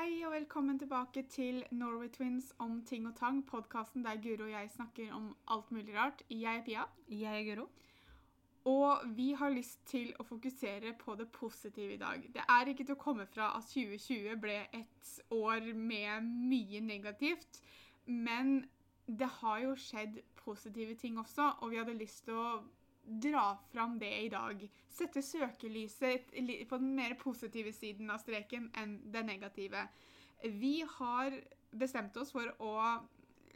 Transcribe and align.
Hei 0.00 0.22
og 0.24 0.32
velkommen 0.32 0.78
tilbake 0.80 1.22
til 1.28 1.58
Norway 1.70 2.08
Twins 2.08 2.54
om 2.58 2.78
ting 2.88 3.04
og 3.08 3.18
tang, 3.18 3.42
podkasten 3.46 4.04
der 4.04 4.16
Guro 4.22 4.46
og 4.46 4.50
jeg 4.50 4.70
snakker 4.72 5.10
om 5.12 5.26
alt 5.48 5.70
mulig 5.70 5.92
rart. 5.98 6.22
Jeg 6.30 6.56
er 6.56 6.62
Pia, 6.64 6.84
Jeg 7.10 7.40
er 7.40 7.44
Guro. 7.44 7.66
og 8.64 9.02
vi 9.16 9.32
har 9.32 9.50
lyst 9.50 9.84
til 9.86 10.14
å 10.18 10.24
fokusere 10.24 10.94
på 11.04 11.14
det 11.20 11.28
positive 11.28 11.92
i 11.92 12.00
dag. 12.00 12.24
Det 12.32 12.40
er 12.48 12.72
ikke 12.72 12.84
til 12.84 12.96
å 12.96 13.02
komme 13.02 13.26
fra 13.26 13.50
at 13.58 13.68
2020 13.74 14.40
ble 14.40 14.56
et 14.72 15.12
år 15.30 15.68
med 15.74 16.32
mye 16.48 16.80
negativt, 16.80 17.60
men 18.06 18.70
det 19.06 19.28
har 19.42 19.58
jo 19.66 19.76
skjedd 19.76 20.22
positive 20.34 20.94
ting 20.94 21.18
også, 21.18 21.52
og 21.60 21.70
vi 21.70 21.76
hadde 21.76 22.00
lyst 22.00 22.24
til 22.24 22.40
å 22.40 22.62
dra 23.10 23.58
fram 23.72 23.98
det 23.98 24.12
i 24.22 24.28
dag. 24.32 24.62
Sette 24.90 25.22
søkelyset 25.24 26.30
på 26.68 26.78
den 26.78 26.94
mer 26.96 27.16
positive 27.20 27.72
siden 27.74 28.10
av 28.12 28.22
streken 28.22 28.70
enn 28.78 28.98
den 29.12 29.26
negative. 29.30 29.86
Vi 30.42 30.80
har 30.98 31.34
bestemt 31.70 32.16
oss 32.16 32.32
for 32.34 32.50
å 32.62 32.74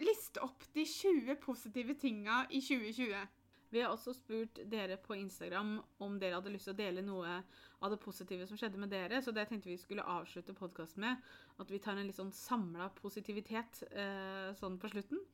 liste 0.03 0.43
opp 0.43 0.67
de 0.75 0.85
20 0.87 1.39
positive 1.43 1.95
tinga 2.01 2.45
i 2.51 2.61
2020. 2.65 3.27
Vi 3.75 3.83
har 3.83 3.91
også 3.91 4.13
spurt 4.15 4.61
dere 4.71 4.97
på 5.03 5.17
Instagram 5.19 5.77
om 6.05 6.19
dere 6.23 6.39
hadde 6.39 6.53
lyst 6.55 6.69
til 6.69 6.77
å 6.77 6.79
dele 6.79 7.03
noe 7.03 7.41
av 7.83 7.91
det 7.91 7.99
positive 8.03 8.47
som 8.47 8.59
skjedde 8.59 8.79
med 8.79 8.93
dere, 8.95 9.19
så 9.23 9.35
det 9.35 9.49
tenkte 9.51 9.73
vi 9.73 9.79
skulle 9.81 10.05
avslutte 10.07 10.55
podkasten 10.55 11.03
med. 11.03 11.25
At 11.59 11.73
vi 11.73 11.81
tar 11.83 11.99
en 11.99 12.07
litt 12.07 12.19
sånn 12.19 12.31
samla 12.35 12.87
positivitet 13.01 13.83
eh, 13.91 14.53
sånn 14.61 14.79
på 14.79 14.93
slutten. 14.95 15.25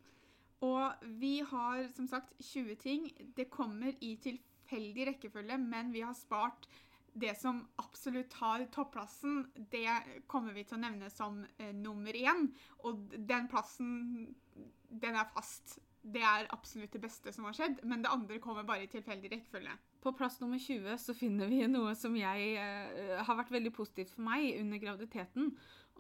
Og 0.67 1.09
vi 1.21 1.41
har 1.41 1.87
som 1.97 2.09
sagt 2.09 2.35
20 2.45 2.77
ting. 2.81 3.11
Det 3.37 3.49
kommer 3.51 3.97
i 4.01 4.15
tilfeldig 4.21 5.07
rekkefølge, 5.15 5.59
men 5.59 5.93
vi 5.93 6.05
har 6.05 6.17
spart 6.17 6.69
det 7.13 7.35
som 7.41 7.63
absolutt 7.77 8.31
tar 8.31 8.67
topplassen. 8.73 9.47
Det 9.55 9.89
kommer 10.31 10.55
vi 10.55 10.65
til 10.65 10.79
å 10.79 10.83
nevne 10.85 11.11
som 11.11 11.43
eh, 11.59 11.73
nummer 11.75 12.17
én. 12.17 12.51
Og 12.87 13.15
den 13.17 13.49
plassen, 13.51 14.35
den 14.89 15.17
er 15.17 15.33
fast. 15.35 15.79
Det 16.01 16.23
er 16.25 16.49
absolutt 16.55 16.95
det 16.95 17.02
beste 17.02 17.33
som 17.33 17.45
har 17.45 17.57
skjedd, 17.57 17.83
men 17.85 18.01
det 18.01 18.13
andre 18.13 18.39
kommer 18.41 18.65
bare 18.65 18.87
i 18.87 18.93
tilfeldig 18.93 19.33
rekkefølge. 19.35 19.74
På 20.01 20.15
plass 20.17 20.39
nummer 20.41 20.61
20 20.61 20.97
så 20.97 21.13
finner 21.17 21.51
vi 21.51 21.61
noe 21.69 21.93
som 21.99 22.15
jeg 22.17 22.55
eh, 22.57 23.19
har 23.21 23.37
vært 23.43 23.52
veldig 23.52 23.73
positivt 23.77 24.15
for 24.15 24.24
meg 24.29 24.55
under 24.61 24.80
graviditeten. 24.80 25.51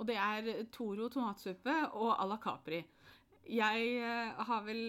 Og 0.00 0.08
det 0.08 0.16
er 0.16 0.64
Toro 0.72 1.10
tomatsuppe 1.12 1.74
og 1.98 2.14
à 2.14 2.24
la 2.28 2.38
Capri. 2.40 2.80
Jeg 3.50 3.86
eh, 3.98 4.42
har 4.46 4.60
vel 4.66 4.82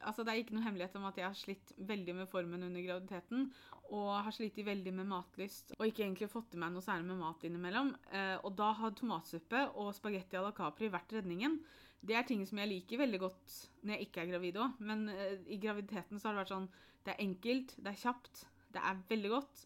Altså, 0.00 0.24
det 0.24 0.32
er 0.32 0.42
ikke 0.42 0.56
noe 0.56 0.66
hemmelighet 0.66 0.96
om 0.98 1.06
at 1.08 1.18
jeg 1.20 1.26
har 1.26 1.38
slitt 1.38 1.72
veldig 1.78 2.16
med 2.20 2.28
formen 2.28 2.66
under 2.66 2.84
graviditeten. 2.84 3.46
Og 3.92 4.10
har 4.24 4.34
slitt 4.34 4.58
veldig 4.64 4.92
med 4.96 5.08
matlyst. 5.08 5.74
Og 5.78 5.86
ikke 5.88 6.04
egentlig 6.04 6.30
fått 6.32 6.56
i 6.56 6.60
meg 6.60 6.74
noe 6.74 6.84
særlig 6.84 7.08
med 7.08 7.20
mat 7.20 7.44
innimellom. 7.48 7.94
Eh, 8.12 8.36
og 8.42 8.52
da 8.58 8.72
har 8.78 8.94
tomatsuppe 8.96 9.64
og 9.80 9.92
spagetti 9.96 10.38
à 10.38 10.44
la 10.44 10.52
Capri 10.56 10.90
vært 10.92 11.16
redningen. 11.18 11.58
Det 12.02 12.16
er 12.18 12.26
ting 12.26 12.42
som 12.48 12.58
jeg 12.58 12.70
liker 12.70 12.98
veldig 12.98 13.20
godt 13.22 13.56
når 13.86 13.94
jeg 13.94 14.08
ikke 14.08 14.22
er 14.24 14.30
gravid 14.32 14.60
òg. 14.60 14.80
Men 14.82 15.06
eh, 15.12 15.38
i 15.46 15.60
graviditeten 15.62 16.20
så 16.20 16.28
har 16.28 16.36
det 16.36 16.44
vært 16.44 16.56
sånn 16.56 16.70
Det 17.02 17.14
er 17.14 17.24
enkelt, 17.24 17.74
det 17.82 17.90
er 17.90 18.02
kjapt, 18.02 18.44
det 18.74 18.82
er 18.82 19.02
veldig 19.08 19.32
godt. 19.32 19.64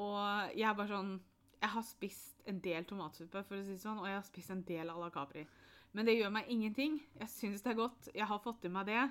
Og 0.00 0.18
jeg 0.56 0.66
er 0.68 0.74
bare 0.78 0.90
sånn 0.90 1.12
Jeg 1.60 1.70
har 1.70 1.84
spist 1.86 2.48
en 2.50 2.58
del 2.60 2.84
tomatsuppe, 2.84 3.44
for 3.44 3.56
å 3.56 3.62
si 3.64 3.76
det 3.76 3.80
sånn, 3.80 4.00
og 4.02 4.08
jeg 4.08 4.18
har 4.18 4.26
spist 4.26 4.52
en 4.52 4.64
del 4.68 4.90
à 4.92 4.96
la 5.00 5.12
Capri. 5.12 5.46
Men 5.94 6.08
det 6.08 6.16
gjør 6.18 6.32
meg 6.34 6.48
ingenting. 6.50 6.96
Jeg 7.20 7.30
syns 7.30 7.62
det 7.62 7.70
er 7.72 7.78
godt. 7.78 8.08
Jeg 8.14 8.26
har 8.26 8.40
fått 8.42 8.64
i 8.66 8.72
meg 8.72 8.86
det. 8.90 9.02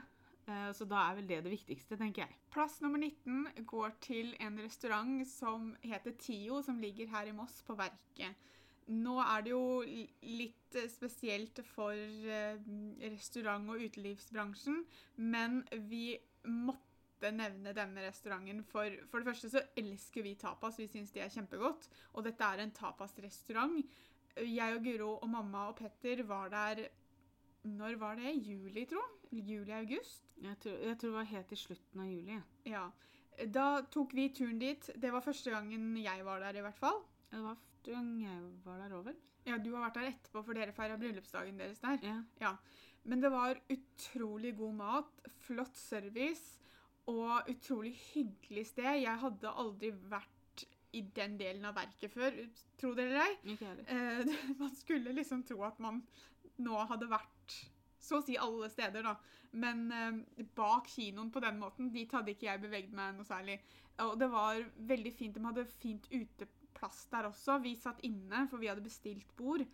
eh, 0.48 0.72
Så 0.76 0.86
da 0.86 1.10
er 1.10 1.16
vel 1.16 1.28
det 1.28 1.44
det 1.46 1.52
viktigste, 1.54 1.98
tenker 1.98 2.26
jeg. 2.26 2.36
Plass 2.52 2.82
nummer 2.82 3.00
19 3.00 3.66
går 3.66 3.94
til 4.02 4.36
en 4.40 4.60
restaurant 4.60 5.26
som 5.28 5.76
heter 5.82 6.12
Tio, 6.20 6.62
som 6.62 6.80
ligger 6.84 7.08
her 7.08 7.28
i 7.28 7.32
Moss, 7.32 7.62
på 7.64 7.76
Verket. 7.80 8.36
Nå 8.92 9.16
er 9.24 9.42
det 9.46 9.52
jo 9.54 9.82
litt 10.28 10.76
spesielt 10.92 11.62
for 11.64 11.94
eh, 11.96 12.58
restaurant- 13.08 13.70
og 13.72 13.80
utelivsbransjen, 13.80 14.84
men 15.16 15.62
vi 15.88 16.18
måtte 16.44 17.32
nevne 17.32 17.72
denne 17.72 18.04
restauranten. 18.04 18.60
For, 18.68 18.92
for 19.08 19.20
det 19.24 19.30
første 19.32 19.50
så 19.54 19.62
elsker 19.80 20.26
vi 20.26 20.36
tapas, 20.36 20.76
vi 20.78 20.90
syns 20.92 21.14
de 21.16 21.22
er 21.24 21.32
kjempegodt. 21.32 21.88
Og 22.14 22.26
dette 22.28 22.44
er 22.44 22.60
en 22.66 22.76
tapasrestaurant. 22.76 23.80
Jeg 24.42 24.76
og 24.78 24.84
Guro 24.84 25.10
og 25.22 25.30
mamma 25.30 25.68
og 25.70 25.76
Petter 25.78 26.24
var 26.26 26.50
der 26.50 26.88
Når 27.64 27.98
var 28.02 28.16
det? 28.20 28.34
Juli, 28.44 28.86
tro? 28.90 29.02
Juli-august? 29.32 30.34
Jeg 30.42 30.58
tror, 30.60 30.72
jeg 30.72 30.98
tror 30.98 31.10
det 31.10 31.18
var 31.18 31.30
helt 31.30 31.52
i 31.52 31.56
slutten 31.56 32.02
av 32.04 32.10
juli. 32.10 32.40
Ja. 32.68 32.88
Da 33.54 33.68
tok 33.94 34.14
vi 34.14 34.28
turen 34.36 34.60
dit. 34.60 34.90
Det 35.00 35.12
var 35.14 35.24
første 35.26 35.54
gangen 35.54 35.96
jeg 35.98 36.26
var 36.26 36.44
der, 36.44 36.60
i 36.60 36.66
hvert 36.66 36.78
fall. 36.78 37.00
Det 37.32 37.40
var 37.42 37.56
første 37.56 37.96
gang 37.96 38.10
jeg 38.22 38.42
var 38.66 38.82
der 38.84 38.98
over. 38.98 39.16
Ja, 39.48 39.58
Du 39.58 39.72
har 39.76 39.86
vært 39.88 39.98
der 40.00 40.10
etterpå, 40.12 40.44
for 40.44 40.54
dere 40.54 40.76
feira 40.76 40.98
bryllupsdagen 41.00 41.58
deres 41.60 41.80
der. 41.84 41.98
Ja. 42.04 42.18
Ja. 42.42 42.52
Men 43.04 43.24
det 43.24 43.32
var 43.32 43.58
utrolig 43.72 44.54
god 44.58 44.76
mat, 44.76 45.24
flott 45.44 45.76
service 45.78 46.60
og 47.08 47.50
utrolig 47.52 47.96
hyggelig 48.14 48.68
sted. 48.70 49.02
Jeg 49.02 49.20
hadde 49.20 49.56
aldri 49.60 49.92
vært 49.92 50.33
i 50.94 51.02
den 51.16 51.38
delen 51.40 51.66
av 51.66 51.78
verket 51.78 52.14
før, 52.14 52.36
tro 52.80 52.94
det 52.98 53.08
eller 53.10 53.24
ei. 53.26 53.58
Eh, 53.90 54.34
man 54.62 54.74
skulle 54.78 55.14
liksom 55.16 55.44
tro 55.48 55.64
at 55.66 55.80
man 55.84 56.02
nå 56.62 56.84
hadde 56.90 57.10
vært 57.10 57.56
så 58.04 58.20
å 58.20 58.26
si 58.26 58.36
alle 58.38 58.70
steder, 58.72 59.06
da. 59.06 59.16
Men 59.64 59.86
eh, 59.94 60.46
bak 60.58 60.90
kinoen 60.92 61.32
på 61.34 61.42
den 61.44 61.60
måten, 61.62 61.92
dit 61.94 62.12
hadde 62.14 62.34
ikke 62.34 62.50
jeg 62.50 62.64
beveget 62.66 62.96
meg 62.98 63.18
noe 63.18 63.28
særlig. 63.28 63.60
Og 64.04 64.16
det 64.20 64.30
var 64.34 64.62
veldig 64.90 65.14
fint. 65.14 65.36
De 65.38 65.46
hadde 65.46 65.66
fint 65.78 66.08
uteplass 66.12 67.06
der 67.12 67.30
også. 67.30 67.60
Vi 67.64 67.76
satt 67.78 68.02
inne, 68.06 68.48
for 68.50 68.62
vi 68.62 68.70
hadde 68.72 68.86
bestilt 68.86 69.30
bord. 69.38 69.66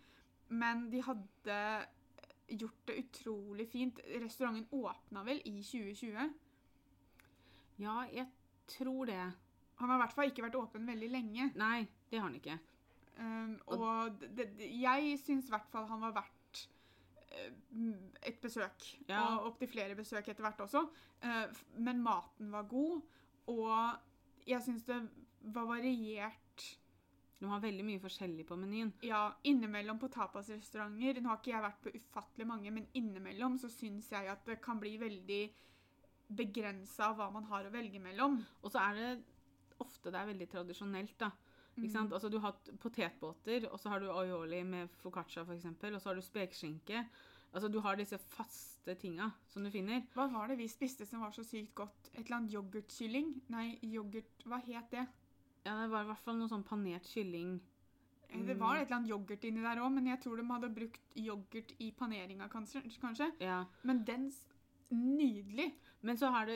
Men 0.50 0.88
de 0.92 1.00
hadde 1.06 1.58
gjort 2.50 2.88
det 2.88 2.98
utrolig 3.04 3.68
fint. 3.70 4.00
Restauranten 4.22 4.68
åpna 4.76 5.24
vel 5.26 5.40
i 5.48 5.60
2020. 5.62 6.34
Ja, 7.80 8.02
jeg 8.12 8.26
tror 8.68 9.08
det. 9.08 9.22
Han 9.80 9.88
har 9.88 9.96
i 9.98 10.02
hvert 10.04 10.16
fall 10.16 10.32
ikke 10.32 10.44
vært 10.44 10.58
åpen 10.60 10.88
veldig 10.88 11.08
lenge. 11.12 11.48
Nei, 11.60 11.86
det 12.10 12.20
har 12.20 12.28
han 12.28 12.36
ikke. 12.36 12.58
Um, 13.20 13.56
og 13.76 14.20
det, 14.20 14.50
det, 14.56 14.68
jeg 14.80 15.16
syns 15.20 15.48
i 15.48 15.52
hvert 15.52 15.68
fall 15.72 15.88
han 15.90 16.04
var 16.04 16.14
verdt 16.16 16.62
uh, 17.32 17.96
et 18.28 18.38
besøk. 18.40 18.86
Ja. 19.08 19.22
Og 19.38 19.50
opptil 19.52 19.72
flere 19.72 19.96
besøk 19.98 20.28
etter 20.28 20.44
hvert 20.44 20.60
også. 20.64 20.84
Uh, 21.24 21.62
men 21.80 22.00
maten 22.04 22.52
var 22.52 22.68
god, 22.70 23.00
og 23.52 24.46
jeg 24.48 24.62
syns 24.64 24.86
det 24.88 25.00
var 25.40 25.68
variert. 25.68 26.66
Du 27.40 27.46
har 27.48 27.62
veldig 27.64 27.84
mye 27.88 28.00
forskjellig 28.02 28.44
på 28.48 28.56
menyen. 28.60 28.92
Ja, 29.04 29.30
innimellom 29.48 29.96
på 30.00 30.10
tapasrestauranter 30.12 31.22
Nå 31.22 31.30
har 31.30 31.38
ikke 31.40 31.54
jeg 31.54 31.64
vært 31.64 31.80
på 31.80 31.92
ufattelig 31.96 32.46
mange, 32.48 32.72
men 32.74 32.88
innimellom 32.92 33.56
så 33.60 33.70
syns 33.72 34.10
jeg 34.12 34.28
at 34.28 34.44
det 34.48 34.58
kan 34.60 34.80
bli 34.80 34.98
veldig 35.00 35.42
begrensa 36.36 37.10
hva 37.16 37.30
man 37.32 37.48
har 37.48 37.64
å 37.66 37.72
velge 37.72 38.00
mellom. 38.02 38.36
Og 38.60 38.74
så 38.74 38.82
er 38.84 38.98
det 38.98 39.29
ofte 39.80 40.12
det 40.12 40.20
er 40.20 40.30
veldig 40.32 40.50
tradisjonelt, 40.50 41.16
da. 41.18 41.30
Ikke 41.80 42.00
Mm. 42.02 42.12
Altså, 42.12 42.28
du 42.28 42.38
har 42.38 42.52
hatt 42.52 42.70
potetbåter, 42.80 43.66
og 43.70 43.78
så 43.80 43.88
har 43.88 44.00
du 44.00 44.10
aioli 44.10 44.62
med 44.64 44.88
foccaccia, 45.00 45.44
eksempel, 45.54 45.94
og 45.94 46.00
så 46.00 46.10
har 46.10 46.14
du 46.14 46.22
spekeskinke. 46.22 47.06
Altså, 47.52 47.68
du 47.68 47.80
har 47.80 47.96
disse 47.96 48.18
faste 48.18 48.94
tinga 48.94 49.30
som 49.48 49.64
du 49.64 49.70
finner. 49.70 50.02
Hva 50.14 50.28
var 50.30 50.48
det 50.48 50.58
vi 50.58 50.68
spiste 50.68 51.06
som 51.06 51.20
var 51.20 51.32
så 51.34 51.42
sykt 51.44 51.74
godt? 51.74 52.10
Et 52.14 52.24
eller 52.24 52.36
annet 52.36 52.54
yoghurtkylling? 52.54 53.42
Nei, 53.48 53.78
yoghurt 53.82 54.44
Hva 54.44 54.60
het 54.66 54.90
det? 54.90 55.06
Ja, 55.64 55.74
det 55.82 55.90
var 55.90 56.04
i 56.04 56.10
hvert 56.10 56.24
fall 56.24 56.38
noe 56.38 56.48
sånn 56.48 56.64
panert 56.64 57.08
kylling. 57.10 57.60
Det 58.30 58.54
var 58.58 58.76
et 58.76 58.86
eller 58.86 59.00
annet 59.00 59.10
yoghurt 59.10 59.44
inni 59.44 59.64
der 59.64 59.80
òg, 59.82 59.90
men 59.92 60.06
jeg 60.06 60.20
tror 60.22 60.38
de 60.38 60.46
hadde 60.46 60.70
brukt 60.74 61.16
yoghurt 61.18 61.74
i 61.82 61.90
paneringa, 61.90 62.46
kanskje. 62.48 62.82
kanskje. 63.00 63.32
Ja. 63.42 63.64
Men 63.82 64.04
den 64.04 64.30
Nydelig. 64.90 65.70
Men 66.00 66.18
så 66.18 66.26
har 66.34 66.46
du 66.46 66.54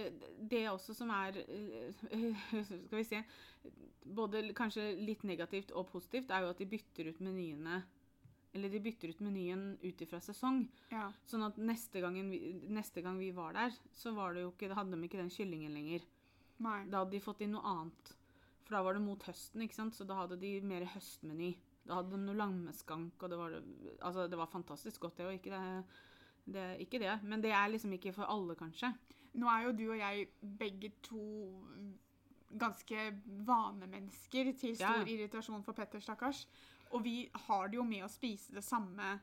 det 0.50 0.64
også 0.70 0.94
som 0.96 1.10
er 1.14 1.36
eh, 1.44 2.46
Skal 2.86 2.96
vi 2.98 3.04
se 3.06 3.20
Både 4.04 4.42
kanskje 4.56 4.90
litt 4.98 5.22
negativt 5.24 5.70
og 5.72 5.86
positivt, 5.92 6.32
er 6.32 6.44
jo 6.44 6.50
at 6.52 6.60
de 6.60 6.68
bytter 6.68 7.12
ut 7.12 7.20
menyene 7.24 7.82
Eller 8.54 8.72
de 8.72 8.80
bytter 8.82 9.14
ut 9.14 9.22
menyen 9.24 9.62
ut 9.82 10.02
ifra 10.04 10.20
sesong. 10.22 10.64
Ja. 10.92 11.08
Sånn 11.26 11.42
at 11.46 11.56
neste, 11.58 12.02
vi, 12.04 12.40
neste 12.70 13.02
gang 13.02 13.16
vi 13.18 13.32
var 13.34 13.56
der, 13.56 13.74
så 13.90 14.12
var 14.14 14.36
det 14.36 14.44
ikke, 14.46 14.70
hadde 14.78 14.94
de 14.94 15.08
ikke 15.08 15.18
den 15.18 15.32
kyllingen 15.34 15.74
lenger. 15.74 16.04
Nei. 16.62 16.84
Da 16.86 17.00
hadde 17.00 17.16
de 17.16 17.22
fått 17.24 17.42
inn 17.42 17.50
noe 17.56 17.66
annet. 17.66 18.12
For 18.62 18.76
da 18.76 18.84
var 18.86 18.94
det 18.94 19.02
mot 19.02 19.26
høsten, 19.26 19.64
ikke 19.64 19.76
sant? 19.76 19.96
så 19.98 20.06
da 20.06 20.20
hadde 20.22 20.38
de 20.38 20.52
mer 20.62 20.86
høstmeny. 20.94 21.50
Da 21.84 21.98
hadde 21.98 22.14
de 22.14 22.22
noe 22.22 22.38
lammeskank, 22.38 23.18
og 23.18 23.32
det 23.32 23.40
var, 23.40 23.58
altså, 23.98 24.28
det 24.30 24.38
var 24.40 24.52
fantastisk 24.54 25.02
godt, 25.04 25.18
det. 25.18 25.26
òg. 25.26 25.40
ikke 25.40 25.52
det, 25.52 25.82
det, 26.46 26.80
ikke 26.80 26.98
det. 27.00 27.18
Men 27.22 27.40
det 27.42 27.50
er 27.52 27.68
liksom 27.72 27.92
ikke 27.92 28.12
for 28.12 28.24
alle, 28.30 28.54
kanskje. 28.54 28.92
Nå 29.34 29.48
er 29.50 29.64
jo 29.66 29.72
du 29.72 29.84
og 29.90 29.98
jeg 29.98 30.28
begge 30.58 30.92
to 31.02 31.22
ganske 32.58 33.06
vanemennesker 33.46 34.52
til 34.58 34.76
stor 34.76 35.00
Ja. 35.02 35.04
irritasjon 35.04 35.64
for 35.64 35.72
Petter, 35.72 35.98
stakkars. 36.00 36.46
Og 36.92 37.02
vi 37.04 37.28
har 37.34 37.68
det 37.68 37.76
jo 37.76 37.82
med 37.84 38.04
å 38.04 38.08
spise 38.08 38.52
det 38.54 38.62
samme 38.64 39.20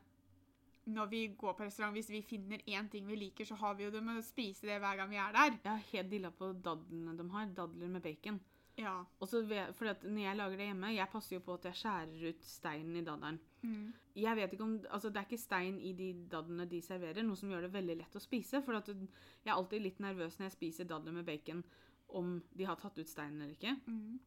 når 0.86 1.06
vi 1.08 1.26
går 1.38 1.54
på 1.54 1.64
restaurant. 1.64 1.94
Hvis 1.94 2.10
vi 2.10 2.20
finner 2.22 2.58
én 2.66 2.88
ting 2.90 3.06
vi 3.06 3.16
liker, 3.16 3.44
så 3.44 3.54
har 3.54 3.74
vi 3.74 3.84
jo 3.84 3.90
det 3.90 4.02
med 4.02 4.18
å 4.18 4.22
spise 4.26 4.66
det 4.66 4.80
hver 4.80 4.96
gang 4.96 5.08
vi 5.10 5.16
er 5.16 5.32
der. 5.32 5.58
Jeg 5.64 5.72
er 5.72 5.86
helt 5.92 6.10
dilla 6.10 6.30
på 6.30 6.52
dadlene 6.62 7.16
de 7.16 7.28
har. 7.30 7.46
Dadler 7.46 7.88
med 7.88 8.02
bacon. 8.02 8.40
Ja. 8.80 8.94
Og 9.20 9.28
så 9.28 9.42
vet, 9.44 9.74
fordi 9.76 9.90
at 9.90 10.04
når 10.06 10.22
jeg 10.22 10.36
lager 10.36 10.56
det 10.56 10.66
hjemme, 10.70 10.92
jeg 10.94 11.08
passer 11.12 11.36
jo 11.36 11.42
på 11.44 11.56
at 11.58 11.66
jeg 11.68 11.78
skjærer 11.82 12.28
ut 12.30 12.46
steinen 12.46 12.96
i 12.96 13.04
dadderen. 13.04 13.40
Mm. 13.62 13.92
Jeg 14.16 14.36
vet 14.36 14.52
ikke 14.52 14.64
om, 14.64 14.74
altså 14.90 15.10
Det 15.10 15.20
er 15.20 15.28
ikke 15.28 15.40
stein 15.40 15.78
i 15.80 15.92
de 15.96 16.08
dadlene 16.32 16.66
de 16.70 16.80
serverer, 16.82 17.22
noe 17.22 17.38
som 17.38 17.52
gjør 17.52 17.66
det 17.66 17.72
veldig 17.74 17.98
lett 18.00 18.16
å 18.16 18.22
spise. 18.22 18.62
For 18.64 18.78
at 18.78 18.88
jeg 18.88 19.50
er 19.50 19.54
alltid 19.56 19.84
litt 19.84 20.00
nervøs 20.00 20.38
når 20.38 20.48
jeg 20.48 20.56
spiser 20.56 20.88
dadler 20.88 21.16
med 21.18 21.28
bacon, 21.28 21.62
om 22.08 22.38
de 22.52 22.68
har 22.68 22.80
tatt 22.80 22.98
ut 22.98 23.08
steinen 23.08 23.44
eller 23.44 23.56
ikke. 23.56 23.76
Mm. 23.86 24.18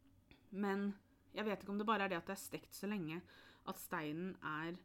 Men 0.62 0.88
jeg 1.36 1.46
vet 1.50 1.64
ikke 1.64 1.74
om 1.74 1.82
det 1.82 1.90
bare 1.90 2.06
er 2.06 2.14
det 2.14 2.22
at 2.22 2.30
det 2.30 2.38
er 2.38 2.46
stekt 2.46 2.78
så 2.78 2.90
lenge 2.90 3.22
at 3.66 3.82
steinen 3.82 4.36
er 4.46 4.78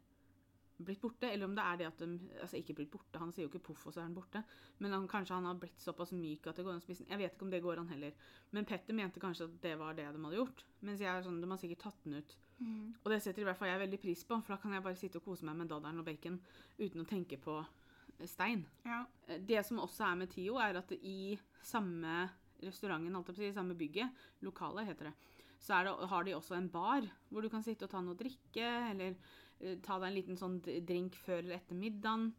blitt 0.87 1.01
borte, 1.01 1.29
eller 1.29 1.47
om 1.47 1.55
det 1.55 1.63
er 1.63 1.77
det 1.79 1.87
at 1.87 2.01
de 2.03 2.07
Altså 2.41 2.57
ikke 2.59 2.75
blitt 2.77 2.91
borte, 2.91 3.19
han 3.19 3.31
sier 3.33 3.45
jo 3.45 3.51
ikke 3.51 3.63
poff, 3.71 3.85
og 3.87 3.93
så 3.93 4.01
er 4.01 4.07
han 4.07 4.15
borte. 4.15 4.43
Men 4.79 4.95
han, 4.95 5.07
kanskje 5.07 5.37
han 5.37 5.47
har 5.49 5.59
blitt 5.61 5.81
såpass 5.83 6.13
myk 6.17 6.47
at 6.47 6.59
det 6.59 6.65
går 6.65 6.75
an 6.75 6.81
å 6.81 6.85
spise 6.85 7.03
den. 7.03 7.11
Jeg 7.13 7.21
vet 7.21 7.35
ikke 7.35 7.47
om 7.47 7.51
det 7.53 7.61
går 7.63 7.81
an 7.81 7.91
heller. 7.91 8.13
Men 8.51 8.67
Petter 8.69 8.97
mente 8.97 9.21
kanskje 9.23 9.47
at 9.49 9.59
det 9.63 9.75
var 9.79 9.97
det 9.97 10.07
de 10.11 10.23
hadde 10.25 10.39
gjort. 10.39 10.63
Mens 10.81 11.03
jeg 11.03 11.11
er 11.11 11.25
sånn, 11.25 11.39
de 11.41 11.49
har 11.51 11.61
sikkert 11.61 11.85
tatt 11.87 12.03
den 12.05 12.17
ut. 12.19 12.35
Mm. 12.61 12.87
Og 13.03 13.11
det 13.13 13.21
setter 13.23 13.41
i 13.41 13.47
hvert 13.49 13.57
fall 13.57 13.71
jeg 13.71 13.83
veldig 13.85 14.01
pris 14.01 14.25
på, 14.27 14.41
for 14.41 14.55
da 14.55 14.59
kan 14.61 14.75
jeg 14.75 14.85
bare 14.85 14.99
sitte 14.99 15.21
og 15.21 15.25
kose 15.25 15.47
meg 15.47 15.57
med 15.61 15.71
dadderen 15.71 16.01
og 16.01 16.05
bacon 16.07 16.39
uten 16.77 17.01
å 17.01 17.07
tenke 17.09 17.39
på 17.41 17.57
eh, 17.61 18.27
stein. 18.29 18.65
Ja. 18.85 19.03
Eh, 19.27 19.41
Det 19.41 19.63
som 19.65 19.81
også 19.81 20.05
er 20.09 20.19
med 20.21 20.29
Tio, 20.33 20.59
er 20.61 20.77
at 20.81 20.91
i 20.99 21.37
samme 21.65 22.29
restauranten, 22.61 23.13
holdt 23.17 23.31
jeg 23.31 23.35
på 23.35 23.39
å 23.39 23.41
si, 23.41 23.49
i 23.49 23.57
samme 23.57 23.77
bygget, 23.77 24.25
lokalet 24.45 24.91
heter 24.91 25.09
det, 25.09 25.15
så 25.61 25.81
det, 25.85 25.93
har 26.09 26.25
de 26.25 26.33
også 26.33 26.57
en 26.57 26.69
bar 26.73 27.05
hvor 27.29 27.45
du 27.45 27.49
kan 27.53 27.63
sitte 27.65 27.85
og 27.85 27.91
ta 27.93 28.01
noe 28.01 28.15
å 28.15 28.19
drikke, 28.19 28.69
eller 28.91 29.13
uh, 29.13 29.75
ta 29.85 29.99
deg 29.99 30.07
en 30.09 30.17
liten 30.17 30.39
sånn 30.39 30.57
drink 30.61 31.19
før 31.21 31.43
eller 31.43 31.59
etter 31.59 31.77
middagen. 31.77 32.31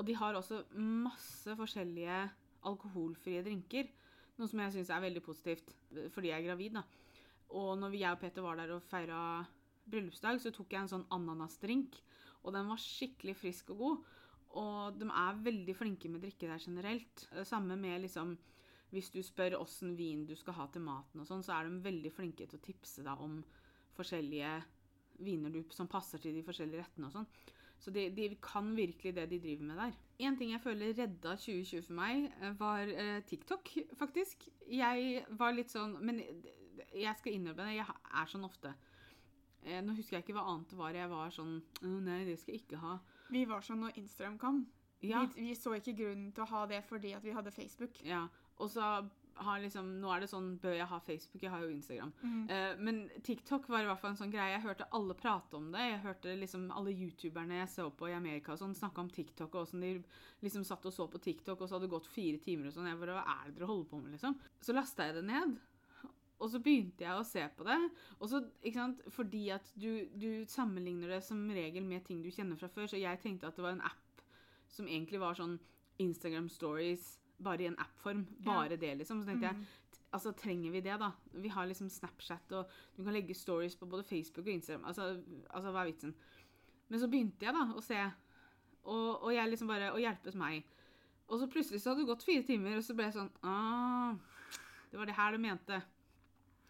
Og 0.00 0.06
de 0.08 0.16
har 0.16 0.38
også 0.38 0.62
masse 0.80 1.52
forskjellige 1.58 2.22
alkoholfrie 2.68 3.42
drinker, 3.44 3.90
noe 4.38 4.48
som 4.48 4.62
jeg 4.62 4.74
syns 4.76 4.92
er 4.94 5.02
veldig 5.04 5.22
positivt, 5.24 5.74
eh, 5.92 6.08
fordi 6.14 6.30
jeg 6.30 6.40
er 6.40 6.46
gravid, 6.48 6.78
da. 6.78 6.84
Og 7.52 7.74
når 7.76 7.98
jeg 7.98 8.16
og 8.16 8.22
Peter 8.22 8.44
var 8.46 8.56
der 8.56 8.72
og 8.72 8.86
feira 8.88 9.18
bryllupsdag, 9.92 10.40
så 10.40 10.52
tok 10.54 10.72
jeg 10.72 10.84
en 10.84 10.92
sånn 10.94 11.08
ananasdrink, 11.12 11.98
og 12.42 12.56
den 12.56 12.70
var 12.70 12.80
skikkelig 12.80 13.36
frisk 13.38 13.74
og 13.74 13.82
god. 13.82 14.08
Og 14.62 14.96
de 15.00 15.08
er 15.08 15.44
veldig 15.44 15.74
flinke 15.76 16.10
med 16.12 16.24
drikke 16.24 16.48
der 16.48 16.60
generelt. 16.60 17.26
Eh, 17.32 17.44
Samme 17.48 17.76
med 17.76 18.02
liksom 18.06 18.34
Hvis 18.92 19.08
du 19.14 19.22
spør 19.24 19.56
åssen 19.60 19.94
vin 19.96 20.26
du 20.28 20.34
skal 20.36 20.56
ha 20.58 20.68
til 20.72 20.84
maten 20.84 21.22
og 21.22 21.28
sånn, 21.28 21.44
så 21.44 21.56
er 21.56 21.68
de 21.68 21.80
veldig 21.84 22.12
flinke 22.12 22.46
til 22.46 22.60
å 22.60 22.64
tipse 22.64 23.04
deg 23.06 23.24
om 23.24 23.40
forskjellige 23.96 24.52
viner 25.22 25.52
du, 25.52 25.62
som 25.72 25.88
passer 25.90 26.20
til 26.20 26.36
de 26.36 26.44
forskjellige 26.44 26.82
rettene 26.82 27.08
og 27.08 27.16
sånn. 27.16 27.28
Så 27.82 27.90
de, 27.90 28.04
de 28.14 28.28
kan 28.42 28.68
virkelig 28.76 29.14
det 29.16 29.24
de 29.30 29.40
driver 29.42 29.66
med 29.72 29.80
der. 29.80 29.94
En 30.22 30.36
ting 30.38 30.52
jeg 30.52 30.62
føler 30.62 30.92
redda 30.94 31.34
2020 31.34 31.86
for 31.88 31.96
meg, 31.98 32.28
eh, 32.38 32.52
var 32.60 32.92
eh, 32.92 33.16
TikTok, 33.26 33.72
faktisk. 33.98 34.46
Jeg 34.70 35.24
var 35.38 35.56
litt 35.56 35.72
sånn 35.72 35.96
Men 36.04 36.20
jeg 36.22 37.14
skal 37.18 37.34
innrømme 37.34 37.66
det, 37.66 37.80
jeg 37.80 37.96
er 38.20 38.30
sånn 38.30 38.46
ofte. 38.46 38.74
Eh, 39.64 39.80
nå 39.82 39.96
husker 39.96 40.18
jeg 40.18 40.26
ikke 40.26 40.36
hva 40.36 40.46
annet 40.52 40.70
det 40.70 40.78
var 40.78 40.94
jeg 40.98 41.10
var 41.10 41.34
sånn 41.34 41.56
nei, 41.82 42.22
det 42.28 42.38
skal 42.38 42.54
jeg 42.54 42.64
ikke 42.64 42.80
ha. 42.84 42.94
Vi 43.32 43.42
var 43.50 43.66
sånn 43.66 43.82
når 43.82 43.98
Instagram 43.98 44.38
kom. 44.38 44.62
Ja, 45.02 45.24
Vi, 45.34 45.48
vi 45.48 45.58
så 45.58 45.74
ikke 45.74 45.96
grunnen 45.98 46.30
til 46.34 46.44
å 46.44 46.50
ha 46.52 46.62
det 46.70 46.84
fordi 46.86 47.16
at 47.18 47.26
vi 47.26 47.34
hadde 47.34 47.54
Facebook. 47.54 47.98
ja. 48.06 48.28
Og 48.60 48.70
så 48.70 48.92
har 49.42 49.60
liksom 49.62 49.88
Nå 50.00 50.10
er 50.12 50.22
det 50.22 50.28
sånn 50.30 50.52
Bør 50.62 50.74
jeg 50.76 50.88
ha 50.90 50.98
Facebook? 51.02 51.42
Jeg 51.42 51.52
har 51.52 51.64
jo 51.64 51.72
Instagram. 51.72 52.12
Mm. 52.20 52.42
Uh, 52.50 52.82
men 52.84 53.00
TikTok 53.24 53.68
var 53.72 53.84
i 53.84 53.88
hvert 53.88 54.00
fall 54.02 54.12
en 54.12 54.20
sånn 54.20 54.34
greie. 54.34 54.52
Jeg 54.54 54.64
hørte 54.66 54.88
alle 54.98 55.16
prate 55.18 55.58
om 55.58 55.70
det. 55.74 55.86
Jeg 55.88 56.04
hørte 56.04 56.36
liksom 56.38 56.68
alle 56.74 56.94
youtuberne 56.94 57.62
jeg 57.62 57.72
så 57.72 57.88
på 57.96 58.10
i 58.10 58.16
Amerika 58.16 58.54
og 58.54 58.62
sånn, 58.62 58.76
snakke 58.78 59.02
om 59.02 59.10
TikTok, 59.12 59.50
og 59.54 59.66
åssen 59.66 59.84
de 59.84 59.96
liksom 60.44 60.66
satt 60.68 60.86
og 60.88 60.94
så 60.94 61.08
på 61.10 61.20
TikTok, 61.22 61.60
og 61.60 61.68
så 61.68 61.76
hadde 61.76 61.88
det 61.88 61.94
gått 61.96 62.10
fire 62.12 62.40
timer 62.44 62.70
og 62.70 62.76
sånn. 62.76 62.90
Jeg 62.90 63.00
bare, 63.00 63.18
Hva 63.18 63.36
er 63.38 63.48
det 63.48 63.58
dere 63.58 63.70
holder 63.70 63.90
på 63.90 64.02
med, 64.02 64.16
liksom? 64.16 64.38
Så 64.62 64.76
lasta 64.76 65.08
jeg 65.08 65.20
det 65.20 65.26
ned. 65.30 65.58
Og 66.42 66.50
så 66.50 66.58
begynte 66.58 67.04
jeg 67.04 67.14
å 67.14 67.26
se 67.26 67.42
på 67.56 67.66
det. 67.66 67.78
Og 68.18 68.30
så, 68.30 68.42
ikke 68.62 68.80
sant, 68.80 69.02
Fordi 69.14 69.44
at 69.54 69.68
du, 69.78 70.08
du 70.18 70.42
sammenligner 70.50 71.16
det 71.16 71.22
som 71.26 71.42
regel 71.54 71.86
med 71.86 72.04
ting 72.06 72.22
du 72.22 72.32
kjenner 72.34 72.58
fra 72.58 72.70
før, 72.72 72.90
så 72.90 73.00
jeg 73.00 73.22
tenkte 73.22 73.48
at 73.48 73.58
det 73.58 73.64
var 73.64 73.76
en 73.76 73.86
app 73.86 74.24
som 74.72 74.88
egentlig 74.88 75.20
var 75.22 75.36
sånn 75.38 75.58
Instagram 76.02 76.48
stories, 76.50 77.18
bare 77.42 77.64
i 77.64 77.70
en 77.70 77.78
app-form. 77.78 78.26
Bare 78.46 78.76
det, 78.76 78.94
liksom. 78.98 79.20
Så 79.22 79.26
tenkte 79.28 79.50
jeg 79.50 79.56
Mm. 79.56 79.64
altså 80.12 80.32
trenger 80.36 80.70
vi 80.70 80.80
det, 80.80 80.98
da? 81.00 81.12
Vi 81.32 81.48
har 81.48 81.66
liksom 81.66 81.88
Snapchat, 81.88 82.52
og 82.52 82.68
du 82.96 83.02
kan 83.04 83.12
legge 83.14 83.34
stories 83.34 83.76
på 83.76 83.86
både 83.86 84.04
Facebook 84.04 84.46
og 84.46 84.52
Instagram. 84.52 84.84
Altså, 84.84 85.22
altså 85.50 85.70
hva 85.72 85.80
er 85.82 85.92
vitsen? 85.92 86.14
Men 86.88 87.00
så 87.00 87.08
begynte 87.08 87.46
jeg 87.46 87.54
da 87.54 87.64
å 87.72 87.80
se, 87.80 87.98
og, 88.84 89.22
og 89.22 89.32
jeg 89.32 89.48
liksom 89.48 89.68
bare 89.68 89.92
Å 89.94 90.00
hjelpes 90.02 90.34
meg. 90.34 90.64
Og 91.28 91.38
så 91.40 91.46
plutselig 91.48 91.80
så 91.80 91.90
hadde 91.92 92.02
det 92.02 92.10
gått 92.10 92.24
fire 92.26 92.42
timer, 92.42 92.76
og 92.76 92.84
så 92.84 92.94
ble 92.98 93.04
jeg 93.06 93.14
sånn 93.14 93.30
ah, 93.46 94.14
Det 94.90 94.98
var 94.98 95.06
det 95.08 95.14
her 95.16 95.32
du 95.32 95.38
mente. 95.38 95.78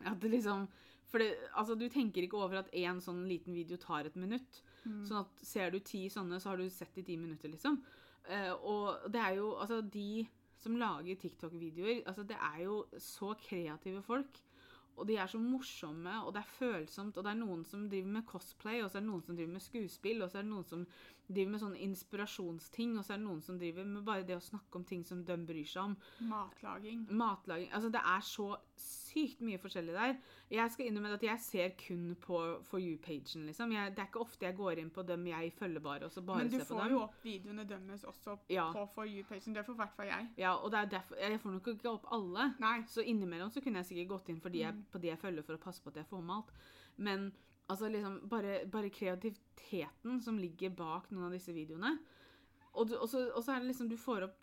At 0.04 0.20
det 0.20 0.30
liksom 0.30 0.68
For 1.10 1.18
det, 1.18 1.32
altså, 1.56 1.74
du 1.74 1.88
tenker 1.88 2.22
ikke 2.22 2.38
over 2.38 2.60
at 2.60 2.70
én 2.72 3.00
sånn 3.02 3.24
liten 3.28 3.52
video 3.52 3.76
tar 3.76 4.06
et 4.06 4.14
minutt. 4.16 4.62
Mm. 4.84 5.02
Sånn 5.04 5.18
at 5.24 5.42
ser 5.44 5.70
du 5.70 5.80
ti 5.80 6.06
sånne, 6.08 6.38
så 6.40 6.52
har 6.52 6.56
du 6.56 6.70
sett 6.70 6.96
i 6.98 7.02
ti 7.02 7.16
minutter, 7.20 7.50
liksom. 7.52 7.82
Uh, 8.28 8.52
og 8.62 9.10
det 9.12 9.20
er 9.20 9.34
jo 9.40 9.50
Altså, 9.58 9.80
de 9.82 10.28
som 10.62 10.78
lager 10.78 11.18
TikTok-videoer, 11.20 12.02
altså 12.06 12.24
det 12.26 12.38
er 12.38 12.62
jo 12.64 12.78
så 13.02 13.34
kreative 13.40 14.02
folk. 14.06 14.40
Og 14.96 15.08
de 15.08 15.16
er 15.16 15.26
så 15.30 15.38
morsomme, 15.40 16.12
og 16.22 16.34
det 16.34 16.42
er 16.42 16.54
følsomt. 16.58 17.16
Og 17.16 17.24
det 17.24 17.30
er 17.32 17.40
noen 17.40 17.64
som 17.64 17.86
driver 17.88 18.12
med 18.18 18.26
cosplay, 18.28 18.82
og 18.82 18.90
så 18.90 18.98
er 18.98 19.04
det 19.04 19.08
noen 19.08 19.24
som 19.24 19.38
driver 19.38 19.54
med 19.54 19.64
skuespill, 19.64 20.22
og 20.22 20.30
så 20.30 20.38
er 20.38 20.44
det 20.44 20.52
noen 20.52 20.68
som 20.68 20.84
driver 21.28 21.50
med 21.50 21.60
sånne 21.62 21.78
inspirasjonsting, 21.80 22.96
og 22.98 23.04
så 23.04 23.14
er 23.14 23.20
det 23.20 23.26
noen 23.26 23.40
som 23.42 23.58
driver 23.58 23.84
med 23.88 24.04
bare 24.04 24.24
det 24.26 24.36
å 24.36 24.42
snakke 24.42 24.76
om 24.80 24.84
ting 24.84 25.04
som 25.06 25.22
de 25.24 25.36
bryr 25.46 25.64
seg 25.68 25.82
om. 25.82 25.96
Matlaging. 26.28 27.06
Matlaging 27.10 27.70
Altså, 27.72 27.90
det 27.94 28.00
er 28.04 28.20
så 28.26 28.48
sykt 28.76 29.40
mye 29.44 29.58
forskjellig 29.60 29.92
der. 29.94 30.16
Jeg 30.50 30.70
skal 30.72 30.86
innrømme 30.88 31.12
at 31.14 31.22
jeg 31.22 31.40
ser 31.40 31.68
kun 31.78 32.14
på 32.20 32.40
For 32.64 32.78
you-pagen, 32.80 33.46
liksom. 33.46 33.72
Jeg, 33.72 33.94
det 33.94 34.02
er 34.02 34.08
ikke 34.10 34.20
ofte 34.24 34.46
jeg 34.46 34.56
går 34.56 34.78
inn 34.82 34.90
på 34.90 35.04
dem 35.06 35.26
jeg 35.26 35.52
følger 35.52 35.80
bare, 35.84 36.04
og 36.08 36.12
så 36.12 36.22
bare 36.24 36.48
ser 36.48 36.48
på 36.48 36.50
dem. 36.50 36.58
Men 36.58 36.66
du 36.66 36.74
får 36.74 36.90
jo 36.96 37.00
opp 37.06 37.14
videoene 37.24 37.64
deres 37.68 38.04
også 38.04 38.38
Ja. 38.52 38.70
på 38.72 38.86
For 38.94 39.04
you-pagen. 39.06 39.54
Det 39.54 39.64
får 39.66 39.72
i 39.74 39.80
hvert 39.82 39.96
fall 39.96 40.06
jeg. 40.06 40.28
Ja, 40.38 40.54
og 40.56 40.70
det 40.72 40.78
er 40.80 40.86
derfor 40.98 41.16
Jeg 41.16 41.40
får 41.40 41.50
nok 41.52 41.66
ikke 41.76 41.90
opp 41.90 42.06
alle. 42.12 42.54
Nei. 42.60 42.82
Så 42.88 43.02
innimellom 43.04 43.50
så 43.50 43.60
kunne 43.62 43.78
jeg 43.82 43.86
sikkert 43.92 44.08
gått 44.08 44.28
inn 44.28 44.40
fordi 44.40 44.58
jeg, 44.64 44.74
Mm. 44.74 44.84
på 44.92 44.98
de 45.00 45.08
jeg 45.08 45.18
følger, 45.18 45.42
for 45.42 45.54
å 45.54 45.60
passe 45.60 45.82
på 45.82 45.88
at 45.88 45.96
jeg 45.96 46.06
får 46.06 46.22
med 46.22 46.34
alt. 46.36 46.52
Men 46.96 47.32
altså 47.70 47.88
liksom 47.92 48.18
bare, 48.30 48.62
bare 48.70 48.90
kreativiteten 48.92 50.20
som 50.22 50.40
ligger 50.40 50.74
bak 50.76 51.10
noen 51.10 51.28
av 51.28 51.36
disse 51.36 51.54
videoene. 51.54 51.94
Og, 52.72 52.88
du, 52.88 52.96
og, 52.96 53.08
så, 53.10 53.26
og 53.36 53.44
så 53.44 53.54
er 53.54 53.62
det 53.62 53.72
liksom 53.72 53.90
du 53.90 53.98
får 54.00 54.28
opp 54.28 54.42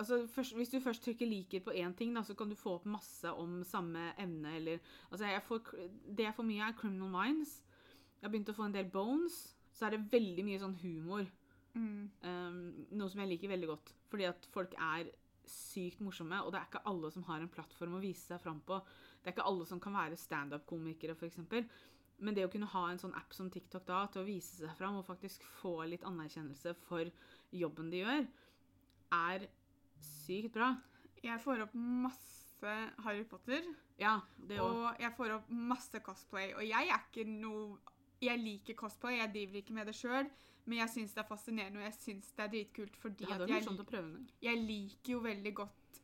altså 0.00 0.26
først, 0.32 0.54
Hvis 0.56 0.70
du 0.72 0.80
først 0.80 1.02
trykker 1.04 1.26
'liker' 1.26 1.64
på 1.64 1.74
én 1.76 1.92
ting, 1.96 2.14
da, 2.14 2.22
så 2.22 2.34
kan 2.34 2.48
du 2.48 2.54
få 2.56 2.74
opp 2.78 2.86
masse 2.86 3.32
om 3.32 3.64
samme 3.64 4.12
emne. 4.18 4.56
Eller, 4.56 4.78
altså 5.10 5.26
jeg 5.26 5.42
får, 5.42 5.60
det 6.16 6.24
jeg 6.24 6.34
får 6.34 6.46
mye, 6.46 6.68
er 6.68 6.76
Criminal 6.78 7.10
Minds. 7.10 7.62
Jeg 8.20 8.28
har 8.28 8.32
begynt 8.32 8.48
å 8.48 8.56
få 8.56 8.68
en 8.68 8.74
del 8.74 8.90
Bones. 8.90 9.56
Så 9.72 9.86
er 9.86 9.90
det 9.90 10.12
veldig 10.12 10.44
mye 10.44 10.60
sånn 10.62 10.76
humor. 10.82 11.26
Mm. 11.74 12.10
Um, 12.22 12.86
noe 12.90 13.10
som 13.10 13.20
jeg 13.20 13.28
liker 13.28 13.52
veldig 13.52 13.68
godt. 13.68 13.92
Fordi 14.10 14.26
at 14.30 14.48
folk 14.54 14.74
er 14.78 15.10
sykt 15.50 16.00
morsomme, 16.00 16.42
og 16.44 16.52
det 16.52 16.60
er 16.60 16.68
ikke 16.68 16.86
alle 16.86 17.10
som 17.10 17.24
har 17.26 17.40
en 17.42 17.52
plattform 17.52 17.96
å 17.98 18.02
vise 18.02 18.22
seg 18.22 18.40
fram 18.42 18.60
på. 18.66 18.80
Det 19.20 19.30
er 19.30 19.34
ikke 19.34 19.48
alle 19.50 19.66
som 19.66 19.80
kan 19.82 19.96
være 19.96 20.18
standup-komikere, 20.20 21.16
f.eks. 21.18 21.40
Men 22.20 22.36
det 22.36 22.44
å 22.44 22.50
kunne 22.52 22.68
ha 22.68 22.82
en 22.90 22.98
sånn 23.00 23.14
app 23.16 23.32
som 23.32 23.48
TikTok 23.52 23.86
da, 23.88 24.02
til 24.12 24.22
å 24.22 24.26
vise 24.28 24.58
seg 24.60 24.74
fram 24.76 24.98
og 25.00 25.06
faktisk 25.08 25.44
få 25.60 25.78
litt 25.88 26.04
anerkjennelse 26.04 26.74
for 26.86 27.08
jobben 27.56 27.88
de 27.92 28.02
gjør, 28.02 28.26
er 29.16 29.46
sykt 30.04 30.52
bra. 30.54 30.74
Jeg 31.24 31.40
får 31.42 31.64
opp 31.66 31.74
masse 31.74 32.74
Harry 33.06 33.24
Potter, 33.24 33.64
Ja, 34.00 34.18
det 34.36 34.58
også. 34.60 34.84
og 34.92 35.00
jeg 35.00 35.12
får 35.16 35.34
opp 35.38 35.48
masse 35.48 36.00
cosplay. 36.04 36.52
Og 36.54 36.62
jeg 36.64 36.88
er 36.92 37.00
ikke 37.00 37.24
noe 37.28 37.78
Jeg 38.20 38.36
liker 38.36 38.74
cosplay, 38.76 39.16
jeg 39.16 39.32
driver 39.32 39.56
ikke 39.62 39.72
med 39.72 39.86
det 39.88 39.94
sjøl, 39.96 40.26
men 40.66 40.78
jeg 40.82 40.90
syns 40.92 41.14
det 41.16 41.22
er 41.22 41.28
fascinerende, 41.28 41.80
og 41.80 41.86
jeg 41.86 41.94
syns 41.96 42.26
det 42.36 42.44
er 42.44 42.50
dritkult 42.52 42.96
fordi 43.00 43.24
Det 43.24 43.32
at 43.32 43.48
jeg, 43.48 43.62
morsomt 43.62 43.80
å 43.80 43.86
prøve 43.88 44.10
en 44.10 44.26
jeg 44.44 44.58
liker 44.60 45.12
jo 45.14 45.20
veldig 45.24 45.52
godt 45.56 46.00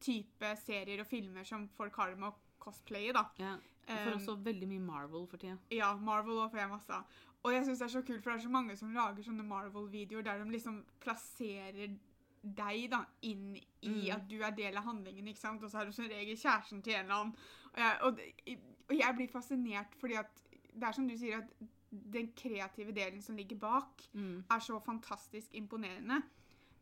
type 0.00 0.52
serier 0.62 1.02
og 1.02 1.08
filmer 1.10 1.44
som 1.44 1.66
folk 1.74 1.98
har 1.98 2.12
det 2.14 2.20
med 2.22 2.30
å 2.30 2.36
cosplaye, 2.62 3.10
da. 3.16 3.24
Ja. 3.40 3.56
Jeg 3.90 4.04
får 4.06 4.14
også 4.18 4.34
veldig 4.44 4.68
mye 4.68 4.80
Marvel 4.86 5.26
for 5.26 5.36
tida. 5.42 5.56
Ja, 5.74 5.90
Marvel 5.96 6.38
også 6.38 6.50
får 6.54 6.58
jeg 6.62 6.68
masse 6.70 6.92
av. 6.92 7.04
Og 7.42 7.52
jeg 7.54 7.64
syns 7.66 7.78
det 7.78 7.84
er 7.86 7.92
så 7.94 8.02
kult, 8.06 8.22
for 8.22 8.30
det 8.30 8.38
er 8.38 8.42
så 8.44 8.52
mange 8.52 8.76
som 8.76 8.92
lager 8.94 9.22
sånne 9.24 9.42
Marvel-videoer 9.48 10.22
der 10.26 10.44
de 10.44 10.50
liksom 10.52 10.84
plasserer 11.00 11.96
deg 12.42 12.90
da, 12.90 13.02
inn 13.22 13.56
i 13.82 13.88
Mm. 13.88 14.14
at 14.16 14.28
du 14.28 14.38
er 14.42 14.50
del 14.56 14.76
av 14.76 14.84
handlingen, 14.84 15.26
ikke 15.28 15.40
sant? 15.40 15.62
Og 15.62 15.70
så 15.70 15.78
har 15.78 15.84
du 15.86 15.92
som 15.92 16.04
regel 16.08 16.36
kjæresten 16.36 16.82
til 16.82 16.94
en 16.94 17.00
eller 17.04 17.14
annen. 17.14 17.34
Og 17.72 17.78
jeg, 17.78 17.98
og, 18.02 18.16
det- 18.16 18.58
og 18.90 18.96
jeg 18.98 19.14
blir 19.16 19.28
fascinert 19.28 19.94
fordi 20.00 20.14
at 20.14 20.30
det 20.74 20.82
er 20.88 20.92
som 20.92 21.08
du 21.08 21.16
sier, 21.18 21.38
at 21.38 21.50
den 21.90 22.32
kreative 22.36 22.92
delen 22.92 23.22
som 23.22 23.36
ligger 23.36 23.56
bak, 23.56 24.02
Mm. 24.14 24.44
er 24.50 24.58
så 24.60 24.78
fantastisk 24.84 25.50
imponerende. 25.54 26.22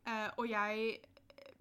Uh, 0.07 0.29
og 0.37 0.49
jeg 0.49 0.99
eh, 1.37 1.53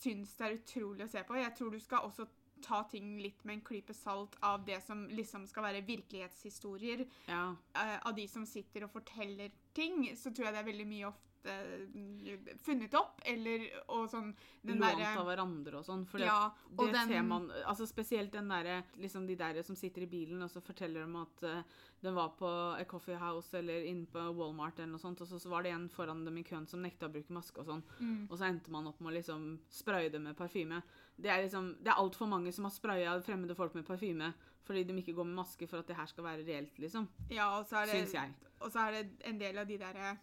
syns 0.00 0.34
det 0.36 0.46
er 0.46 0.56
utrolig 0.58 1.04
å 1.04 1.08
se 1.08 1.22
på. 1.24 1.34
Jeg 1.34 1.54
tror 1.58 1.70
du 1.70 1.78
skal 1.78 1.98
også 1.98 2.26
ta 2.64 2.82
ting 2.90 3.16
litt 3.20 3.44
med 3.44 3.58
en 3.58 3.64
klype 3.66 3.94
salt 3.94 4.36
av 4.44 4.64
det 4.66 4.80
som 4.84 5.06
liksom 5.12 5.46
skal 5.50 5.68
være 5.68 5.84
virkelighetshistorier. 5.86 7.06
Ja. 7.28 7.44
uh, 7.76 7.96
av 8.08 8.14
de 8.16 8.26
som 8.28 8.46
sitter 8.48 8.86
og 8.86 8.94
forteller 8.94 9.54
ting, 9.76 10.08
så 10.16 10.32
tror 10.32 10.48
jeg 10.48 10.56
det 10.56 10.62
er 10.64 10.70
veldig 10.72 10.88
mye 10.90 11.08
ofte 11.10 11.35
mm, 11.46 12.56
funnet 12.64 12.94
opp, 12.98 13.20
eller 13.24 13.66
og 13.94 14.06
sånn 14.10 14.32
den 14.66 14.80
Lånt 14.82 14.98
der, 14.98 15.18
av 15.20 15.28
hverandre 15.28 15.80
og 15.80 15.86
sånn. 15.86 16.04
For 16.08 16.22
Ja, 16.22 16.50
det, 16.70 16.92
den- 16.92 17.08
ser 17.08 17.22
man 17.26 17.50
altså 17.64 17.86
Spesielt 17.86 18.32
den 18.32 18.48
derre 18.50 18.82
liksom 19.00 19.26
de 19.26 19.36
der 19.38 19.62
som 19.62 19.76
sitter 19.76 20.02
i 20.02 20.10
bilen 20.10 20.42
og 20.42 20.50
så 20.50 20.60
forteller 20.60 21.06
dem 21.06 21.16
at 21.20 21.44
uh, 21.46 21.62
den 22.00 22.14
var 22.14 22.34
på 22.38 22.48
A 22.48 22.84
Coffee 22.84 23.16
House 23.16 23.56
eller 23.58 23.86
inne 23.88 24.06
på 24.06 24.20
Walmart 24.36 24.78
eller 24.78 24.92
noe 24.92 25.02
sånt, 25.02 25.20
og 25.20 25.28
så, 25.28 25.38
så 25.40 25.48
var 25.48 25.64
det 25.64 25.72
en 25.74 25.88
foran 25.88 26.24
dem 26.26 26.36
i 26.38 26.44
køen 26.46 26.66
som 26.68 26.82
nekta 26.82 27.08
å 27.08 27.14
bruke 27.14 27.32
maske 27.32 27.62
og 27.62 27.70
sånn. 27.70 27.82
Mm. 27.98 28.26
Og 28.28 28.36
så 28.36 28.50
endte 28.50 28.74
man 28.74 28.86
opp 28.90 29.00
med 29.00 29.12
å 29.12 29.16
liksom 29.16 29.48
spraye 29.72 30.10
det 30.12 30.20
med 30.22 30.36
parfyme. 30.38 30.82
Det 31.16 31.32
er 31.32 31.42
liksom, 31.46 31.72
det 31.80 31.90
er 31.90 32.02
altfor 32.02 32.28
mange 32.30 32.52
som 32.52 32.68
har 32.68 32.74
spraya 32.74 33.16
fremmede 33.24 33.56
folk 33.58 33.74
med 33.74 33.86
parfyme 33.88 34.34
fordi 34.66 34.82
de 34.82 34.96
ikke 34.98 35.14
går 35.14 35.28
med 35.28 35.38
maske 35.38 35.66
for 35.70 35.78
at 35.78 35.86
det 35.86 35.94
her 35.94 36.08
skal 36.10 36.24
være 36.26 36.42
reelt, 36.46 36.78
liksom. 36.82 37.04
Ja, 37.30 37.52
og 37.54 37.68
så 37.70 37.84
er 37.84 37.90
det, 37.90 38.00
Syns 38.00 38.16
jeg. 38.16 38.32
Og 38.58 38.72
så 38.74 38.82
er 38.82 38.96
det 38.96 39.02
en 39.30 39.38
del 39.38 39.60
av 39.62 39.68
de 39.68 39.76
derre 39.78 40.16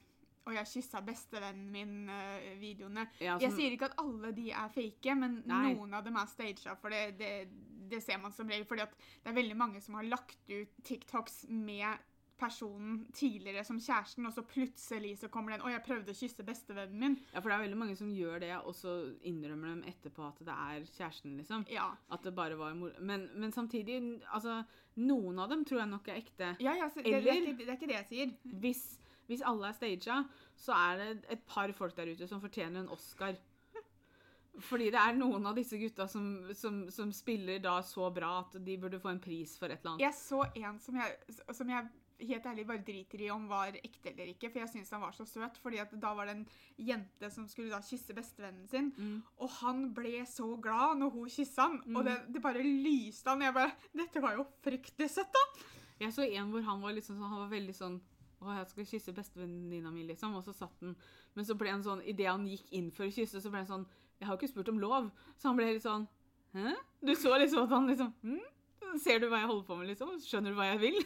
Og 0.45 0.55
jeg 0.57 0.67
kyssa 0.73 0.99
bestevennen 1.05 1.69
min-videoene. 1.71 3.05
Ja, 3.23 3.37
Jeg 3.39 3.53
sier 3.55 3.75
ikke 3.75 3.91
at 3.91 3.99
alle 4.01 4.33
de 4.35 4.49
er 4.51 4.71
fake, 4.73 5.15
men 5.15 5.41
Nei. 5.47 5.73
noen 5.73 5.93
av 5.95 6.03
dem 6.03 6.17
er 6.19 6.27
staged. 6.27 6.67
For 6.81 6.91
det, 6.91 7.17
det, 7.19 7.31
det 7.91 8.01
ser 8.03 8.19
man 8.19 8.35
som 8.35 8.49
regel. 8.51 8.65
fordi 8.67 8.87
det 9.23 9.31
er 9.31 9.37
veldig 9.37 9.59
mange 9.59 9.81
som 9.81 9.95
har 9.99 10.09
lagt 10.09 10.51
ut 10.51 10.83
TikToks 10.83 11.45
med 11.47 12.09
personen 12.43 13.05
tidligere 13.13 13.63
som 13.63 13.79
kjæresten, 13.79 14.25
og 14.27 14.33
så 14.33 14.41
plutselig 14.41 15.17
så 15.19 15.29
kommer 15.31 15.53
den 15.53 15.61
'Å, 15.61 15.69
jeg 15.71 15.83
prøvde 15.85 16.11
å 16.11 16.17
kysse 16.17 16.43
bestevennen 16.43 16.99
min'. 16.99 17.17
Ja, 17.33 17.39
for 17.39 17.49
det 17.49 17.55
er 17.55 17.63
veldig 17.63 17.77
mange 17.77 17.95
som 17.95 18.09
gjør 18.09 18.39
det, 18.39 18.53
og 18.57 18.75
så 18.75 19.15
innrømmer 19.23 19.67
dem 19.67 19.83
etterpå 19.87 20.27
at 20.27 20.39
det 20.39 20.55
er 20.55 20.87
kjæresten, 20.97 21.37
liksom. 21.37 21.65
Ja. 21.69 21.91
At 22.11 22.23
det 22.23 22.35
bare 22.35 22.57
var 22.57 22.73
mor... 22.73 22.91
Men, 22.99 23.29
men 23.35 23.51
samtidig, 23.51 24.21
altså 24.33 24.63
Noen 24.95 25.39
av 25.39 25.49
dem 25.49 25.63
tror 25.65 25.79
jeg 25.79 25.89
nok 25.89 26.07
er 26.07 26.17
ekte. 26.19 26.55
Ja, 26.61 26.75
ja, 26.77 26.89
det, 26.95 27.03
det, 27.03 27.13
er 27.15 27.33
ikke, 27.33 27.57
det 27.57 27.69
er 27.69 27.77
ikke 27.79 27.87
det 27.87 27.95
jeg 27.95 28.05
sier. 28.05 28.33
Hvis, 28.61 28.99
hvis 29.33 29.43
alle 29.49 29.69
er 29.71 29.77
staged, 29.77 30.29
så 30.55 30.77
er 30.77 31.01
det 31.01 31.25
et 31.37 31.43
par 31.49 31.73
folk 31.73 31.95
der 31.97 32.13
ute 32.13 32.27
som 32.29 32.41
fortjener 32.43 32.83
en 32.85 32.93
Oscar. 32.93 33.35
Fordi 34.69 34.91
det 34.93 34.99
er 35.01 35.15
noen 35.17 35.47
av 35.49 35.55
disse 35.57 35.79
gutta 35.81 36.05
som, 36.11 36.27
som, 36.53 36.83
som 36.93 37.09
spiller 37.15 37.57
da 37.63 37.79
så 37.81 38.11
bra 38.13 38.35
at 38.43 38.59
de 38.61 38.75
burde 38.77 38.99
få 39.01 39.09
en 39.15 39.21
pris 39.23 39.55
for 39.57 39.65
et 39.73 39.79
eller 39.81 39.95
annet. 39.95 40.03
Jeg 40.05 40.13
så 40.19 40.43
en 40.61 40.77
som 40.83 40.99
jeg, 41.01 41.15
som 41.57 41.71
jeg 41.73 41.89
helt 42.23 42.45
ærlig 42.51 42.65
bare 42.69 42.83
driter 42.85 43.23
i 43.25 43.31
om 43.33 43.47
var 43.49 43.73
ekte 43.79 44.11
eller 44.11 44.29
ikke, 44.35 44.51
for 44.53 44.61
jeg 44.61 44.69
syns 44.75 44.93
han 44.93 45.01
var 45.01 45.15
så 45.17 45.25
søt. 45.27 45.57
fordi 45.59 45.81
at 45.81 45.95
da 45.99 46.13
var 46.15 46.29
det 46.29 46.35
en 46.37 46.45
jente 46.77 47.31
som 47.33 47.47
skulle 47.49 47.73
da 47.73 47.81
kysse 47.83 48.13
bestevennen 48.15 48.69
sin, 48.69 48.91
Mm. 48.95 49.23
og 49.41 49.49
han 49.57 49.81
ble 49.97 50.21
så 50.29 50.45
glad 50.61 51.01
når 51.01 51.11
hun 51.17 51.29
kyssa 51.33 51.65
han. 51.71 51.81
Og 51.89 52.03
Mm. 52.03 52.05
det, 52.05 52.17
det 52.37 52.41
bare 52.45 52.61
lyste 52.63 53.29
han. 53.33 53.41
Jeg 53.41 53.53
bare 53.57 53.73
Dette 53.91 54.21
var 54.21 54.37
jo 54.37 54.45
fryktelig 54.63 55.09
søtt, 55.09 55.33
da! 55.33 55.43
Jeg 55.99 56.13
så 56.13 56.21
en 56.29 56.51
hvor 56.53 56.61
han 56.61 56.81
var 56.81 56.93
liksom 56.93 57.17
sånn, 57.17 57.29
han 57.33 57.41
var 57.49 57.49
veldig 57.57 57.75
sånn 57.75 57.99
å, 58.43 58.55
jeg 58.57 58.69
skal 58.71 58.89
kysse 58.89 59.15
bestevenninna 59.15 59.91
mi, 59.93 60.05
liksom. 60.07 60.35
Og 60.37 60.45
så 60.45 60.55
satt 60.55 60.83
han 60.83 60.95
Men 61.35 61.47
så 61.47 61.57
ble 61.59 61.71
han 61.71 61.85
sånn 61.85 62.03
Idet 62.05 62.29
han 62.29 62.47
gikk 62.49 62.71
inn 62.75 62.89
for 62.93 63.07
å 63.07 63.13
kysse, 63.13 63.41
så 63.41 63.51
ble 63.51 63.63
han 63.63 63.69
sånn 63.69 63.85
Jeg 64.19 64.27
har 64.27 64.35
jo 64.35 64.41
ikke 64.41 64.53
spurt 64.53 64.73
om 64.73 64.81
lov. 64.81 65.11
Så 65.37 65.49
han 65.49 65.59
ble 65.59 65.69
helt 65.71 65.85
sånn 65.85 66.07
Hæ? 66.53 66.75
Du 67.01 67.15
så 67.17 67.37
liksom 67.41 67.65
at 67.65 67.73
han 67.73 67.89
liksom 67.89 68.11
hm? 68.21 68.41
Ser 69.01 69.23
du 69.23 69.29
hva 69.31 69.41
jeg 69.41 69.49
holder 69.49 69.65
på 69.67 69.77
med, 69.79 69.89
liksom? 69.89 70.11
Skjønner 70.21 70.53
du 70.53 70.59
hva 70.59 70.69
jeg 70.69 70.83
vil? 70.83 70.99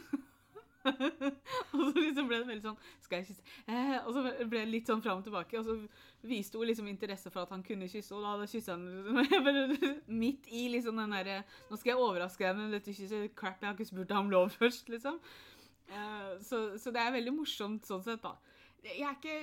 og 1.74 1.82
så 1.82 2.00
liksom 2.00 2.27
ble 2.29 2.39
det 2.41 2.48
veldig 2.48 2.63
sånn 2.63 2.77
Skal 3.03 3.22
jeg 3.22 3.29
kysse? 3.29 3.46
Eh, 3.67 3.96
og 4.03 4.13
så 4.15 4.24
ble 4.24 4.62
det 4.62 4.70
litt 4.72 4.89
sånn 4.89 5.03
fram 5.03 5.22
og 5.22 5.25
tilbake, 5.25 5.60
og 5.60 5.67
så 5.67 6.27
viste 6.27 6.60
hun 6.60 6.67
liksom 6.70 6.88
interesse 6.91 7.32
for 7.34 7.46
at 7.46 7.53
han 7.56 7.63
kunne 7.65 7.89
kysse, 7.91 8.15
og 8.15 8.24
da 8.24 8.48
kyssa 8.50 8.75
han 8.75 8.86
liksom, 9.22 9.94
midt 10.24 10.48
i 10.51 10.67
liksom 10.74 11.00
den 11.01 11.15
derre 11.15 11.41
Nå 11.70 11.79
skal 11.79 11.94
jeg 11.94 12.01
overraske 12.01 12.44
deg 12.44 12.58
med 12.60 12.75
dette 12.77 12.96
kysset. 12.96 13.36
Crap, 13.38 13.62
jeg 13.62 13.70
har 13.70 13.77
ikke 13.77 13.89
spurt 13.91 14.12
deg 14.12 14.20
om 14.20 14.32
lov 14.34 14.51
først, 14.56 14.91
liksom. 14.94 15.20
Eh, 15.88 16.32
så, 16.44 16.77
så 16.79 16.91
det 16.91 17.01
er 17.03 17.15
veldig 17.15 17.34
morsomt 17.38 17.86
sånn 17.88 18.03
sett, 18.06 18.22
da. 18.24 18.36
Jeg 18.84 19.03
er 19.08 19.15
ikke 19.20 19.38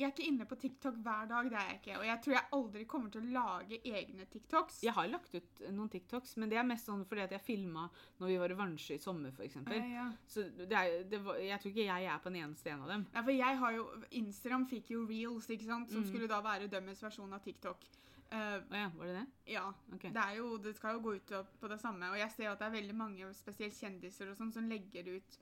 jeg 0.00 0.06
er 0.06 0.12
ikke 0.14 0.28
inne 0.30 0.44
på 0.48 0.56
TikTok 0.56 0.94
hver 1.04 1.26
dag, 1.28 1.48
det 1.50 1.56
er 1.60 1.66
jeg 1.68 1.78
ikke. 1.80 1.96
Og 2.00 2.04
jeg 2.08 2.20
tror 2.24 2.32
jeg 2.32 2.48
aldri 2.56 2.84
kommer 2.88 3.10
til 3.12 3.20
å 3.20 3.32
lage 3.34 3.80
egne 3.84 4.24
TikToks. 4.32 4.78
Jeg 4.86 4.94
har 4.96 5.10
lagt 5.12 5.34
ut 5.34 5.60
noen 5.76 5.90
TikToks, 5.92 6.38
men 6.40 6.48
det 6.48 6.56
er 6.56 6.64
mest 6.64 6.88
sånn 6.88 7.02
fordi 7.10 7.26
at 7.26 7.34
jeg 7.36 7.44
filma 7.44 7.82
når 8.22 8.30
vi 8.30 8.38
var 8.40 8.54
i 8.54 8.56
Vansjø 8.56 8.96
i 8.96 9.02
sommer, 9.02 9.34
f.eks. 9.36 9.58
Eh, 9.66 9.90
ja. 9.92 10.06
Så 10.30 10.46
det 10.56 10.70
er, 10.72 11.02
det 11.10 11.20
var, 11.26 11.36
jeg 11.44 11.60
tror 11.60 11.74
ikke 11.74 11.84
jeg 11.90 12.08
er 12.14 12.22
på 12.24 12.32
den 12.32 12.40
eneste 12.46 12.72
en 12.72 12.86
av 12.86 12.94
dem. 12.94 13.04
Nei, 13.12 13.24
for 13.26 13.36
jeg 13.36 13.60
har 13.64 13.76
jo 13.76 13.84
Instagram 14.22 14.64
fikk 14.72 14.94
jo 14.94 15.04
reels, 15.10 15.50
ikke 15.52 15.68
sant? 15.68 15.92
som 15.92 16.00
Mm. 16.00 16.08
skulle 16.08 16.30
da 16.32 16.40
være 16.48 16.70
dømmes 16.72 17.02
versjon 17.04 17.36
av 17.36 17.44
TikTok. 17.44 17.84
Eh, 18.30 18.56
oh 18.70 18.76
ja, 18.78 18.90
var 18.96 19.06
det 19.06 19.14
det? 19.14 19.26
ja. 19.52 19.72
Okay. 19.94 20.10
Det, 20.14 20.24
jo, 20.36 20.56
det 20.62 20.76
skal 20.76 20.94
jo 20.94 21.02
gå 21.02 21.14
ut 21.14 21.32
på 21.60 21.68
det 21.68 21.80
samme. 21.80 22.10
Og 22.10 22.18
jeg 22.18 22.30
ser 22.30 22.50
at 22.50 22.60
det 22.60 22.68
er 22.68 22.76
veldig 22.76 22.94
mange, 22.94 23.30
spesielt 23.34 23.74
kjendiser 23.74 24.30
og 24.30 24.38
sånn, 24.38 24.52
som 24.54 24.68
legger 24.70 25.08
ut 25.16 25.38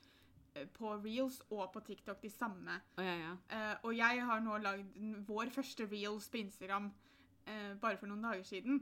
eh, 0.55 0.65
på 0.73 0.95
reels 1.05 1.43
og 1.51 1.67
på 1.75 1.83
TikTok 1.91 2.23
de 2.23 2.31
samme. 2.33 2.79
Oh, 2.97 3.05
ja, 3.05 3.17
ja. 3.21 3.35
Uh, 3.53 3.75
og 3.91 3.97
jeg 3.99 4.25
har 4.31 4.41
nå 4.45 4.57
lagd 4.65 4.97
vår 5.29 5.53
første 5.53 5.89
reels 5.91 6.31
på 6.33 6.41
Instagram 6.41 6.89
uh, 6.89 7.75
bare 7.83 8.01
for 8.01 8.09
noen 8.09 8.25
dager 8.25 8.49
siden. 8.49 8.81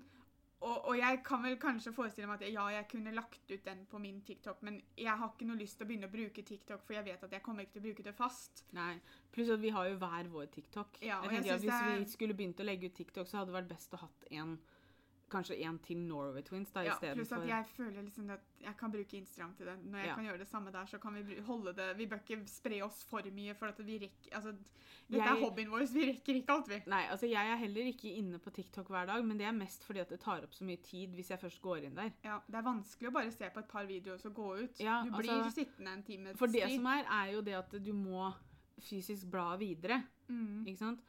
Og, 0.65 0.77
og 0.89 0.95
jeg 0.97 1.19
kan 1.25 1.43
vel 1.45 1.59
kanskje 1.61 1.93
forestille 1.93 2.29
meg 2.31 2.41
at 2.41 2.53
ja, 2.55 2.65
jeg 2.73 2.87
kunne 2.89 3.13
lagt 3.15 3.51
ut 3.51 3.65
den 3.67 3.83
på 3.91 3.99
min 4.01 4.23
TikTok, 4.25 4.63
men 4.65 4.79
jeg 4.97 5.13
har 5.13 5.35
ikke 5.35 5.49
noe 5.51 5.61
lyst 5.61 5.77
til 5.77 5.85
å 5.85 5.91
begynne 5.91 6.09
å 6.09 6.15
bruke 6.15 6.45
TikTok, 6.49 6.87
for 6.87 6.97
jeg 6.97 7.05
vet 7.11 7.27
at 7.29 7.37
jeg 7.37 7.45
kommer 7.45 7.67
ikke 7.67 7.77
til 7.77 7.83
å 7.83 7.87
bruke 7.91 8.07
det 8.07 8.15
fast. 8.17 8.65
Nei. 8.77 8.95
Pluss 9.35 9.53
at 9.53 9.61
vi 9.61 9.75
har 9.75 9.91
jo 9.91 9.99
hver 10.01 10.31
vår 10.33 10.49
TikTok. 10.55 10.97
Ja, 11.05 11.21
og 11.21 11.29
jeg 11.29 11.45
jeg 11.45 11.61
synes 11.61 11.67
Hvis 11.67 12.09
vi 12.09 12.17
skulle 12.17 12.39
begynt 12.39 12.63
å 12.65 12.67
legge 12.67 12.89
ut 12.89 12.97
TikTok, 12.97 13.29
så 13.29 13.43
hadde 13.43 13.53
det 13.53 13.59
vært 13.61 13.71
best 13.75 13.93
å 13.93 14.01
hatt 14.07 14.27
en 14.33 14.57
Kanskje 15.28 15.56
en 15.66 15.78
til 15.83 15.97
Norway 15.99 16.42
Twins 16.47 16.71
da, 16.71 16.85
Ja, 16.87 16.92
istedenfor 16.95 17.16
pluss 17.18 17.33
at 17.33 17.49
jeg 17.49 17.64
føler 17.76 18.02
liksom 18.06 18.30
at 18.30 18.40
jeg 18.62 18.76
kan 18.78 18.92
bruke 18.92 19.16
Instagram 19.18 19.54
til 19.56 19.66
det. 19.66 19.75
Når 19.85 19.99
jeg 19.99 20.06
Ja. 20.06 20.14
kan 20.14 20.25
gjøre 20.25 20.38
det 20.38 20.49
samme 20.49 20.71
der, 20.73 20.85
så 20.87 20.99
kan 21.02 21.14
vi 21.14 21.40
holde 21.40 21.73
det 21.75 21.97
Vi 21.99 22.06
bør 22.06 22.21
ikke 22.23 22.47
spre 22.49 22.83
oss 22.85 23.02
for 23.04 23.23
mye, 23.35 23.54
for 23.54 23.66
at 23.66 23.78
vi 23.85 23.99
rekker 23.99 24.30
Altså, 24.37 24.52
dette 25.11 25.18
Jeg- 25.25 25.37
er 25.37 25.40
hobbyen 25.45 25.68
vår, 25.71 25.87
vi 25.92 26.06
rekker 26.12 26.35
ikke 26.35 26.50
alt, 26.54 26.68
vi. 26.68 26.83
Nei, 26.87 27.02
altså 27.11 27.26
jeg 27.28 27.50
er 27.52 27.56
heller 27.56 27.83
ikke 27.92 28.14
inne 28.16 28.38
på 28.38 28.50
TikTok 28.52 28.87
hver 28.88 29.06
dag, 29.06 29.25
men 29.25 29.37
det 29.38 29.47
er 29.47 29.52
mest 29.52 29.83
fordi 29.85 29.99
at 30.00 30.09
det 30.09 30.21
tar 30.21 30.42
opp 30.42 30.52
så 30.54 30.62
mye 30.64 30.80
tid 30.83 31.11
hvis 31.14 31.28
jeg 31.30 31.40
først 31.40 31.61
går 31.61 31.83
inn 31.85 31.95
der. 31.97 32.12
Ja, 32.25 32.38
Det 32.47 32.54
er 32.54 32.62
vanskelig 32.62 33.09
å 33.09 33.12
bare 33.12 33.30
se 33.33 33.50
på 33.50 33.59
et 33.59 33.68
par 33.68 33.85
videoer 33.87 34.14
og 34.14 34.21
så 34.21 34.30
gå 34.33 34.62
ut. 34.62 34.78
Ja, 34.78 35.02
du 35.02 35.11
blir 35.11 35.30
altså, 35.42 35.54
sittende 35.64 35.88
en 35.92 36.02
time. 36.04 36.35
For 36.37 36.47
det 36.47 36.71
som 36.73 36.87
er, 36.87 37.04
er 37.04 37.33
jo 37.33 37.40
det 37.42 37.54
at 37.54 37.71
du 37.85 37.92
må 37.92 38.33
fysisk 38.80 39.28
bla 39.30 39.56
videre. 39.56 40.04
mm. 40.28 40.64
Ikke 40.66 40.78
sant? 40.78 41.00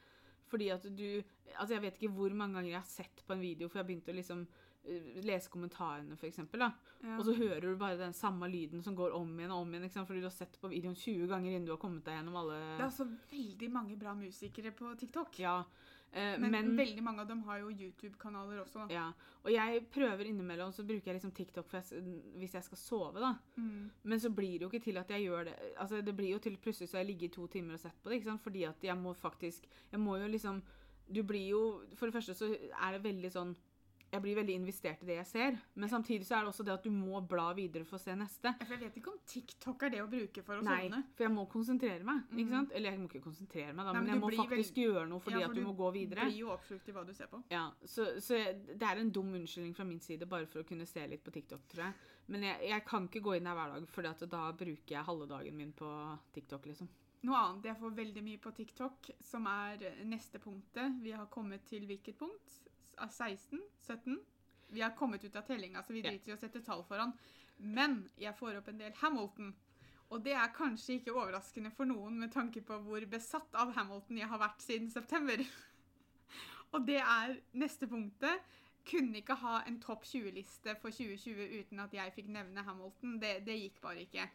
Fordi 0.48 0.70
at 0.74 0.86
du 0.88 1.22
Altså, 1.58 1.74
jeg 1.74 1.82
vet 1.82 1.96
ikke 1.96 2.14
hvor 2.14 2.34
mange 2.36 2.58
ganger 2.58 2.70
jeg 2.70 2.78
har 2.78 2.86
sett 2.86 3.22
på 3.26 3.32
en 3.34 3.40
video, 3.40 3.68
for 3.70 3.80
jeg 3.80 3.86
begynte 3.88 4.12
å 4.12 4.16
liksom 4.18 4.42
eh, 4.84 5.06
lese 5.24 5.50
kommentarene, 5.50 6.14
for 6.20 6.28
eksempel, 6.28 6.60
da. 6.60 6.68
ja. 7.02 7.16
Og 7.16 7.24
så 7.26 7.34
hører 7.38 7.64
du 7.64 7.80
bare 7.80 7.96
den 7.98 8.12
samme 8.14 8.46
lyden 8.52 8.84
som 8.84 8.94
går 8.94 9.16
om 9.16 9.32
igjen 9.40 9.54
og 9.56 9.64
om 9.64 9.72
igjen, 9.72 9.86
ikke 9.88 9.96
sant? 9.96 10.10
fordi 10.10 10.22
du 10.22 10.28
har 10.28 10.36
sett 10.36 10.58
på 10.60 10.70
videoen 10.70 10.94
20 10.94 11.26
ganger 11.32 11.54
innen 11.54 11.66
du 11.66 11.72
har 11.72 11.80
kommet 11.82 12.04
deg 12.06 12.20
gjennom 12.20 12.36
alle 12.42 12.60
Det 12.60 12.84
er 12.84 12.86
altså 12.90 13.08
veldig 13.32 13.70
mange 13.74 13.96
bra 13.98 14.12
musikere 14.20 14.74
på 14.76 14.92
TikTok. 15.00 15.40
Ja. 15.42 15.56
Eh, 16.12 16.38
Men, 16.38 16.50
men 16.50 16.76
veldig 16.76 17.02
mange 17.04 17.20
av 17.20 17.28
dem 17.28 17.42
har 17.42 17.58
jo 17.58 17.70
YouTube-kanaler 17.70 18.62
også. 18.62 18.86
da. 18.86 18.94
ja. 18.94 19.08
Og 19.44 19.52
jeg 19.52 19.84
prøver 19.94 20.28
innimellom, 20.28 20.72
så 20.72 20.84
bruker 20.84 21.06
jeg 21.12 21.14
liksom 21.18 21.32
TikTok 21.32 21.72
jeg, 21.72 22.02
hvis 22.36 22.54
jeg 22.54 22.64
skal 22.64 22.78
sove, 22.78 23.20
da. 23.20 23.34
Mm. 23.56 23.90
Men 24.02 24.20
så 24.20 24.30
blir 24.30 24.58
det 24.58 24.66
jo 24.66 24.70
ikke 24.72 24.84
til 24.84 24.98
at 24.98 25.10
jeg 25.10 25.22
gjør 25.28 25.44
det 25.48 25.54
Altså 25.78 26.00
det 26.02 26.16
blir 26.16 26.30
jo 26.34 26.38
til 26.38 26.56
plutselig 26.56 26.88
så 26.90 26.98
jeg 26.98 27.06
ligger 27.06 27.28
i 27.28 27.36
to 27.36 27.46
timer 27.46 27.74
og 27.74 27.80
sett 27.80 28.02
på 28.02 28.10
det, 28.10 28.18
ikke 28.18 28.30
sant? 28.32 28.42
Fordi 28.42 28.62
at 28.68 28.84
jeg 28.84 28.96
må 28.98 29.12
faktisk 29.12 29.66
Jeg 29.92 30.00
må 30.00 30.16
jo 30.16 30.26
liksom 30.28 30.62
Du 31.08 31.22
blir 31.22 31.48
jo 31.48 31.62
For 31.96 32.06
det 32.06 32.14
første 32.18 32.34
så 32.34 32.50
er 32.52 32.92
det 32.96 33.04
veldig 33.04 33.30
sånn 33.32 33.56
Jeg 34.08 34.22
blir 34.24 34.38
veldig 34.38 34.54
investert 34.56 35.02
i 35.04 35.06
det 35.10 35.16
jeg 35.18 35.26
ser, 35.28 35.56
men 35.76 35.90
samtidig 35.92 36.24
så 36.24 36.38
er 36.38 36.46
det 36.46 36.52
også 36.52 36.64
det 36.64 36.72
at 36.72 36.84
du 36.86 36.90
må 36.94 37.20
bla 37.28 37.50
videre 37.56 37.84
for 37.84 37.98
å 37.98 38.00
se 38.00 38.14
neste. 38.16 38.54
For 38.62 38.72
jeg 38.72 38.80
vet 38.86 38.94
ikke 38.96 39.12
om 39.12 39.18
TikTok 39.28 39.82
er 39.84 39.92
det 39.92 40.00
å 40.00 40.06
bruke 40.08 40.44
for 40.46 40.56
å 40.56 40.64
Nei, 40.64 40.78
sovne. 40.86 41.02
for 41.18 41.26
jeg 41.26 41.32
må 41.34 41.44
konsentrere 41.52 42.04
meg. 42.08 42.22
Mhm. 42.30 42.38
ikke 42.40 42.54
sant? 42.56 42.72
Eller 42.78 42.90
jeg 42.90 43.00
må 43.02 43.08
ikke 43.10 43.24
konsentrere 43.26 43.72
meg, 43.74 43.84
da, 43.84 43.92
Nei, 43.92 44.00
men, 44.00 44.06
men 44.08 44.14
jeg 44.14 44.22
må 44.38 44.44
faktisk 44.48 44.80
gjøre 44.80 45.08
noe 45.10 45.20
fordi 45.20 45.36
Ja, 45.36 45.42
for 45.44 45.50
at 45.52 45.56
du 45.56 45.60
du 45.60 45.66
må 45.66 45.74
gå 45.76 45.90
videre. 45.92 46.24
Blir 46.24 46.38
jo 46.40 46.52
oppslukt 46.54 46.88
i 46.88 46.94
hva 46.96 47.04
du 47.04 47.12
ser 47.14 47.28
på. 47.32 47.42
Ja, 47.52 47.66
så, 47.84 48.06
så 48.24 48.38
jeg, 48.38 48.62
Det 48.78 48.88
er 48.88 49.02
en 49.02 49.10
dum 49.10 49.34
unnskyldning 49.34 49.74
fra 49.76 49.84
min 49.84 50.00
side 50.00 50.26
bare 50.26 50.46
for 50.46 50.62
å 50.62 50.68
kunne 50.68 50.86
se 50.86 51.04
litt 51.06 51.24
på 51.24 51.34
TikTok, 51.34 51.66
tror 51.68 51.84
jeg. 51.84 51.94
Men 52.28 52.42
jeg, 52.44 52.60
jeg 52.68 52.84
kan 52.84 53.08
ikke 53.08 53.20
gå 53.24 53.36
inn 53.36 53.44
der 53.44 53.56
hver 53.56 53.74
dag, 53.74 53.88
for 53.88 54.08
da 54.28 54.42
bruker 54.52 54.94
jeg 54.96 55.04
halve 55.04 55.28
dagen 55.28 55.56
min 55.56 55.72
på 55.72 55.90
TikTok. 56.32 56.66
liksom. 56.66 56.88
Noe 57.26 57.36
annet 57.36 57.64
jeg 57.66 57.76
får 57.80 57.94
veldig 57.98 58.22
mye 58.22 58.38
på 58.38 58.52
TikTok, 58.54 59.10
som 59.20 59.46
er 59.50 59.82
neste 60.06 60.38
punktet. 60.38 61.00
Vi 61.02 61.10
har 61.16 61.26
kommet 61.26 61.64
til 61.66 61.86
hvilket 61.88 62.16
punkt? 62.20 62.60
S- 63.06 63.20
16? 63.22 63.62
17? 63.86 64.18
Vi 64.68 64.80
har 64.84 64.96
kommet 64.96 65.24
ut 65.24 65.36
av 65.36 65.46
tellinga, 65.48 65.82
så 65.82 65.92
vi 65.92 66.02
driter 66.04 66.32
i 66.32 66.34
å 66.34 66.40
sette 66.40 66.60
tall 66.64 66.84
foran. 66.84 67.14
Men 67.58 68.02
jeg 68.20 68.36
får 68.38 68.58
opp 68.60 68.68
en 68.68 68.82
del 68.82 68.92
Hamilton. 69.00 69.54
Og 70.08 70.22
det 70.24 70.34
er 70.36 70.52
kanskje 70.56 70.98
ikke 70.98 71.14
overraskende 71.16 71.70
for 71.74 71.88
noen 71.88 72.16
med 72.20 72.32
tanke 72.32 72.62
på 72.64 72.78
hvor 72.84 73.04
besatt 73.10 73.56
av 73.60 73.74
Hamilton 73.76 74.20
jeg 74.20 74.28
har 74.30 74.40
vært 74.40 74.64
siden 74.64 74.88
september. 74.92 75.42
Og 76.72 76.84
det 76.88 77.00
er 77.00 77.36
neste 77.56 77.88
punktet. 77.88 78.44
Kunne 78.88 79.20
ikke 79.20 79.36
ha 79.42 79.58
en 79.68 79.76
topp 79.84 80.06
20-liste 80.08 80.76
for 80.80 80.94
2020 80.94 81.58
uten 81.60 81.80
at 81.84 81.96
jeg 81.96 82.14
fikk 82.16 82.30
nevne 82.32 82.64
Hamilton. 82.64 83.18
Det, 83.20 83.34
det 83.44 83.58
gikk 83.58 83.82
bare 83.84 84.04
ikke. 84.06 84.28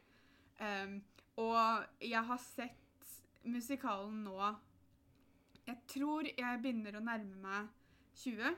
Um, 0.61 0.99
og 1.41 1.85
jeg 2.01 2.21
har 2.27 2.37
sett 2.37 3.07
musikalen 3.49 4.19
nå 4.23 4.35
Jeg 5.65 5.79
tror 5.89 6.27
jeg 6.29 6.59
begynner 6.61 6.99
å 6.99 7.01
nærme 7.03 7.39
meg 7.41 7.71
20. 8.15 8.55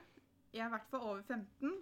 Jeg 0.52 0.62
er 0.62 0.70
i 0.70 0.74
hvert 0.74 0.90
fall 0.90 1.00
over 1.00 1.22
15. 1.22 1.72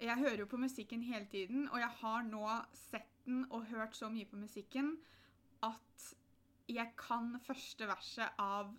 Jeg 0.00 0.18
hører 0.18 0.42
jo 0.42 0.46
på 0.50 0.60
musikken 0.60 1.02
hele 1.02 1.26
tiden, 1.30 1.68
og 1.68 1.78
jeg 1.80 1.92
har 2.00 2.24
nå 2.26 2.44
sett 2.76 3.10
den 3.24 3.46
og 3.50 3.68
hørt 3.70 3.96
så 3.96 4.10
mye 4.12 4.28
på 4.28 4.36
musikken 4.36 4.96
at 5.64 6.08
jeg 6.68 6.90
kan 6.98 7.36
første 7.44 7.86
verset 7.88 8.40
av 8.40 8.72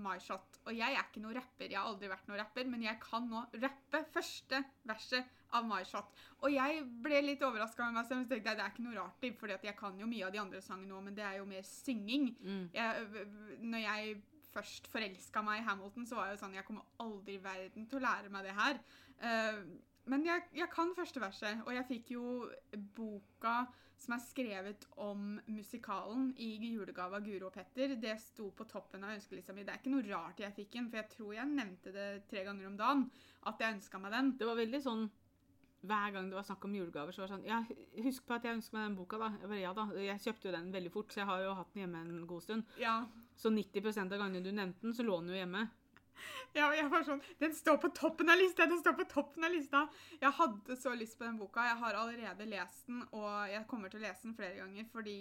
My 0.00 0.16
Shot. 0.22 0.60
Og 0.64 0.72
jeg 0.76 0.94
er 0.94 1.04
ikke 1.04 1.20
noen 1.20 1.36
rapper, 1.36 1.68
jeg 1.68 1.76
har 1.76 1.88
aldri 1.90 2.08
vært 2.08 2.28
noen 2.28 2.40
rapper, 2.40 2.68
men 2.70 2.84
jeg 2.86 3.00
kan 3.02 3.26
nå 3.28 3.44
rappe 3.60 4.02
første 4.14 4.62
verset 4.88 5.28
av 5.52 5.66
My 5.68 5.82
Shot. 5.84 6.12
Og 6.40 6.52
jeg 6.54 6.82
ble 7.04 7.20
litt 7.26 7.44
overraska 7.44 7.84
med 7.84 7.98
meg 7.98 8.08
selv. 8.08 8.28
Det 8.30 8.40
er 8.54 8.62
ikke 8.70 8.86
noe 8.86 8.96
rart, 8.96 9.26
for 9.40 9.52
jeg 9.52 9.76
kan 9.78 9.98
jo 10.00 10.08
mye 10.08 10.26
av 10.28 10.32
de 10.32 10.40
andre 10.40 10.62
sangene 10.64 10.96
òg, 10.96 11.04
men 11.08 11.16
det 11.18 11.26
er 11.28 11.40
jo 11.40 11.48
mer 11.48 11.66
synging. 11.68 12.30
Mm. 12.40 12.64
Jeg, 12.72 13.26
når 13.60 13.84
jeg 13.84 14.16
først 14.52 14.90
forelska 14.92 15.42
meg 15.46 15.62
i 15.62 15.66
Hamilton, 15.66 16.08
så 16.08 16.18
var 16.18 16.28
jeg 16.28 16.36
jo 16.36 16.42
sånn 16.44 16.58
Jeg 16.58 16.66
kommer 16.68 17.00
aldri 17.04 17.38
i 17.38 17.44
verden 17.44 17.88
til 17.88 18.00
å 18.00 18.04
lære 18.06 18.32
meg 18.32 18.48
det 18.48 18.58
her. 18.58 18.82
Eh, 19.22 19.62
men 20.10 20.26
jeg, 20.26 20.48
jeg 20.58 20.68
kan 20.72 20.90
første 20.96 21.22
verset, 21.22 21.62
og 21.62 21.74
jeg 21.76 21.88
fikk 21.88 22.12
jo 22.16 22.26
boka 22.96 23.62
som 24.02 24.16
er 24.16 24.22
skrevet 24.24 24.86
om 24.98 25.36
musikalen 25.46 26.32
i 26.42 26.56
julegave 26.72 27.20
av 27.20 27.26
Guro 27.26 27.48
og 27.52 27.54
Petter. 27.54 27.94
Det 28.02 28.16
sto 28.18 28.48
på 28.56 28.66
toppen 28.70 29.04
av 29.06 29.14
ønskelista 29.14 29.54
mi. 29.54 29.62
Det 29.62 29.76
er 29.76 29.78
ikke 29.78 29.92
noe 29.94 30.06
rart 30.08 30.42
jeg 30.42 30.56
fikk 30.56 30.72
den, 30.74 30.88
for 30.90 30.98
jeg 30.98 31.10
tror 31.12 31.34
jeg 31.36 31.52
nevnte 31.52 31.94
det 31.94 32.08
tre 32.30 32.42
ganger 32.48 32.66
om 32.66 32.78
dagen. 32.80 33.04
At 33.46 33.62
jeg 33.62 33.76
ønska 33.76 34.00
meg 34.02 34.16
den. 34.16 34.32
Det 34.40 34.48
var 34.48 34.58
veldig 34.58 34.82
sånn 34.82 35.06
hver 35.82 36.12
gang 36.14 36.28
det 36.30 36.38
var 36.38 36.46
snakk 36.46 36.64
om 36.66 36.74
julegaver, 36.78 37.14
så 37.14 37.22
var 37.22 37.30
det 37.30 37.36
sånn 37.36 37.46
Ja, 37.48 37.56
husk 38.04 38.26
på 38.26 38.36
at 38.36 38.44
jeg 38.46 38.58
ønsker 38.58 38.76
meg 38.76 38.84
den 38.86 38.98
boka, 39.00 39.18
da. 39.18 39.32
Jeg 39.40 39.50
bare, 39.50 39.62
ja 39.62 39.72
da. 39.74 39.86
Jeg 39.98 40.22
kjøpte 40.26 40.48
jo 40.48 40.54
den 40.54 40.74
veldig 40.74 40.92
fort, 40.94 41.14
så 41.14 41.22
jeg 41.22 41.30
har 41.30 41.42
jo 41.42 41.54
hatt 41.58 41.72
den 41.74 41.82
hjemme 41.82 42.02
en 42.02 42.26
god 42.30 42.44
stund. 42.44 42.76
Ja, 42.78 42.96
Så 43.36 43.50
90% 43.50 44.12
av 44.12 44.18
gangene 44.18 44.44
du 44.44 44.52
nevnte 44.52 44.86
den, 44.86 44.94
så 44.94 45.06
lå 45.06 45.20
den 45.20 45.32
jo 45.32 45.38
hjemme. 45.40 45.66
Ja, 46.52 46.66
jeg 46.76 46.90
var 46.92 47.04
sånn, 47.06 47.22
Den 47.40 47.54
står 47.56 47.78
på 47.82 47.88
toppen 47.96 48.30
av 48.30 48.38
lista! 48.38 48.66
Den 48.68 48.80
står 48.82 48.94
på 48.98 49.06
toppen 49.10 49.46
av 49.46 49.54
lista! 49.54 49.86
Jeg 50.20 50.36
hadde 50.36 50.76
så 50.78 50.92
lyst 50.94 51.16
på 51.18 51.24
den 51.24 51.38
boka. 51.40 51.64
Jeg 51.70 51.80
har 51.80 51.98
allerede 51.98 52.46
lest 52.50 52.86
den, 52.90 53.00
og 53.16 53.48
jeg 53.50 53.66
kommer 53.70 53.92
til 53.92 54.02
å 54.02 54.04
lese 54.04 54.28
den 54.28 54.36
flere 54.36 54.60
ganger 54.60 54.86
fordi 54.92 55.16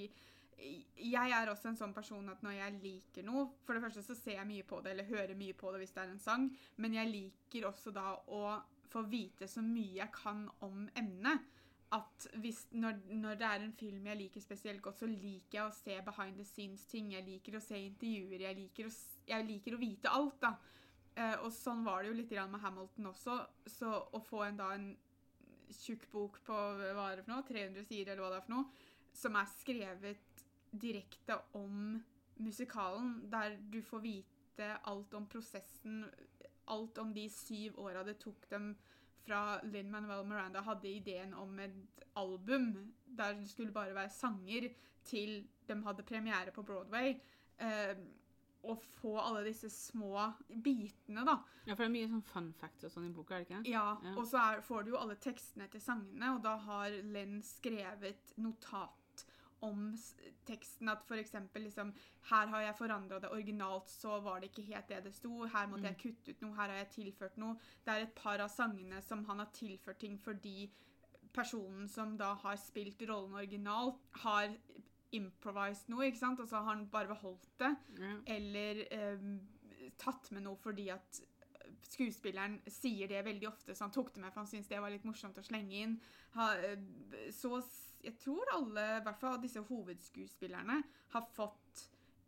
jeg 0.62 1.34
er 1.34 1.50
også 1.50 1.72
en 1.72 1.77
sånn 1.80 1.94
person 1.96 2.27
at 2.30 2.44
når 2.46 2.53
jeg 2.53 2.75
liker 2.84 3.25
noe 3.25 3.48
For 3.65 3.74
det 3.74 3.82
første 3.82 4.03
så 4.06 4.13
ser 4.13 4.36
jeg 4.36 4.50
mye 4.50 4.68
på 4.68 4.82
det, 4.84 4.94
eller 4.94 5.10
hører 5.10 5.39
mye 5.39 5.56
på 5.58 5.72
det 5.74 5.82
hvis 5.82 5.96
det 5.96 6.03
er 6.03 6.12
en 6.12 6.22
sang, 6.22 6.50
men 6.77 6.98
jeg 7.00 7.10
liker 7.10 7.65
også 7.72 7.94
da 7.96 8.13
å 8.30 8.60
få 8.91 9.06
vite 9.10 9.48
så 9.48 9.63
mye 9.63 10.01
jeg 10.01 10.13
kan 10.13 10.44
om 10.68 10.84
emnet. 11.00 11.48
At 11.91 12.27
hvis, 12.39 12.63
når, 12.71 13.01
når 13.12 13.39
det 13.39 13.48
er 13.48 13.63
en 13.65 13.74
film 13.75 14.05
jeg 14.07 14.19
liker 14.21 14.43
spesielt 14.43 14.81
godt, 14.81 15.01
så 15.01 15.10
liker 15.12 15.57
jeg 15.57 15.65
å 15.65 15.75
se 15.75 15.98
behind 16.05 16.38
the 16.39 16.45
scenes-ting. 16.48 17.12
Jeg 17.17 17.27
liker 17.27 17.57
å 17.57 17.63
se 17.63 17.79
intervjuer. 17.79 18.45
Jeg 18.45 18.60
liker 18.62 18.88
å, 18.88 18.91
jeg 19.27 19.48
liker 19.50 19.75
å 19.75 19.81
vite 19.81 20.13
alt, 20.19 20.38
da. 20.43 20.55
Uh, 21.12 21.38
og 21.43 21.50
sånn 21.51 21.83
var 21.83 22.01
det 22.01 22.13
jo 22.13 22.19
litt 22.21 22.31
med 22.53 22.62
Hamilton 22.63 23.10
også. 23.12 23.38
Så 23.67 23.91
å 23.91 24.21
få 24.24 24.45
en 24.48 24.60
da 24.62 24.69
en 24.77 24.93
tjukk 25.75 26.07
bok 26.12 26.39
på 26.48 26.55
hva 26.55 27.10
er 27.10 27.19
det 27.19 27.25
for 27.25 27.33
noe, 27.33 27.48
300 27.48 27.86
sider 27.88 28.13
eller 28.13 28.25
hva 28.25 28.31
det 28.33 28.39
er 28.39 28.45
for 28.48 28.55
noe, 28.55 28.88
som 29.15 29.38
er 29.39 29.51
skrevet 29.57 30.45
direkte 30.71 31.38
om 31.60 32.00
musikalen, 32.41 33.13
der 33.31 33.57
du 33.71 33.81
får 33.83 34.03
vite 34.03 34.69
alt 34.88 35.13
om 35.17 35.27
prosessen, 35.31 36.05
alt 36.71 36.98
om 37.01 37.12
de 37.13 37.27
syv 37.31 37.79
åra 37.81 38.03
det 38.07 38.17
tok 38.21 38.48
dem 38.51 38.71
fra 39.25 39.59
Lin 39.63 39.91
Manuel 39.91 40.25
Miranda 40.27 40.61
hadde 40.65 40.89
ideen 40.89 41.33
om 41.37 41.59
et 41.59 42.05
album 42.19 42.71
der 43.05 43.33
det 43.39 43.49
skulle 43.51 43.71
bare 43.75 43.93
være 43.95 44.09
sanger, 44.09 44.69
til 45.03 45.47
de 45.67 45.75
hadde 45.83 46.03
premiere 46.07 46.51
på 46.55 46.63
Broadway. 46.63 47.15
Eh, 47.59 47.95
å 48.63 48.75
få 48.77 49.15
alle 49.17 49.41
disse 49.47 49.69
små 49.73 50.27
bitene, 50.61 51.23
da. 51.25 51.39
Ja, 51.65 51.73
for 51.73 51.81
det 51.81 51.87
er 51.89 51.93
mye 51.95 52.09
sånn 52.11 52.21
fun 52.29 52.51
facts 52.59 52.85
og 52.85 52.91
sånn 52.93 53.07
i 53.07 53.13
boka, 53.15 53.33
er 53.39 53.41
det 53.43 53.47
ikke? 53.49 53.71
Ja, 53.71 53.97
Ja. 54.05 54.11
og 54.15 54.27
så 54.29 54.37
er, 54.37 54.61
får 54.61 54.83
du 54.85 54.91
jo 54.91 54.99
alle 55.01 55.15
tekstene 55.15 55.67
til 55.73 55.81
sangene, 55.81 56.35
og 56.35 56.43
da 56.43 56.55
har 56.57 56.89
Len 57.03 57.39
skrevet 57.41 58.35
notat 58.37 59.00
om 59.62 59.96
teksten 60.46 60.89
at 60.89 61.03
eksempel 61.20 61.63
liksom 61.68 61.94
Her 62.30 62.48
har 62.48 62.62
jeg 62.62 62.75
forandra 62.75 63.20
det 63.20 63.32
originalt, 63.32 63.89
så 63.89 64.20
var 64.20 64.39
det 64.39 64.50
ikke 64.50 64.68
helt 64.74 64.88
det 64.89 65.03
det 65.03 65.13
sto. 65.15 65.46
Her 65.46 65.68
måtte 65.68 65.88
jeg 65.88 65.98
kutte 66.01 66.32
ut 66.32 66.41
noe, 66.41 66.56
her 66.56 66.70
har 66.70 66.77
jeg 66.82 66.89
tilført 66.96 67.38
noe. 67.38 67.58
Det 67.86 67.94
er 67.94 68.06
et 68.08 68.15
par 68.15 68.41
av 68.41 68.50
sangene 68.50 69.01
som 69.01 69.25
han 69.25 69.39
har 69.39 69.51
tilført 69.53 70.00
ting 70.00 70.18
fordi 70.20 70.72
personen 71.34 71.88
som 71.88 72.18
da 72.18 72.34
har 72.34 72.58
spilt 72.60 73.01
rollen 73.08 73.34
originalt, 73.34 74.01
har 74.25 74.50
improvised 75.12 75.89
noe, 75.91 76.06
ikke 76.08 76.20
sant? 76.20 76.39
Og 76.39 76.48
så 76.48 76.60
har 76.60 76.75
han 76.75 76.88
bare 76.91 77.08
beholdt 77.08 77.48
det 77.60 77.75
Mm. 78.00 78.24
eller 78.25 78.86
eh, 78.91 79.94
tatt 79.98 80.32
med 80.32 80.44
noe 80.44 80.58
fordi 80.58 80.89
at 80.89 81.22
skuespilleren 81.91 82.60
sier 82.71 83.10
det 83.12 83.24
veldig 83.26 83.47
ofte, 83.50 83.76
så 83.76 83.86
han 83.88 83.93
tok 83.95 84.13
det 84.15 84.24
med 84.24 84.34
for 84.34 84.43
han 84.43 84.50
syntes 84.52 84.69
det 84.71 84.82
var 84.82 84.93
litt 84.93 85.08
morsomt 85.08 85.39
å 85.39 85.45
slenge 85.45 85.84
inn. 85.84 85.95
Så 87.36 87.54
jeg 88.02 88.15
tror 88.21 88.54
alle, 88.56 88.86
i 88.97 89.04
hvert 89.06 89.19
fall 89.21 89.41
disse 89.43 89.63
hovedskuespillerne, 89.67 90.78
har 91.13 91.28
fått 91.36 91.88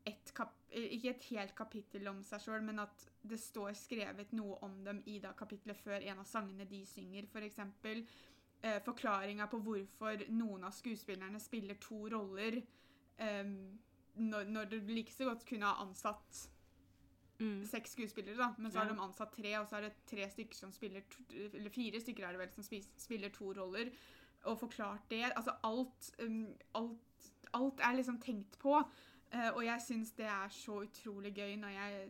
et 0.09 0.33
kap 0.35 0.57
ikke 0.73 1.11
et 1.11 1.25
helt 1.31 1.53
kapittel 1.55 2.07
om 2.09 2.21
seg 2.25 2.41
sjøl, 2.41 2.63
men 2.65 2.81
at 2.81 3.05
det 3.21 3.37
står 3.39 3.75
skrevet 3.77 4.33
noe 4.35 4.57
om 4.65 4.79
dem 4.85 5.01
i 5.09 5.19
da 5.21 5.33
kapittelet 5.37 5.77
før 5.79 6.01
en 6.01 6.23
av 6.23 6.27
sangene 6.27 6.65
de 6.69 6.81
synger, 6.89 7.27
f.eks. 7.29 7.59
Eh, 8.63 8.79
Forklaringa 8.83 9.47
på 9.51 9.59
hvorfor 9.63 10.25
noen 10.33 10.65
av 10.65 10.73
skuespillerne 10.73 11.41
spiller 11.43 11.77
to 11.83 12.07
roller. 12.13 12.57
Eh, 13.21 13.53
når, 14.15 14.49
når 14.49 14.71
du 14.71 14.79
like 14.89 15.13
så 15.13 15.29
godt 15.29 15.45
kunne 15.49 15.69
ha 15.69 15.85
ansatt 15.85 16.47
Mm. 17.39 17.63
seks 17.65 17.95
skuespillere, 17.95 18.37
da, 18.37 18.53
men 18.57 18.71
så 18.71 18.79
har 18.79 18.85
Ja. 18.85 18.93
de 18.93 18.99
ansatt 19.01 19.31
tre, 19.33 19.55
og 19.59 19.67
så 19.67 19.77
er 19.77 19.81
det 19.87 19.93
tre 20.05 20.27
stykker 20.29 20.55
som 20.55 20.71
spiller 20.71 21.01
to, 21.09 21.23
Eller 21.53 21.69
fire 21.69 21.99
stykker 21.99 22.23
er 22.27 22.31
det 22.31 22.39
vel 22.39 22.51
som 22.53 22.63
spiller 22.97 23.29
to 23.33 23.53
roller, 23.53 23.89
og 24.45 24.59
forklart 24.59 25.09
det. 25.09 25.23
Altså 25.35 25.55
alt 25.63 26.11
um, 26.19 26.47
Alt, 26.75 27.31
alt 27.53 27.79
er 27.79 27.95
liksom 27.97 28.19
tenkt 28.21 28.59
på. 28.59 28.77
Uh, 29.33 29.49
og 29.55 29.63
jeg 29.65 29.81
syns 29.81 30.11
det 30.13 30.25
er 30.29 30.49
så 30.53 30.83
utrolig 30.83 31.33
gøy 31.33 31.55
når 31.57 31.69
jeg 31.73 32.09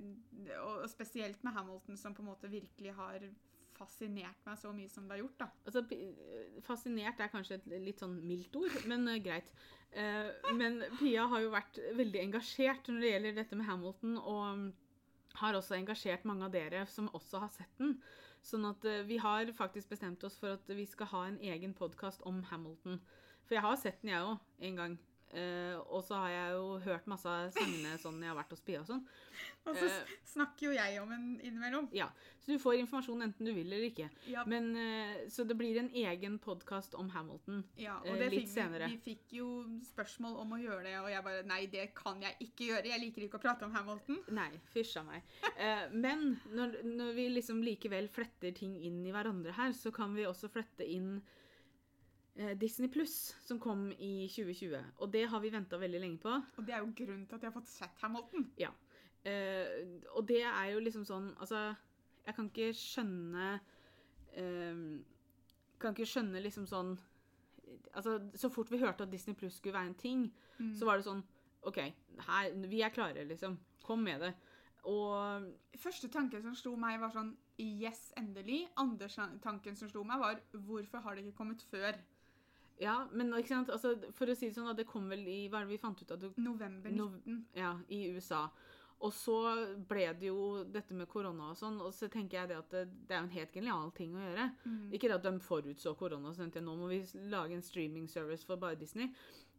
Og, 0.59 0.81
og 0.83 0.89
spesielt 0.89 1.43
med 1.43 1.53
Hamilton, 1.53 1.97
som 1.97 2.13
på 2.13 2.21
en 2.21 2.27
måte 2.27 2.49
virkelig 2.51 2.93
har 2.93 3.19
fascinert 3.73 4.45
meg 4.45 4.57
så 4.57 4.71
mye 4.75 4.89
som 4.89 5.07
det 5.07 5.15
har 5.15 5.23
gjort, 5.23 5.39
da. 5.39 5.47
Altså, 5.65 5.81
fascinert 6.61 7.19
er 7.19 7.31
kanskje 7.31 7.55
et 7.55 7.65
litt 7.81 7.99
sånn 8.03 8.19
mildt 8.27 8.55
ord, 8.55 8.75
men 8.85 9.07
uh, 9.07 9.17
greit. 9.23 9.49
Uh, 9.95 10.29
men 10.57 10.83
Pia 10.99 11.25
har 11.27 11.41
jo 11.41 11.49
vært 11.53 11.79
veldig 11.95 12.21
engasjert 12.21 12.87
når 12.89 12.99
det 13.01 13.11
gjelder 13.13 13.35
dette 13.41 13.55
med 13.55 13.65
Hamilton, 13.65 14.17
og 14.17 14.73
har 15.41 15.57
også 15.57 15.77
engasjert 15.77 16.25
mange 16.29 16.45
av 16.45 16.53
dere 16.53 16.83
som 16.89 17.09
også 17.13 17.41
har 17.45 17.51
sett 17.53 17.79
den. 17.81 17.97
Sånn 18.43 18.67
at 18.67 18.85
eh, 18.85 19.05
vi 19.07 19.17
har 19.23 19.49
faktisk 19.57 19.93
bestemt 19.93 20.23
oss 20.27 20.35
for 20.39 20.57
at 20.57 20.69
vi 20.69 20.85
skal 20.89 21.09
ha 21.13 21.23
en 21.29 21.39
egen 21.41 21.73
podkast 21.77 22.25
om 22.29 22.43
Hamilton. 22.51 22.99
For 23.47 23.57
jeg 23.57 23.65
har 23.65 23.79
sett 23.79 24.01
den, 24.03 24.13
jeg 24.13 24.27
òg, 24.27 24.37
en 24.69 24.79
gang. 24.81 24.97
Eh, 25.33 25.77
og 25.89 26.03
så 26.05 26.19
har 26.21 26.29
jeg 26.29 26.53
jo 26.53 26.65
hørt 26.85 27.07
masse 27.09 27.29
av 27.29 27.49
sangene 27.55 27.95
sånn 28.01 28.19
jeg 28.21 28.29
har 28.29 28.37
vært 28.37 28.51
hos 28.53 28.61
Pia 28.61 28.83
og 28.83 28.89
sånn. 28.89 29.01
Og 29.67 29.77
så 29.79 29.87
uh, 29.87 30.11
snakker 30.27 30.67
jo 30.67 30.73
jeg 30.75 30.99
om 31.01 31.11
en 31.15 31.25
innimellom. 31.41 31.87
Ja, 31.95 32.09
Så 32.43 32.51
du 32.51 32.59
får 32.61 32.75
informasjon 32.81 33.23
enten 33.25 33.47
du 33.47 33.53
vil 33.55 33.65
eller 33.65 33.85
ikke. 33.87 34.09
Ja, 34.29 34.43
Men, 34.45 34.69
uh, 34.75 35.23
så 35.31 35.45
det 35.47 35.55
blir 35.57 35.79
en 35.79 35.89
egen 35.89 36.35
podkast 36.43 36.93
om 36.99 37.09
Hamilton. 37.15 37.63
Ja, 37.79 37.95
og 38.03 38.19
det 38.19 38.27
litt 38.29 38.43
fikk, 38.43 38.51
senere. 38.53 38.89
Vi, 38.91 38.99
vi 38.99 39.13
fikk 39.13 39.35
jo 39.39 39.47
spørsmål 39.87 40.37
om 40.43 40.53
å 40.53 40.59
gjøre 40.61 40.83
det, 40.85 40.95
og 41.01 41.09
jeg 41.11 41.25
bare 41.25 41.45
Nei, 41.49 41.61
det 41.71 41.87
kan 41.97 42.21
jeg 42.21 42.37
ikke 42.45 42.69
gjøre. 42.69 42.91
Jeg 42.91 43.03
liker 43.05 43.25
ikke 43.25 43.39
å 43.39 43.45
prate 43.47 43.65
om 43.65 43.73
Hamilton. 43.73 44.19
Nei, 44.37 44.51
fysj 44.75 44.99
a 45.01 45.05
meg. 45.07 45.33
Men 45.95 46.35
når, 46.53 46.81
når 46.85 47.15
vi 47.17 47.29
liksom 47.33 47.63
likevel 47.65 48.11
fletter 48.13 48.53
ting 48.55 48.75
inn 48.85 49.01
i 49.07 49.15
hverandre 49.15 49.55
her, 49.57 49.73
så 49.77 49.91
kan 49.95 50.13
vi 50.13 50.27
også 50.29 50.51
flette 50.53 50.85
inn 50.85 51.17
Disney 52.57 52.89
Pluss, 52.89 53.35
som 53.45 53.59
kom 53.61 53.91
i 53.91 54.27
2020. 54.27 54.79
Og 54.99 55.11
det 55.13 55.27
har 55.29 55.39
vi 55.43 55.51
venta 55.53 55.77
veldig 55.77 55.99
lenge 56.01 56.17
på. 56.23 56.31
Og 56.57 56.65
det 56.65 56.73
er 56.73 56.79
jo 56.81 56.93
grunnen 56.97 57.27
til 57.29 57.35
at 57.37 57.41
jeg 57.45 57.51
har 57.51 57.55
fått 57.59 57.69
sett 57.69 57.99
Hamilton. 58.01 58.47
Eh, 59.23 59.99
og 60.15 60.25
det 60.27 60.41
er 60.43 60.71
jo 60.73 60.79
liksom 60.83 61.05
sånn 61.07 61.29
Altså, 61.39 61.59
jeg 62.25 62.35
kan 62.35 62.49
ikke 62.49 62.73
skjønne 62.75 63.45
eh, 64.35 64.81
Kan 65.79 65.93
ikke 65.95 66.09
skjønne 66.09 66.41
liksom 66.43 66.65
sånn 66.67 66.97
Altså, 67.95 68.17
så 68.35 68.49
fort 68.51 68.67
vi 68.73 68.81
hørte 68.81 69.05
at 69.05 69.11
Disney 69.13 69.33
Pluss 69.37 69.61
skulle 69.61 69.77
være 69.77 69.93
en 69.93 69.95
ting, 70.01 70.25
Mm. 70.59 70.73
så 70.77 70.85
var 70.85 70.97
det 70.99 71.05
sånn 71.07 71.23
OK, 71.65 71.77
her, 72.27 72.49
vi 72.69 72.81
er 72.83 72.91
klare, 72.93 73.23
liksom. 73.25 73.55
Kom 73.83 74.03
med 74.03 74.19
det. 74.21 74.33
Og 74.85 75.47
Første 75.79 76.09
tanken 76.11 76.43
som 76.43 76.53
slo 76.55 76.75
meg, 76.77 76.99
var 77.01 77.09
sånn 77.15 77.31
Yes, 77.57 78.11
endelig. 78.19 78.67
Andre 78.77 79.07
tanken 79.41 79.75
som 79.79 79.89
slo 79.89 80.03
meg, 80.03 80.19
var 80.19 80.41
Hvorfor 80.53 81.01
har 81.01 81.15
det 81.15 81.23
ikke 81.25 81.37
kommet 81.37 81.63
før? 81.71 81.95
Ja, 82.81 83.07
men 83.11 83.29
ikke 83.37 83.47
sant? 83.53 83.69
Altså, 83.69 83.95
for 84.13 84.25
å 84.27 84.35
si 84.35 84.47
det 84.49 84.55
sånn, 84.55 84.75
det 84.75 84.87
kom 84.89 85.09
vel 85.09 85.19
i 85.27 85.47
Hva 85.49 85.61
er 85.61 85.65
det 85.67 85.75
vi 85.75 85.81
fant 85.81 86.01
ut 86.01 86.11
av? 86.11 86.23
November 86.37 86.91
Nov- 86.91 87.19
19. 87.25 87.45
ja, 87.55 87.75
I 87.89 88.07
USA. 88.15 88.49
Og 89.03 89.11
så 89.11 89.35
ble 89.89 90.05
det 90.15 90.29
jo 90.29 90.63
dette 90.63 90.93
med 90.95 91.09
korona 91.11 91.49
og 91.51 91.57
sånn, 91.59 91.79
og 91.83 91.91
så 91.93 92.07
tenker 92.09 92.39
jeg 92.39 92.47
det 92.53 92.57
at 92.57 92.69
det, 92.71 92.83
det 93.07 93.11
er 93.15 93.19
jo 93.21 93.27
en 93.27 93.33
helt 93.37 93.51
genial 93.53 93.91
ting 93.91 94.13
å 94.15 94.21
gjøre. 94.23 94.45
Mm. 94.65 94.91
Ikke 94.95 95.13
at 95.13 95.23
de 95.23 95.33
forutså 95.43 95.93
korona 95.99 96.29
og 96.29 96.35
så 96.37 96.43
tenkte 96.45 96.61
jeg, 96.61 96.67
nå 96.69 96.75
må 96.79 96.87
vi 96.87 97.01
lage 97.29 97.51
en 97.57 97.61
streaming 97.65 98.07
service 98.07 98.43
for 98.47 98.55
bare 98.61 98.79
Disney. 98.79 99.09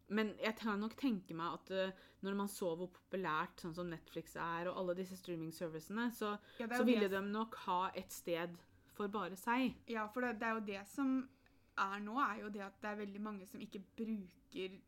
Men 0.08 0.34
jeg 0.42 0.56
kan 0.56 0.80
nok 0.80 0.96
tenke 1.00 1.32
meg 1.36 1.54
at 1.58 1.70
uh, 1.72 1.92
når 2.24 2.34
man 2.36 2.48
så 2.48 2.74
hvor 2.76 2.88
populært 2.92 3.60
sånn 3.62 3.74
som 3.76 3.88
Netflix 3.88 4.34
er, 4.36 4.68
og 4.68 4.76
alle 4.80 4.94
disse 4.98 5.16
streaming-servicene, 5.20 6.10
så, 6.12 6.38
Ja, 6.60 6.66
så 6.68 6.84
ville 6.84 7.08
det- 7.08 7.10
de 7.20 7.22
nok 7.32 7.54
ha 7.66 7.90
et 7.94 8.12
sted 8.12 8.56
for 8.94 9.08
bare 9.08 9.36
seg. 9.36 9.74
Ja, 9.88 10.06
for 10.08 10.20
det, 10.22 10.38
det 10.40 10.48
er 10.48 10.54
jo 10.54 10.66
det 10.66 10.86
som 10.88 11.28
er 11.78 12.00
nå, 12.04 12.14
er 12.22 12.40
jo 12.44 12.48
det 12.54 12.60
at 12.62 12.76
det 12.82 12.90
er 12.90 13.00
veldig 13.02 13.20
mange 13.22 13.46
som 13.46 13.60
ikke 13.60 13.80
bruker 13.98 14.80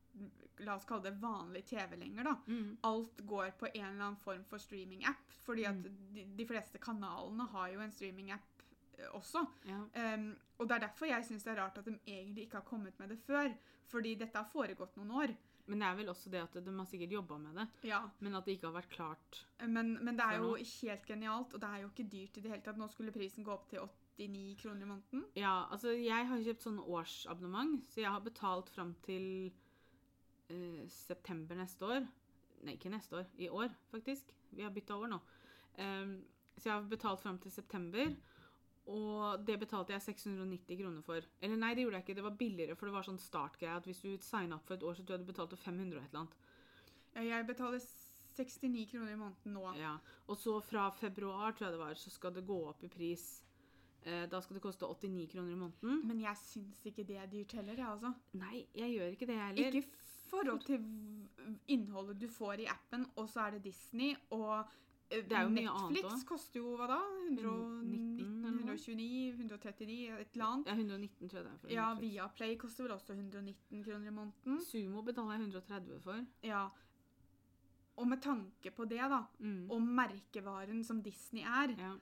La 0.64 0.72
oss 0.78 0.86
kalle 0.88 1.02
det 1.10 1.18
vanlig 1.20 1.60
TV 1.68 1.96
lenger, 2.00 2.24
da. 2.24 2.32
Mm. 2.48 2.76
Alt 2.88 3.18
går 3.28 3.50
på 3.60 3.66
en 3.74 3.82
eller 3.84 4.04
annen 4.06 4.16
form 4.22 4.44
for 4.48 4.56
streaming-app. 4.62 5.34
Fordi 5.44 5.66
at 5.68 5.74
Mm. 5.76 6.14
de, 6.14 6.24
de 6.38 6.46
fleste 6.48 6.78
kanalene 6.80 7.44
har 7.52 7.68
jo 7.74 7.80
en 7.84 7.92
streaming-app 7.92 8.62
eh, 8.98 9.10
også. 9.12 9.42
Ja. 9.68 9.82
Um, 10.14 10.30
og 10.58 10.68
det 10.70 10.74
er 10.78 10.86
derfor 10.86 11.06
jeg 11.10 11.24
syns 11.28 11.44
det 11.44 11.52
er 11.52 11.60
rart 11.60 11.76
at 11.78 11.84
de 11.84 11.98
egentlig 12.06 12.46
ikke 12.46 12.56
har 12.62 12.64
kommet 12.70 12.96
med 12.98 13.08
det 13.12 13.18
før. 13.26 13.52
Fordi 13.92 14.14
dette 14.14 14.38
har 14.40 14.48
foregått 14.48 14.96
noen 14.96 15.10
år. 15.10 15.36
Men 15.66 15.78
det 15.82 15.86
er 15.90 15.96
vel 16.00 16.08
også 16.14 16.30
det 16.32 16.40
at 16.46 16.56
de 16.64 16.76
har 16.78 16.86
sikkert 16.88 17.12
jobba 17.12 17.36
med 17.42 17.54
det, 17.60 17.68
Ja, 17.90 18.00
men 18.20 18.34
at 18.38 18.44
det 18.46 18.56
ikke 18.56 18.70
har 18.70 18.80
vært 18.80 18.90
klart. 18.96 19.44
Men, 19.66 19.98
men 20.04 20.16
det 20.16 20.24
er 20.24 20.38
jo 20.38 20.54
helt 20.54 21.06
genialt, 21.06 21.52
og 21.52 21.60
det 21.60 21.68
er 21.68 21.80
jo 21.82 21.88
ikke 21.92 22.08
dyrt 22.08 22.36
i 22.38 22.40
det 22.40 22.50
hele 22.54 22.62
tatt. 22.62 22.78
Nå 22.78 22.88
skulle 22.88 23.12
prisen 23.12 23.44
gå 23.44 23.52
opp 23.52 23.68
til 23.68 23.80
89 24.16 24.56
kroner 24.62 24.86
i 24.86 24.88
måneden. 24.88 25.24
Ja, 25.36 25.66
altså 25.70 25.92
jeg 25.92 26.28
har 26.28 26.44
kjøpt 26.44 26.64
sånn 26.64 26.78
årsabonnement, 26.80 27.84
så 27.92 28.00
jeg 28.02 28.12
har 28.12 28.24
betalt 28.24 28.70
fram 28.72 28.94
til 29.04 29.26
uh, 30.50 30.84
september 30.92 31.58
neste 31.58 31.90
år. 31.96 32.06
Nei, 32.64 32.78
ikke 32.78 32.92
neste 32.92 33.20
år. 33.20 33.28
I 33.36 33.50
år, 33.52 33.74
faktisk. 33.92 34.32
Vi 34.56 34.64
har 34.64 34.72
bytta 34.72 34.96
år 34.96 35.12
nå. 35.12 35.20
Um, 35.76 36.16
så 36.56 36.70
jeg 36.70 36.74
har 36.74 36.88
betalt 36.88 37.20
fram 37.20 37.38
til 37.42 37.52
september. 37.52 38.14
Og 38.86 39.42
det 39.46 39.58
betalte 39.58 39.92
jeg 39.92 40.04
690 40.04 40.78
kroner 40.78 41.02
for. 41.04 41.24
Eller 41.42 41.58
nei, 41.58 41.72
det 41.74 41.82
gjorde 41.82 41.98
jeg 41.98 42.06
ikke. 42.06 42.18
Det 42.20 42.26
var 42.26 42.36
billigere, 42.38 42.76
for 42.78 42.88
det 42.88 42.94
var 42.94 43.06
sånn 43.06 43.20
startgreie 43.20 43.78
at 43.80 43.88
hvis 43.88 44.02
du 44.04 44.12
signa 44.22 44.60
opp 44.60 44.68
for 44.68 44.78
et 44.78 44.86
år, 44.86 44.94
så 44.94 45.02
du 45.02 45.12
hadde 45.12 45.26
du 45.26 45.32
betalt 45.32 45.56
500 45.58 45.98
og 45.98 46.04
et 46.04 46.12
eller 46.12 46.22
annet. 46.22 46.36
Ja, 47.16 47.24
Jeg 47.26 47.48
betaler 47.48 47.82
69 48.36 48.86
kroner 48.92 49.12
i 49.12 49.18
måneden 49.18 49.56
nå. 49.56 49.64
Ja. 49.80 49.96
Og 50.28 50.38
så 50.38 50.60
fra 50.62 50.86
februar, 50.94 51.52
tror 51.56 51.66
jeg 51.66 51.74
det 51.74 51.82
var, 51.82 51.98
så 51.98 52.12
skal 52.14 52.34
det 52.36 52.46
gå 52.46 52.60
opp 52.68 52.84
i 52.86 52.92
pris. 52.92 53.26
Eh, 54.06 54.26
da 54.30 54.38
skal 54.40 54.54
det 54.54 54.62
koste 54.62 54.86
89 54.86 55.26
kroner 55.32 55.52
i 55.52 55.58
måneden. 55.58 56.02
Men 56.06 56.20
jeg 56.22 56.36
syns 56.38 56.84
ikke 56.86 57.04
det 57.08 57.16
er 57.18 57.26
dyrt 57.26 57.52
heller, 57.58 57.74
jeg, 57.74 57.86
altså. 57.90 58.12
Nei, 58.38 58.60
jeg 58.78 58.92
gjør 58.94 59.14
ikke 59.16 59.26
det, 59.26 59.38
heller. 59.40 59.66
Ikke 59.66 59.82
i 59.82 60.30
forhold 60.30 60.60
til 60.66 60.84
innholdet 61.74 62.18
du 62.20 62.28
får 62.30 62.62
i 62.62 62.66
appen, 62.70 63.06
og 63.16 63.28
så 63.30 63.46
er 63.46 63.56
det 63.56 63.64
Disney, 63.64 64.14
og 64.30 64.64
eh, 65.10 65.22
er 65.30 65.48
Netflix 65.50 66.24
koster 66.26 66.60
jo 66.60 66.76
hva 66.78 66.86
da? 66.90 67.00
119, 67.32 67.42
119 67.42 68.46
eller 68.46 68.62
noe? 68.62 68.78
129, 68.78 69.34
139, 69.34 70.20
et 70.20 70.32
eller 70.34 70.46
annet. 70.46 70.66
Ja, 70.70 70.74
119 70.78 71.28
tror 71.30 71.38
jeg 71.40 71.44
det 71.46 71.52
er. 71.52 71.58
for 71.64 71.74
Ja, 71.74 71.86
Viaplay 72.00 72.56
koster 72.62 72.86
vel 72.86 72.94
også 72.96 73.14
119 73.18 73.84
kroner 73.86 74.06
i 74.06 74.16
måneden. 74.22 74.60
Sumo 74.66 75.02
betaler 75.02 75.34
jeg 75.38 75.48
130 75.50 76.00
for. 76.06 76.26
Ja. 76.46 76.68
Og 77.96 78.06
med 78.10 78.20
tanke 78.22 78.70
på 78.76 78.84
det, 78.84 78.98
da, 79.00 79.22
Mm. 79.40 79.70
og 79.70 79.80
merkevaren 79.82 80.84
som 80.84 81.02
Disney 81.02 81.42
er, 81.42 81.74
Ja. 81.78 81.94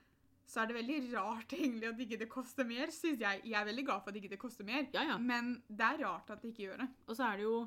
Så 0.45 0.61
er 0.61 0.69
det 0.69 0.77
veldig 0.77 0.99
rart 1.15 1.55
egentlig 1.57 1.89
at 1.89 2.03
ikke 2.05 2.19
det 2.21 2.29
koster 2.29 2.67
mer, 2.67 2.91
syns 2.93 3.23
jeg. 3.23 3.41
Jeg 3.43 3.57
er 3.59 3.65
veldig 3.65 3.85
glad 3.87 4.03
for 4.03 4.13
at 4.13 4.19
ikke 4.19 4.33
det 4.35 4.41
koster 4.41 4.67
mer, 4.67 4.85
ja, 4.93 5.07
ja. 5.09 5.17
men 5.17 5.55
det 5.67 5.87
er 5.87 6.03
rart 6.05 6.29
at 6.29 6.43
de 6.43 6.51
ikke 6.53 6.67
gjør 6.67 6.83
det. 6.83 6.87
Og 7.07 7.17
så 7.17 7.31
er 7.31 7.41
det 7.41 7.49
jo 7.49 7.57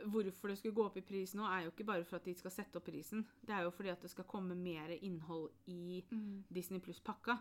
Hvorfor 0.00 0.48
det 0.48 0.54
skulle 0.56 0.72
gå 0.72 0.84
opp 0.88 0.94
i 0.96 1.02
pris 1.04 1.34
nå, 1.36 1.44
er 1.44 1.66
jo 1.66 1.74
ikke 1.74 1.84
bare 1.84 2.04
for 2.08 2.16
at 2.16 2.24
de 2.24 2.32
skal 2.32 2.52
sette 2.54 2.78
opp 2.78 2.86
prisen. 2.86 3.20
Det 3.44 3.52
er 3.52 3.66
jo 3.66 3.72
fordi 3.74 3.90
at 3.92 4.00
det 4.00 4.08
skal 4.08 4.24
komme 4.24 4.54
mer 4.56 4.94
innhold 4.96 5.50
i 5.68 5.98
Disney 6.48 6.80
pluss-pakka. 6.80 7.36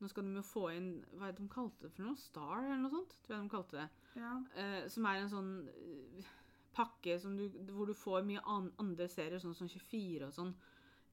Nå 0.00 0.08
skal 0.08 0.24
de 0.24 0.38
jo 0.38 0.44
få 0.46 0.62
inn 0.72 0.88
Hva 1.18 1.28
er 1.28 1.34
det 1.34 1.42
de 1.42 1.50
kalte 1.52 1.84
det 1.84 1.92
for 1.92 2.06
noe? 2.06 2.16
Star, 2.16 2.62
eller 2.62 2.80
noe 2.80 2.92
sånt? 2.94 3.16
Tror 3.26 3.36
jeg 3.36 3.44
de 3.44 3.52
kalte 3.52 3.80
det. 3.80 3.86
Ja. 4.22 4.32
Eh, 4.62 4.88
som 4.88 5.08
er 5.10 5.20
en 5.20 5.32
sånn 5.32 5.52
eh, 5.68 6.32
pakke 6.78 7.18
som 7.20 7.36
du, 7.38 7.48
hvor 7.74 7.90
du 7.90 7.96
får 7.98 8.26
mye 8.26 8.44
an 8.46 8.70
andre 8.80 9.08
serier, 9.10 9.40
sånn 9.42 9.56
som 9.58 9.68
24 9.70 10.28
og 10.28 10.34
sånn, 10.36 10.54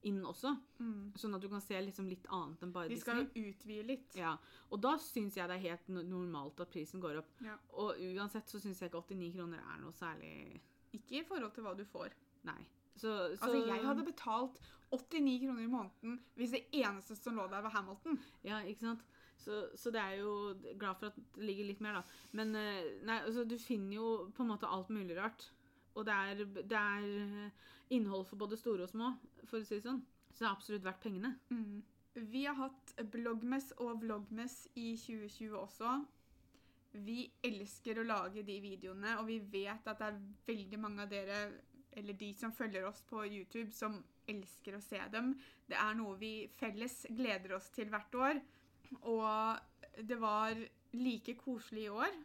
inn 0.06 0.20
også. 0.26 0.52
Mm. 0.78 1.12
Sånn 1.18 1.34
at 1.36 1.42
du 1.42 1.48
kan 1.50 1.62
se 1.64 1.80
liksom 1.82 2.08
litt 2.10 2.26
annet 2.34 2.62
enn 2.62 2.72
bare 2.74 2.90
Disney. 2.92 3.24
De 3.24 3.26
skal 3.32 3.50
utvide 3.50 3.86
litt. 3.88 4.16
Ja, 4.18 4.36
og 4.70 4.82
da 4.84 4.94
syns 5.02 5.38
jeg 5.38 5.50
det 5.50 5.58
er 5.58 5.64
helt 5.64 5.90
normalt 5.90 6.62
at 6.62 6.72
prisen 6.72 7.02
går 7.02 7.20
opp. 7.22 7.34
Ja. 7.46 7.56
Og 7.80 7.98
uansett 8.12 8.50
så 8.52 8.60
syns 8.62 8.82
jeg 8.82 8.92
ikke 8.92 9.02
89 9.02 9.34
kroner 9.38 9.64
er 9.64 9.82
noe 9.82 9.96
særlig 9.96 10.32
Ikke 10.96 11.20
i 11.20 11.26
forhold 11.26 11.52
til 11.56 11.66
hva 11.66 11.74
du 11.78 11.84
får. 11.88 12.14
Nei. 12.46 12.60
Så, 12.96 13.10
så 13.36 13.48
Altså, 13.48 13.66
jeg 13.66 13.84
hadde 13.84 14.06
betalt 14.06 14.60
89 14.94 15.40
kroner 15.42 15.62
i 15.64 15.70
måneden 15.70 16.20
hvis 16.38 16.54
det 16.54 16.62
eneste 16.78 17.16
som 17.18 17.36
lå 17.36 17.48
der, 17.50 17.64
var 17.64 17.74
Hamilton. 17.74 18.20
Ja, 18.46 18.62
ikke 18.64 18.86
sant? 18.86 19.04
Så, 19.36 19.66
så 19.76 19.92
det 19.92 20.00
er 20.00 20.22
jo 20.22 20.56
glad 20.78 20.96
for 20.96 21.10
at 21.10 21.18
det 21.18 21.44
ligger 21.44 21.68
litt 21.68 21.82
mer, 21.84 21.98
da. 22.00 22.20
Men 22.38 22.54
eh, 22.56 22.86
nei, 23.04 23.20
altså, 23.20 23.44
du 23.44 23.58
finner 23.60 23.98
jo 23.98 24.08
på 24.34 24.46
en 24.46 24.52
måte 24.54 24.70
alt 24.70 24.88
mulig 24.94 25.18
rart. 25.18 25.50
Og 25.96 26.06
det 26.06 26.14
er, 26.14 26.44
det 26.44 26.80
er 26.80 27.50
innhold 27.94 28.26
for 28.26 28.40
både 28.40 28.58
store 28.58 28.86
og 28.86 28.92
små, 28.92 29.12
for 29.44 29.60
å 29.60 29.66
si 29.66 29.78
det 29.78 29.86
sånn. 29.86 30.02
Så 30.32 30.42
det 30.42 30.48
er 30.48 30.54
absolutt 30.54 30.86
verdt 30.86 31.04
pengene. 31.04 31.32
Mm. 31.50 31.82
Vi 32.32 32.44
har 32.46 32.56
hatt 32.58 32.94
bloggmess 33.12 33.72
og 33.84 34.00
vloggmess 34.02 34.66
i 34.74 34.94
2020 34.96 35.56
også. 35.60 35.94
Vi 37.06 37.26
elsker 37.44 38.00
å 38.00 38.06
lage 38.08 38.44
de 38.46 38.56
videoene, 38.64 39.18
og 39.20 39.26
vi 39.28 39.38
vet 39.52 39.88
at 39.88 40.00
det 40.00 40.10
er 40.10 40.20
veldig 40.48 40.80
mange 40.80 41.04
av 41.04 41.12
dere, 41.12 41.40
eller 41.96 42.16
de 42.16 42.30
som 42.36 42.54
følger 42.56 42.86
oss 42.88 43.02
på 43.08 43.24
YouTube, 43.26 43.70
som 43.72 43.98
elsker 44.28 44.76
å 44.76 44.82
se 44.84 45.00
dem. 45.12 45.34
Det 45.68 45.76
er 45.80 45.96
noe 45.98 46.16
vi 46.20 46.32
felles 46.58 47.04
gleder 47.12 47.56
oss 47.56 47.68
til 47.74 47.92
hvert 47.92 48.16
år. 48.20 48.40
Og 49.12 50.02
det 50.08 50.18
var 50.20 50.56
like 50.96 51.36
koselig 51.40 51.86
i 51.86 51.92
år. 51.92 52.18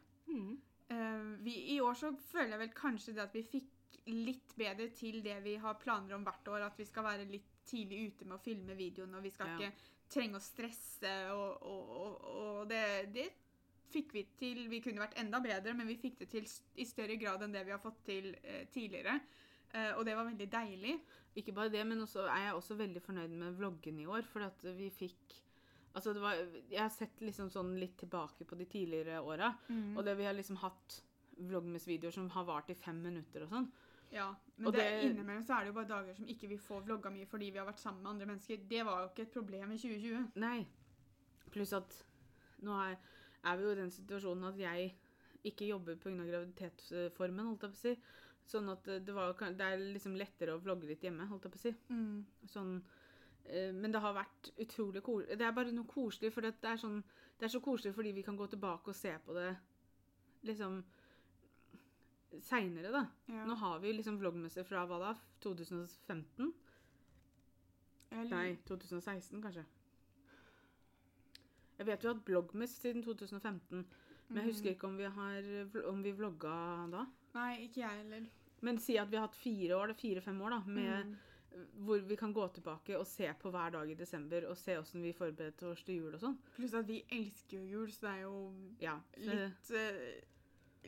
Eh, 0.91 1.21
vi, 1.43 1.75
I 1.75 1.81
år 1.81 1.93
så 1.99 2.11
føler 2.31 2.55
jeg 2.55 2.63
vel 2.65 2.73
kanskje 2.75 3.15
det 3.15 3.23
at 3.23 3.35
vi 3.35 3.43
fikk 3.47 3.69
litt 4.07 4.55
bedre 4.57 4.89
til 4.95 5.21
det 5.23 5.37
vi 5.43 5.55
har 5.61 5.77
planer 5.81 6.15
om 6.15 6.23
hvert 6.25 6.47
år. 6.47 6.65
At 6.69 6.79
vi 6.79 6.85
skal 6.89 7.05
være 7.05 7.27
litt 7.29 7.47
tidlig 7.69 8.11
ute 8.11 8.25
med 8.25 8.39
å 8.39 8.43
filme 8.43 8.75
videoen, 8.75 9.13
og 9.15 9.23
vi 9.23 9.31
skal 9.31 9.47
Ja. 9.47 9.57
ikke 9.57 9.73
trenge 10.11 10.39
å 10.39 10.43
stresse. 10.43 11.13
Og, 11.35 11.61
og, 11.61 11.93
og, 12.01 12.25
og 12.41 12.69
det, 12.69 12.83
det 13.13 13.27
fikk 13.91 14.13
vi 14.15 14.25
til. 14.39 14.65
Vi 14.71 14.81
kunne 14.81 15.03
vært 15.03 15.19
enda 15.21 15.39
bedre, 15.43 15.73
men 15.77 15.87
vi 15.87 15.99
fikk 16.01 16.19
det 16.23 16.29
til 16.31 16.47
i 16.75 16.85
større 16.87 17.15
grad 17.21 17.43
enn 17.43 17.53
det 17.53 17.65
vi 17.67 17.71
har 17.75 17.83
fått 17.83 18.03
til 18.07 18.33
eh, 18.43 18.65
tidligere. 18.73 19.19
Eh, 19.73 19.91
og 19.97 20.05
det 20.07 20.15
var 20.17 20.27
veldig 20.27 20.49
deilig. 20.51 20.97
Ikke 21.39 21.53
bare 21.55 21.71
det, 21.71 21.85
men 21.87 22.01
også 22.03 22.25
er 22.27 22.47
jeg 22.49 22.57
også 22.57 22.75
veldig 22.79 23.01
fornøyd 23.05 23.37
med 23.39 23.55
vloggen 23.59 23.99
i 24.03 24.07
år. 24.09 24.25
For 24.27 24.43
at 24.47 24.63
vi 24.77 24.89
fikk 24.89 25.37
Altså, 25.91 26.13
det 26.15 26.21
var 26.23 26.37
Jeg 26.71 26.79
har 26.79 26.91
sett 26.95 27.19
liksom 27.19 27.49
sånn 27.51 27.73
litt 27.75 27.97
tilbake 27.99 28.45
på 28.47 28.55
de 28.55 28.63
tidligere 28.63 29.17
åra. 29.27 29.49
Mm. 29.67 29.97
Og 29.97 30.05
det 30.07 30.13
vi 30.15 30.23
har 30.23 30.37
liksom 30.37 30.55
hatt 30.61 31.01
vloggmess-videoer 31.35 32.13
som 32.15 32.29
har 32.31 32.45
vart 32.47 32.69
i 32.71 32.77
fem 32.79 33.01
minutter 33.03 33.43
og 33.43 33.49
sånn. 33.51 33.65
Ja, 34.11 34.27
men 34.57 34.67
Og 34.67 34.73
det, 34.73 34.81
det- 34.83 35.03
innimellom 35.09 35.43
så 35.43 35.53
er 35.55 35.59
det 35.63 35.67
jo 35.71 35.73
bare 35.79 35.87
dager 35.87 36.13
som 36.17 36.25
ikke 36.27 36.47
vi 36.51 36.57
får 36.57 36.81
vlogga 36.85 37.09
mye 37.13 37.25
fordi 37.25 37.49
vi 37.51 37.57
har 37.61 37.65
vært 37.65 37.79
sammen 37.79 38.03
med 38.03 38.11
andre 38.11 38.25
mennesker. 38.25 38.57
Det 38.69 38.85
var 38.85 39.01
jo 39.01 39.09
ikke 39.09 39.21
et 39.27 39.31
problem 39.31 39.71
i 39.71 39.77
2020. 39.77 40.31
Nei. 40.35 40.67
Pluss 41.51 41.73
at 41.73 41.95
nå 42.61 42.75
er, 42.89 42.97
er 43.43 43.57
vi 43.57 43.63
jo 43.63 43.71
i 43.71 43.79
den 43.79 43.91
situasjonen 43.91 44.43
at 44.51 44.59
jeg 44.59 44.91
ikke 45.43 45.67
jobber 45.71 45.95
pga. 45.95 46.11
graviditetsformen, 46.27 47.45
holdt 47.45 47.63
jeg 47.63 47.71
på 47.71 47.79
å 47.79 47.81
si. 47.81 47.95
Sånn 48.51 48.69
at 48.69 48.83
det, 48.83 49.13
var, 49.15 49.31
det 49.39 49.61
er 49.65 49.77
liksom 49.93 50.15
lettere 50.19 50.53
å 50.57 50.61
vlogge 50.61 50.87
litt 50.89 51.01
hjemme, 51.05 51.25
holdt 51.29 51.45
jeg 51.47 51.51
på 51.55 51.61
å 51.61 51.63
si. 51.63 51.73
Sånn, 52.51 52.75
eh, 53.45 53.71
men 53.73 53.91
det 53.91 54.01
har 54.03 54.13
vært 54.13 54.51
utrolig 54.59 55.01
koselig. 55.05 55.37
Det 55.39 55.45
er 55.47 55.51
bare 55.55 55.71
noe 55.71 55.87
koselig, 55.87 56.33
for 56.33 56.41
det 56.41 56.53
er, 56.61 56.77
sånn, 56.77 56.99
det 57.39 57.45
er 57.47 57.53
så 57.55 57.61
koselig 57.63 57.95
fordi 57.95 58.11
vi 58.11 58.23
kan 58.27 58.35
gå 58.37 58.47
tilbake 58.51 58.89
og 58.91 58.95
se 58.95 59.13
på 59.25 59.33
det 59.33 59.55
liksom 60.43 60.83
seinere, 62.41 62.91
da. 62.93 63.05
Ja. 63.27 63.45
Nå 63.45 63.55
har 63.59 63.79
vi 63.83 63.93
liksom 63.93 64.17
vloggmesser 64.21 64.63
fra 64.67 64.85
hva 64.87 64.99
da? 64.99 65.13
2015? 65.43 66.53
Eller... 68.11 68.29
Nei, 68.31 68.57
2016 68.67 69.41
kanskje. 69.43 69.65
Jeg 71.79 71.87
vet 71.87 72.03
vi 72.03 72.07
har 72.07 72.13
hatt 72.15 72.25
bloggmess 72.27 72.75
siden 72.81 73.01
2015, 73.05 73.81
men 74.29 74.37
jeg 74.43 74.51
husker 74.51 74.75
ikke 74.75 74.87
om 74.89 74.97
vi 74.99 75.07
har 75.09 75.47
om 75.89 76.03
vi 76.05 76.11
vlogga 76.13 76.53
da. 76.93 77.05
Nei, 77.33 77.65
ikke 77.65 77.81
jeg 77.81 78.01
heller. 78.03 78.27
Men 78.61 78.77
si 78.77 78.97
at 79.01 79.09
vi 79.09 79.17
har 79.17 79.25
hatt 79.25 79.39
fire 79.39 79.77
år, 79.79 79.93
fire-fem 79.97 80.41
år 80.45 80.57
da, 80.57 80.63
med 80.67 81.11
Mm. 81.51 81.65
hvor 81.83 81.99
vi 82.07 82.15
kan 82.15 82.31
gå 82.31 82.45
tilbake 82.55 82.95
og 82.95 83.03
se 83.07 83.27
på 83.41 83.49
hver 83.51 83.71
dag 83.73 83.89
i 83.91 83.95
desember 83.99 84.45
og 84.47 84.55
se 84.55 84.77
åssen 84.79 85.01
vi 85.03 85.11
forberedte 85.11 85.65
oss 85.67 85.81
til 85.83 85.97
jul 85.97 86.13
og 86.15 86.21
sånn. 86.21 86.37
Pluss 86.55 86.73
at 86.79 86.85
vi 86.87 87.01
elsker 87.11 87.57
jo 87.57 87.65
jul, 87.81 87.89
så 87.91 88.05
det 88.05 88.11
er 88.13 88.21
jo 88.21 88.53
Ja, 88.79 88.93
så- 89.17 89.35
litt 89.35 89.71
eh, 89.71 90.21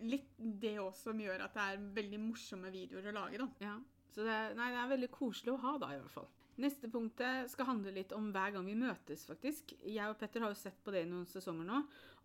Litt 0.02 0.32
det 0.38 0.80
også 0.82 1.12
som 1.12 1.20
gjør 1.22 1.44
at 1.46 1.54
det 1.54 1.66
er 1.66 1.84
veldig 1.96 2.20
morsomme 2.20 2.72
videoer 2.74 3.12
å 3.12 3.18
lage, 3.20 3.38
da. 3.44 3.50
ja. 3.62 3.76
Så 4.14 4.26
det 4.26 4.38
nei, 4.58 4.70
det 4.70 4.80
er 4.80 4.90
veldig 4.92 5.10
koselig 5.14 5.54
å 5.56 5.62
ha 5.64 5.78
da, 5.82 5.88
i 5.94 6.00
hvert 6.00 6.14
fall. 6.14 6.28
Neste 6.62 6.90
punktet 6.94 7.50
skal 7.50 7.66
handle 7.66 7.94
litt 7.96 8.12
om 8.14 8.28
hver 8.34 8.52
gang 8.54 8.66
vi 8.68 8.76
møtes, 8.78 9.24
faktisk. 9.26 9.74
Jeg 9.82 10.06
og 10.06 10.20
Petter 10.20 10.44
har 10.46 10.54
jo 10.54 10.60
sett 10.60 10.78
på 10.86 10.94
det 10.94 11.02
i 11.02 11.10
noen 11.10 11.26
sesonger 11.26 11.66
nå. 11.66 11.80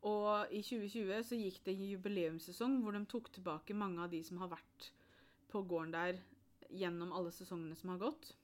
Og 0.08 0.52
i 0.52 0.60
2020 0.62 1.22
så 1.30 1.38
gikk 1.38 1.62
det 1.64 1.72
en 1.74 1.86
jubileumssesong 1.94 2.76
hvor 2.84 2.92
de 2.94 3.00
tok 3.08 3.30
tilbake 3.34 3.74
mange 3.74 4.04
av 4.04 4.12
de 4.12 4.20
som 4.26 4.38
har 4.42 4.52
vært 4.52 4.90
på 5.48 5.62
gården 5.64 5.94
der 5.96 6.20
gjennom 6.68 7.14
alle 7.16 7.32
sesongene 7.32 7.76
som 7.78 7.94
har 7.94 8.02
gått. 8.04 8.34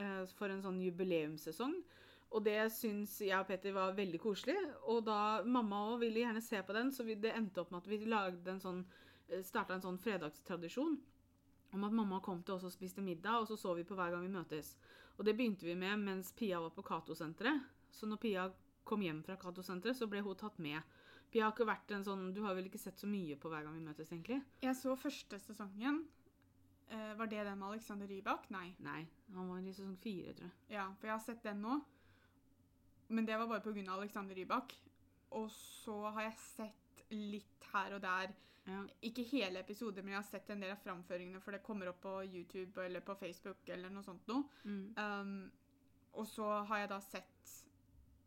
eh, 0.00 0.24
For 0.38 0.48
en 0.48 0.64
sånn 0.64 0.80
jubileumssesong. 0.80 1.76
Og 2.34 2.42
det 2.42 2.58
syns 2.74 3.14
jeg 3.22 3.38
og 3.38 3.46
Petter 3.46 3.74
var 3.76 3.94
veldig 3.94 4.18
koselig. 4.22 4.56
Og 4.90 5.04
da 5.06 5.44
mamma 5.46 5.84
òg 5.92 6.00
ville 6.02 6.24
gjerne 6.24 6.42
se 6.42 6.60
på 6.66 6.74
den, 6.74 6.90
så 6.92 7.06
vi, 7.06 7.14
det 7.14 7.34
endte 7.36 7.62
opp 7.62 7.70
med 7.70 7.84
at 7.84 7.90
vi 7.90 8.00
lagde 8.10 8.50
en 8.50 8.62
sånn 8.62 8.84
starta 9.44 9.74
en 9.74 9.84
sånn 9.84 10.00
fredagstradisjon 10.02 10.98
om 11.74 11.84
at 11.86 11.94
mamma 11.94 12.20
kom 12.22 12.42
til 12.44 12.54
oss 12.54 12.66
og 12.68 12.74
spiste 12.74 13.02
middag, 13.02 13.40
og 13.40 13.48
så 13.48 13.56
så 13.58 13.72
vi 13.74 13.86
på 13.86 13.96
hver 13.98 14.12
gang 14.14 14.22
vi 14.22 14.34
møtes. 14.34 14.74
Og 15.18 15.24
det 15.26 15.34
begynte 15.34 15.66
vi 15.66 15.74
med 15.78 16.04
mens 16.04 16.30
Pia 16.36 16.60
var 16.62 16.74
på 16.74 16.84
Cato-senteret. 16.86 17.64
Så 17.90 18.06
når 18.06 18.20
Pia 18.22 18.44
kom 18.86 19.02
hjem 19.02 19.22
fra 19.26 19.38
Cato-senteret, 19.40 19.98
så 19.98 20.06
ble 20.10 20.22
hun 20.22 20.38
tatt 20.38 20.60
med. 20.62 20.82
Pia 21.32 21.48
har 21.48 21.54
ikke 21.54 21.66
vært 21.66 21.90
en 21.96 22.04
sånn 22.06 22.28
Du 22.34 22.44
har 22.44 22.54
vel 22.54 22.68
ikke 22.68 22.78
sett 22.78 23.00
så 23.00 23.08
mye 23.10 23.34
på 23.40 23.50
hver 23.50 23.64
gang 23.66 23.74
vi 23.74 23.82
møtes, 23.82 24.12
egentlig? 24.12 24.38
Jeg 24.62 24.76
så 24.78 24.94
første 24.98 25.40
sesongen, 25.42 26.04
Uh, 26.92 27.14
var 27.16 27.26
det 27.26 27.46
den 27.46 27.58
med 27.58 27.68
Alexander 27.68 28.06
Rybak? 28.06 28.50
Nei. 28.52 28.74
Nei, 28.84 29.06
han 29.32 29.48
var 29.48 29.58
i 29.58 29.72
sesong 29.72 29.94
fire, 29.98 30.34
tror 30.36 30.50
jeg. 30.50 30.74
Ja, 30.76 30.82
for 31.00 31.08
jeg 31.08 31.14
har 31.14 31.22
sett 31.24 31.40
den 31.42 31.62
nå. 31.64 31.78
Men 33.14 33.26
det 33.28 33.38
var 33.38 33.50
bare 33.50 33.64
pga. 33.64 33.84
Alexander 33.94 34.34
Rybak. 34.36 34.74
Og 35.38 35.50
så 35.50 35.96
har 36.14 36.28
jeg 36.28 36.40
sett 36.42 37.04
litt 37.14 37.68
her 37.72 37.96
og 37.96 38.02
der. 38.02 38.34
Ja. 38.64 38.80
Ikke 39.04 39.26
hele 39.28 39.60
episoder, 39.60 40.02
men 40.02 40.14
jeg 40.14 40.22
har 40.22 40.28
sett 40.28 40.50
en 40.50 40.62
del 40.64 40.72
av 40.72 40.80
framføringene, 40.80 41.40
for 41.44 41.52
det 41.52 41.64
kommer 41.66 41.90
opp 41.90 42.00
på 42.00 42.14
YouTube 42.24 42.80
eller 42.80 43.04
på 43.04 43.16
Facebook 43.20 43.68
eller 43.68 43.92
noe 43.92 44.06
sånt 44.06 44.24
noe. 44.30 44.46
Mm. 44.64 44.86
Um, 44.96 45.34
og 46.14 46.26
så 46.30 46.46
har 46.70 46.84
jeg 46.84 46.90
da 46.94 47.00
sett 47.04 47.52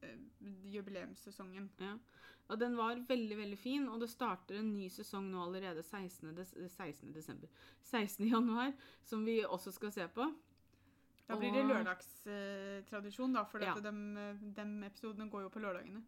jubileumssesongen. 0.04 0.72
jubileumssesongen. 0.76 2.02
Og 2.48 2.60
den 2.60 2.78
var 2.78 3.00
veldig, 3.08 3.38
veldig 3.38 3.58
fin, 3.60 3.88
og 3.92 4.02
det 4.02 4.10
starter 4.10 4.60
en 4.62 4.70
ny 4.72 4.88
sesong 4.92 5.26
nå 5.32 5.42
allerede 5.44 5.84
16. 5.84 6.36
Des 6.38 6.54
16. 6.56 7.12
desember. 7.16 7.50
16. 7.84 8.28
januar, 8.28 8.72
som 9.04 9.26
vi 9.26 9.42
også 9.44 9.72
skal 9.76 9.92
se 9.92 10.08
på. 10.08 10.30
Da 11.28 11.36
blir 11.36 11.52
det 11.52 11.66
lørdagstradisjon, 11.68 13.34
da, 13.36 13.44
for 13.44 13.60
Ja. 13.60 13.74
de, 13.76 13.92
dem 14.56 14.84
episodene 14.88 15.30
går 15.30 15.42
jo 15.44 15.50
på 15.50 15.60
lørdagene. 15.60 16.02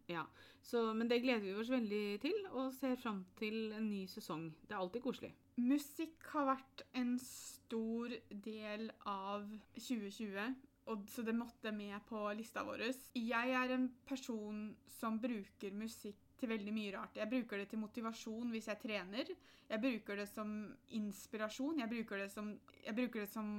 Så, 0.62 0.94
men 0.96 1.08
det 1.08 1.20
gleder 1.22 1.44
vi 1.44 1.54
oss 1.60 1.68
veldig 1.68 2.20
til, 2.22 2.46
og 2.52 2.72
ser 2.72 2.96
fram 2.96 3.24
til 3.36 3.72
en 3.76 3.90
ny 3.90 4.06
sesong. 4.06 4.50
Det 4.66 4.72
er 4.72 4.80
alltid 4.80 5.02
koselig. 5.04 5.34
Musikk 5.60 6.24
har 6.32 6.46
vært 6.56 6.82
en 6.94 7.18
stor 7.18 8.08
del 8.30 8.90
av 9.04 9.44
2020, 9.76 10.54
og 10.86 11.04
så 11.12 11.22
det 11.22 11.36
måtte 11.36 11.72
med 11.76 12.00
på 12.08 12.24
lista 12.34 12.64
vår. 12.64 12.86
Jeg 13.14 13.52
er 13.52 13.74
en 13.76 13.90
person 14.08 14.74
som 14.88 15.20
bruker 15.20 15.76
musikk 15.76 16.16
til 16.40 16.50
veldig 16.50 16.72
mye 16.74 16.92
rart. 16.96 17.18
Jeg 17.20 17.30
bruker 17.30 17.60
det 17.60 17.68
til 17.70 17.80
motivasjon 17.82 18.52
hvis 18.54 18.68
jeg 18.70 18.80
trener. 18.82 19.32
Jeg 19.70 19.82
bruker 19.82 20.20
det 20.20 20.28
som 20.30 20.52
inspirasjon. 20.98 21.82
Jeg 21.82 21.92
bruker 21.92 22.22
det 22.24 22.30
som, 22.32 22.52
jeg 22.84 22.96
bruker 22.96 23.24
det 23.24 23.30
som 23.30 23.50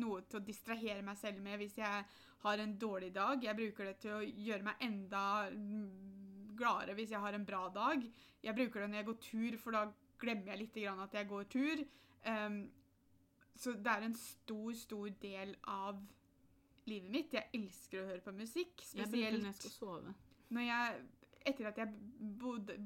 noe 0.00 0.20
til 0.28 0.40
å 0.40 0.44
distrahere 0.46 1.02
meg 1.06 1.18
selv 1.18 1.40
med 1.44 1.58
hvis 1.60 1.78
jeg 1.80 2.04
har 2.44 2.62
en 2.62 2.76
dårlig 2.78 3.10
dag. 3.14 3.42
Jeg 3.44 3.58
bruker 3.58 3.90
det 3.90 3.96
til 4.04 4.18
å 4.18 4.20
gjøre 4.22 4.68
meg 4.68 4.84
enda 4.86 5.24
gladere 6.60 6.96
hvis 6.98 7.14
jeg 7.14 7.24
har 7.24 7.36
en 7.36 7.48
bra 7.48 7.64
dag. 7.74 8.04
Jeg 8.44 8.56
bruker 8.56 8.84
det 8.84 8.90
når 8.92 9.02
jeg 9.02 9.08
går 9.10 9.20
tur, 9.26 9.58
for 9.64 9.76
da 9.76 9.86
glemmer 10.20 10.52
jeg 10.52 10.62
litt 10.62 10.78
at 10.92 11.18
jeg 11.18 11.28
går 11.28 11.50
tur. 11.52 11.84
Um, 12.28 12.62
så 13.60 13.72
det 13.76 13.92
er 13.92 14.06
en 14.06 14.16
stor, 14.16 14.72
stor 14.76 15.08
del 15.20 15.54
av 15.68 16.00
livet 16.88 17.12
mitt. 17.12 17.34
Jeg 17.36 17.50
elsker 17.56 18.02
å 18.02 18.10
høre 18.10 18.24
på 18.24 18.34
musikk. 18.36 18.84
Når 18.96 19.16
jeg 19.18 19.56
skal 19.58 19.74
sove. 19.74 20.14
når 20.48 20.66
jeg 20.66 21.00
Etter 21.46 21.66
at 21.70 21.78
jeg 21.78 21.88
bodde 22.40 22.76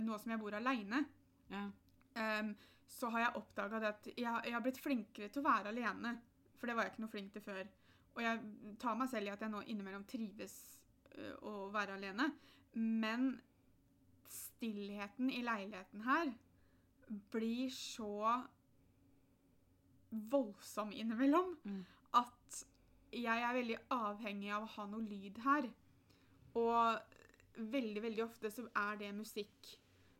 Nå 0.00 0.16
som 0.18 0.30
jeg 0.32 0.40
bor 0.40 0.54
aleine, 0.56 1.04
Ja. 1.50 1.66
um, 2.40 2.54
så 2.88 3.10
har 3.10 3.20
jeg 3.20 3.36
oppdaga 3.36 3.80
at 3.88 4.06
jeg, 4.16 4.40
jeg 4.44 4.52
har 4.54 4.60
blitt 4.64 4.78
flinkere 4.80 5.28
til 5.28 5.42
å 5.42 5.48
være 5.48 5.68
alene. 5.68 6.14
For 6.58 6.66
det 6.66 6.76
var 6.76 6.84
jeg 6.86 6.92
ikke 6.94 7.02
noe 7.04 7.12
flink 7.12 7.32
til 7.32 7.42
før. 7.44 7.66
Og 8.16 8.22
jeg 8.22 8.40
tar 8.80 8.96
meg 8.96 9.08
selv 9.12 9.26
i 9.28 9.30
at 9.30 9.40
jeg 9.44 9.50
nå 9.52 9.60
innimellom 9.66 10.04
trives 10.08 10.54
uh, 11.18 11.34
å 11.42 11.52
være 11.74 11.94
alene. 11.98 12.30
Men 12.74 13.40
stillheten 14.28 15.30
i 15.30 15.42
leiligheten 15.44 16.02
her 16.04 16.32
blir 17.32 17.68
så 17.72 18.42
voldsom 20.10 20.90
innimellom 20.92 21.56
Mm. 21.64 21.84
at 22.14 22.64
jeg 23.12 23.42
er 23.42 23.54
veldig 23.54 23.76
avhengig 23.90 24.50
av 24.52 24.62
å 24.64 24.72
ha 24.76 24.86
noe 24.86 25.00
lyd 25.04 25.38
her. 25.44 25.68
Og 26.54 27.00
veldig, 27.58 28.02
veldig 28.02 28.24
ofte 28.24 28.50
så 28.52 28.66
er 28.76 28.98
det 29.00 29.14
musikk. 29.16 29.72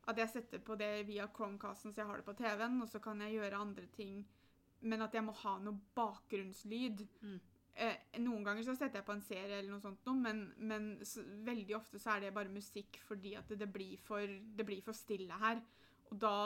At 0.09 0.18
jeg 0.22 0.33
setter 0.33 0.62
på 0.64 0.77
det 0.81 1.07
via 1.09 1.29
Chromecasten, 1.37 1.92
så 1.92 2.03
jeg 2.03 2.09
har 2.09 2.20
det 2.20 2.27
på 2.27 2.37
TV-en, 2.38 2.81
og 2.83 2.88
så 2.88 3.01
kan 3.05 3.20
jeg 3.24 3.37
gjøre 3.37 3.61
andre 3.61 3.87
ting. 3.92 4.22
Men 4.81 5.05
at 5.05 5.14
jeg 5.14 5.24
må 5.27 5.35
ha 5.42 5.59
noe 5.61 5.81
bakgrunnslyd. 5.96 7.05
Mm. 7.20 7.38
Eh, 7.79 7.98
noen 8.24 8.46
ganger 8.46 8.64
så 8.66 8.74
setter 8.74 8.98
jeg 9.01 9.07
på 9.07 9.14
en 9.14 9.22
serie 9.22 9.59
eller 9.61 9.70
noe 9.70 9.83
sånt, 9.83 10.01
noe, 10.09 10.18
men, 10.18 10.40
men 10.59 10.88
så, 11.07 11.22
veldig 11.46 11.77
ofte 11.77 12.01
så 12.03 12.16
er 12.16 12.24
det 12.24 12.33
bare 12.35 12.51
musikk 12.51 12.98
fordi 13.07 13.37
at 13.38 13.46
det, 13.53 13.61
det, 13.61 13.68
blir 13.70 14.01
for, 14.03 14.24
det 14.27 14.66
blir 14.66 14.81
for 14.83 14.96
stille 14.96 15.37
her. 15.38 15.61
Og 16.09 16.18
da 16.18 16.37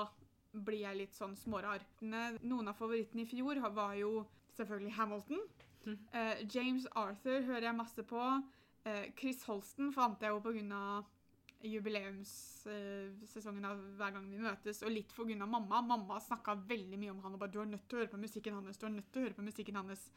blir 0.52 0.82
jeg 0.82 0.98
litt 0.98 1.16
sånn 1.16 1.36
smårar. 1.38 1.84
Noen 2.02 2.68
av 2.68 2.76
favorittene 2.76 3.24
i 3.24 3.30
fjor 3.30 3.62
var 3.72 3.94
jo 3.96 4.26
selvfølgelig 4.58 4.96
Hamilton. 4.98 5.46
Mm. 5.86 5.96
Eh, 6.12 6.42
James 6.52 6.88
Arthur 6.98 7.46
hører 7.46 7.70
jeg 7.70 7.78
masse 7.78 8.04
på. 8.10 8.26
Eh, 8.84 9.12
Chris 9.18 9.44
Holsten 9.46 9.92
fant 9.94 10.22
jeg 10.22 10.30
jo 10.32 10.40
pga. 10.42 11.04
jubileumssesongen 11.62 13.64
av 13.68 13.78
Hver 13.94 14.12
gang 14.16 14.24
vi 14.26 14.38
møtes, 14.42 14.82
og 14.82 14.90
litt 14.90 15.12
pga. 15.14 15.46
mamma. 15.46 15.80
Mamma 15.80 16.20
snakka 16.20 16.54
veldig 16.66 16.98
mye 16.98 17.10
om 17.10 17.22
han 17.22 17.34
og 17.34 17.40
bare 17.40 17.52
'Du 17.52 17.60
er 17.60 17.66
nødt 17.66 17.88
til 17.88 17.98
å 17.98 18.00
høre 18.00 18.10
på 18.10 18.24
musikken 18.24 18.54
hans', 18.54 18.78
du 18.78 18.86
er 18.86 18.90
nødt 18.90 19.12
til 19.12 19.22
å 19.22 19.24
høre 19.26 19.34
på 19.34 19.42
musikken 19.42 19.76
hans. 19.76 20.10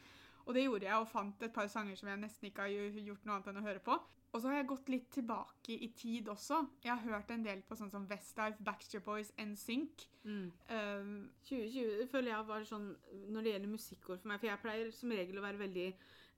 Og 0.48 0.54
det 0.54 0.64
gjorde 0.64 0.86
jeg, 0.86 0.96
og 0.96 1.08
fant 1.08 1.44
et 1.44 1.54
par 1.54 1.68
sanger 1.68 1.96
som 1.96 2.10
jeg 2.10 2.18
nesten 2.18 2.48
ikke 2.48 2.62
har 2.62 2.70
gjort 2.70 3.26
noe 3.26 3.36
annet 3.36 3.48
enn 3.48 3.58
å 3.58 3.68
høre 3.68 3.80
på. 3.80 4.00
Og 4.36 4.42
så 4.42 4.50
har 4.50 4.56
jeg 4.56 4.68
gått 4.68 4.90
litt 4.90 5.12
tilbake 5.16 5.76
i 5.80 5.88
tid 5.96 6.28
også. 6.28 6.58
Jeg 6.84 6.92
har 6.92 7.08
hørt 7.08 7.30
en 7.32 7.46
del 7.46 7.62
på 7.62 7.76
sånn 7.80 7.92
som 7.92 8.08
Westlife, 8.10 8.60
Backstreet 8.68 9.06
Boys, 9.06 9.32
NSYNC. 9.40 10.04
Mm. 10.26 10.52
Um, 10.70 11.30
2020 11.48 12.10
føler 12.12 12.34
jeg 12.34 12.48
var 12.50 12.66
sånn 12.68 12.90
når 13.32 13.42
det 13.42 13.54
gjelder 13.54 13.72
musikkår 13.72 14.20
for 14.20 14.28
meg, 14.28 14.42
for 14.42 14.48
jeg 14.48 14.62
pleier 14.66 14.92
som 14.92 15.14
regel 15.16 15.40
å 15.40 15.46
være 15.46 15.62
veldig 15.64 15.88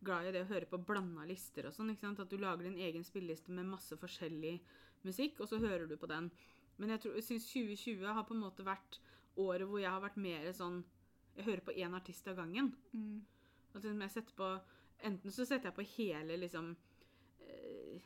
glad 0.04 0.28
i 0.28 0.32
det 0.32 0.44
å 0.46 0.50
høre 0.52 0.66
på 0.70 0.78
blanda 0.86 1.26
lister 1.26 1.68
og 1.68 1.74
sånn. 1.74 1.90
ikke 1.94 2.02
sant? 2.06 2.20
At 2.20 2.30
du 2.30 2.38
lager 2.38 2.64
din 2.68 2.78
egen 2.78 3.04
spilleliste 3.04 3.50
med 3.52 3.66
masse 3.66 3.98
forskjellig 3.98 4.60
musikk, 5.04 5.40
og 5.42 5.48
så 5.50 5.60
hører 5.60 5.88
du 5.88 5.96
på 5.98 6.08
den. 6.10 6.30
Men 6.78 6.90
jeg, 6.90 7.02
tror- 7.02 7.16
jeg 7.16 7.24
syns 7.24 7.48
2020 7.52 8.06
har 8.14 8.24
på 8.24 8.34
en 8.36 8.44
måte 8.44 8.64
vært 8.66 9.00
året 9.38 9.68
hvor 9.68 9.80
jeg 9.82 9.90
har 9.90 10.02
vært 10.02 10.18
mer 10.18 10.52
sånn 10.54 10.84
Jeg 11.38 11.46
hører 11.46 11.62
på 11.62 11.74
én 11.78 11.94
artist 11.94 12.28
av 12.28 12.36
gangen. 12.36 12.72
mm, 12.94 13.22
liksom 13.76 14.02
jeg 14.02 14.12
setter 14.12 14.34
på 14.34 14.62
Enten 15.06 15.30
så 15.32 15.46
setter 15.46 15.70
jeg 15.70 15.76
på 15.78 15.84
hele 15.98 16.38
liksom 16.42 16.72
eh, 17.46 18.02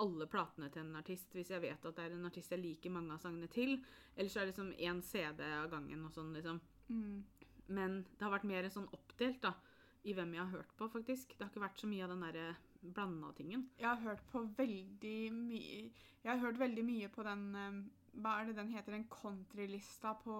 alle 0.00 0.26
platene 0.26 0.70
til 0.72 0.80
en 0.80 0.96
artist 0.96 1.34
hvis 1.36 1.50
jeg 1.52 1.60
vet 1.60 1.84
at 1.84 1.96
det 1.98 2.04
er 2.06 2.14
en 2.16 2.24
artist 2.24 2.50
jeg 2.54 2.62
liker 2.62 2.90
mange 2.94 3.12
av 3.12 3.20
sangene 3.20 3.48
til. 3.52 3.74
Eller 4.16 4.30
så 4.32 4.40
er 4.40 4.46
det 4.48 4.54
liksom 4.54 4.72
én 4.72 5.02
CD 5.04 5.42
av 5.44 5.68
gangen 5.70 6.04
og 6.06 6.12
sånn, 6.14 6.32
liksom. 6.32 6.60
mm. 6.88 7.24
Men 7.68 8.00
det 8.16 8.24
har 8.24 8.32
vært 8.32 8.48
mer 8.48 8.68
sånn 8.72 8.88
oppdelt 8.96 9.42
da, 9.44 9.52
i 10.08 10.14
hvem 10.16 10.34
jeg 10.34 10.42
har 10.42 10.58
hørt 10.58 10.74
på, 10.78 10.88
faktisk. 10.88 11.34
Det 11.36 11.44
har 11.44 11.50
ikke 11.52 11.64
vært 11.64 11.80
så 11.82 11.88
mye 11.90 12.04
av 12.06 12.12
den 12.14 12.24
derre 12.24 12.46
blanda 12.80 13.32
tingen. 13.36 13.66
Jeg 13.78 13.88
har 13.88 14.00
hørt 14.04 14.22
på 14.32 14.44
veldig 14.56 15.18
mye 15.36 15.90
Jeg 16.22 16.30
har 16.30 16.38
hørt 16.40 16.60
veldig 16.60 16.84
mye 16.84 17.08
på 17.12 17.24
den 17.26 17.42
um, 17.56 17.80
Hva 18.22 18.38
er 18.40 18.48
det 18.48 18.56
den 18.56 18.70
heter? 18.72 18.96
Den 18.96 19.08
countrylista 19.12 20.14
på, 20.22 20.36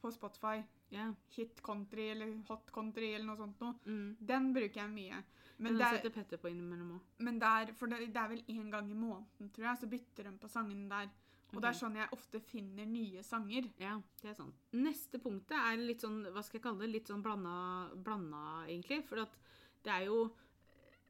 på 0.00 0.10
Spotify. 0.14 0.64
Ja. 0.94 1.12
Hit 1.36 1.62
country 1.62 2.10
eller 2.10 2.34
hot 2.48 2.70
country 2.74 3.12
eller 3.14 3.26
noe 3.30 3.38
sånt 3.38 3.62
noe. 3.62 3.78
Mm. 3.86 4.16
Den 4.18 4.52
bruker 4.54 4.82
jeg 4.82 4.92
mye. 4.92 5.22
Men 5.56 5.74
den 5.74 5.84
der, 5.84 5.98
setter 5.98 6.14
Petter 6.14 6.40
på 6.42 6.50
innimellom 6.50 6.96
òg. 6.96 7.10
men 7.22 7.38
for 7.78 7.86
det, 7.86 8.08
det 8.10 8.20
er 8.20 8.30
vel 8.32 8.42
én 8.50 8.70
gang 8.70 8.90
i 8.90 8.96
måneden, 8.98 9.50
tror 9.54 9.68
jeg, 9.68 9.78
så 9.78 9.86
bytter 9.90 10.26
de 10.26 10.32
på 10.42 10.50
sangene 10.50 10.88
der. 10.90 11.12
Og 11.54 11.62
det 11.62 11.70
er 11.70 11.78
sånn 11.78 11.98
jeg 11.98 12.14
ofte 12.16 12.40
finner 12.42 12.86
nye 12.90 13.22
sanger. 13.26 13.68
Ja, 13.80 13.94
det 14.22 14.32
er 14.32 14.38
sånn. 14.38 14.54
Neste 14.76 15.20
punktet 15.22 15.56
er 15.58 15.78
litt 15.80 16.02
sånn, 16.04 16.24
hva 16.34 16.42
skal 16.42 16.58
jeg 16.58 16.64
kalle 16.66 16.82
det, 16.84 16.90
litt 16.92 17.10
sånn 17.10 17.22
blanda, 17.24 17.54
blanda 17.94 18.40
egentlig. 18.66 19.04
For 19.08 19.22
at 19.24 19.38
det 19.84 19.92
er 19.92 20.08
jo 20.10 20.24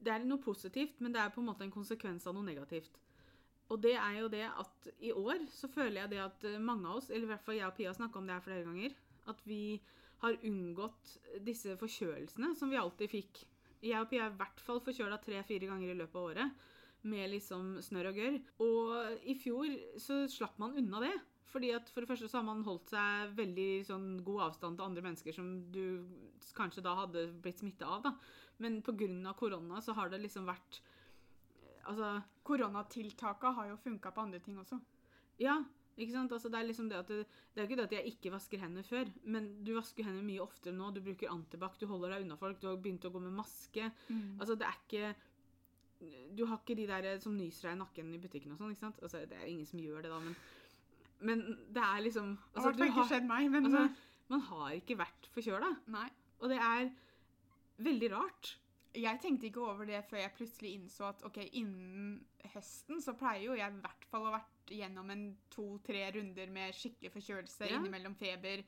Det 0.05 0.11
er 0.13 0.25
noe 0.27 0.43
positivt, 0.43 0.99
men 1.01 1.15
det 1.15 1.21
er 1.23 1.31
på 1.33 1.41
en 1.41 1.47
måte 1.49 1.65
en 1.65 1.71
konsekvens 1.73 2.27
av 2.29 2.35
noe 2.37 2.45
negativt. 2.45 2.99
Og 3.73 3.81
det 3.81 3.95
er 3.97 4.19
jo 4.19 4.27
det 4.29 4.43
at 4.45 4.89
i 5.01 5.13
år 5.17 5.47
så 5.49 5.71
føler 5.73 6.03
jeg 6.03 6.11
det 6.13 6.21
at 6.21 6.45
mange 6.61 6.91
av 6.91 6.99
oss, 6.99 7.09
eller 7.09 7.25
i 7.25 7.31
hvert 7.31 7.45
fall 7.47 7.57
jeg 7.57 7.69
og 7.71 7.77
Pia 7.79 7.89
har 7.89 7.97
snakka 7.97 8.21
om 8.21 8.27
det 8.29 8.35
her 8.37 8.45
flere 8.45 8.67
ganger, 8.67 8.97
at 9.33 9.41
vi 9.49 9.81
har 10.21 10.37
unngått 10.45 11.15
disse 11.47 11.79
forkjølelsene 11.81 12.53
som 12.59 12.69
vi 12.73 12.81
alltid 12.81 13.15
fikk. 13.15 13.41
Jeg 13.85 14.01
og 14.03 14.11
Pia 14.11 14.27
er 14.27 14.35
i 14.35 14.39
hvert 14.43 14.61
fall 14.67 14.83
forkjøla 14.85 15.19
tre-fire 15.25 15.71
ganger 15.71 15.95
i 15.95 15.97
løpet 16.03 16.21
av 16.21 16.29
året. 16.29 16.69
Med 17.05 17.31
liksom 17.35 17.77
snørr 17.85 18.11
og 18.11 18.19
gørr. 18.19 18.41
Og 18.65 19.23
i 19.29 19.37
fjor 19.37 19.69
så 20.01 20.25
slapp 20.33 20.59
man 20.63 20.77
unna 20.81 21.03
det. 21.05 21.15
Fordi 21.55 21.71
at 21.77 21.91
For 21.93 22.03
det 22.03 22.11
første 22.11 22.29
så 22.31 22.41
har 22.41 22.47
man 22.49 22.65
holdt 22.67 22.91
seg 22.91 23.35
veldig 23.39 23.69
sånn 23.87 24.09
god 24.27 24.49
avstand 24.49 24.79
til 24.79 24.89
andre 24.89 25.05
mennesker 25.07 25.37
som 25.37 25.53
du 25.75 26.03
kanskje 26.57 26.83
da 26.83 26.97
hadde 27.05 27.29
blitt 27.45 27.63
smitta 27.63 27.87
av. 27.87 28.03
da. 28.09 28.15
Men 28.59 28.81
pga. 28.83 29.35
korona 29.39 29.81
så 29.83 29.95
har 29.95 30.11
det 30.11 30.23
liksom 30.25 30.47
vært 30.51 30.81
eh, 30.81 31.85
Altså, 31.85 32.23
Koronatiltaka 32.43 33.53
har 33.59 33.69
jo 33.69 33.77
funka 33.77 34.11
på 34.11 34.21
andre 34.27 34.41
ting 34.41 34.59
også. 34.59 34.81
ja. 35.39 35.63
Ikke 35.95 36.11
sant? 36.11 36.33
Altså, 36.35 36.51
det 36.51 36.59
er 36.59 36.67
liksom 36.67 36.89
det 36.91 36.97
at 36.99 37.07
det, 37.07 37.21
det 37.55 37.61
er 37.63 37.69
ikke 37.69 37.77
det 37.79 37.85
at 37.85 37.93
jeg 37.95 38.13
ikke 38.15 38.33
vasker 38.35 38.59
hendene 38.59 38.83
før, 38.83 39.11
men 39.31 39.45
du 39.63 39.77
vasker 39.77 40.03
hendene 40.03 40.27
mye 40.27 40.43
oftere 40.43 40.75
nå. 40.75 40.89
Du 40.91 40.99
bruker 41.05 41.31
antibac, 41.31 41.77
du 41.79 41.87
holder 41.87 42.17
deg 42.17 42.25
unna 42.25 42.39
folk, 42.41 42.59
du 42.59 42.67
har 42.67 42.81
begynt 42.83 43.07
å 43.07 43.13
gå 43.15 43.23
med 43.23 43.37
maske. 43.37 43.93
Altså, 44.41 44.57
det 44.59 44.67
er 44.67 44.81
ikke 44.81 45.13
Du 46.37 46.45
har 46.47 46.59
ikke 46.59 46.77
de 46.77 46.87
der 46.91 47.19
som 47.23 47.37
nyser 47.37 47.69
deg 47.71 47.77
i 47.77 47.81
nakken 47.83 48.15
i 48.15 48.19
butikken 48.23 48.53
og 48.53 48.59
sånn, 48.59 48.73
ikke 48.75 48.81
sant? 48.87 49.01
Altså, 49.03 49.23
det 49.31 49.39
er 49.39 49.47
ingen 49.51 49.67
som 49.67 49.79
gjør 49.81 50.03
det, 50.03 50.11
da, 50.11 50.19
men 50.21 50.37
Men 51.25 51.41
det 51.73 51.83
er 51.83 52.01
liksom 52.03 52.35
Det 52.55 52.63
har 52.63 52.73
ikke 52.91 53.09
skjedd 53.09 53.27
meg, 53.29 53.51
men 53.51 53.65
altså, 53.71 53.95
Man 54.29 54.41
har 54.41 54.71
ikke 54.73 54.97
vært 54.99 55.29
forkjøla, 55.35 55.71
og 56.41 56.49
det 56.51 56.59
er 56.59 56.91
veldig 57.79 58.11
rart. 58.13 58.57
Jeg 58.95 59.19
tenkte 59.21 59.47
ikke 59.49 59.61
over 59.61 59.85
det 59.85 60.05
før 60.09 60.19
jeg 60.21 60.33
plutselig 60.37 60.73
innså 60.79 61.09
at 61.09 61.23
ok, 61.27 61.39
innen 61.53 62.25
høsten 62.55 63.01
så 63.03 63.13
pleier 63.19 63.43
jo 63.49 63.55
jeg 63.59 63.73
i 63.73 63.81
hvert 63.83 64.05
fall 64.11 64.23
å 64.23 64.31
ha 64.31 64.37
vært 64.39 64.71
gjennom 64.71 65.11
en 65.11 65.25
to-tre 65.51 66.05
runder 66.15 66.51
med 66.55 66.75
skikkelig 66.75 67.11
forkjølelse 67.13 67.69
Ja. 67.71 67.79
innimellom 67.81 68.15
feber. 68.15 68.63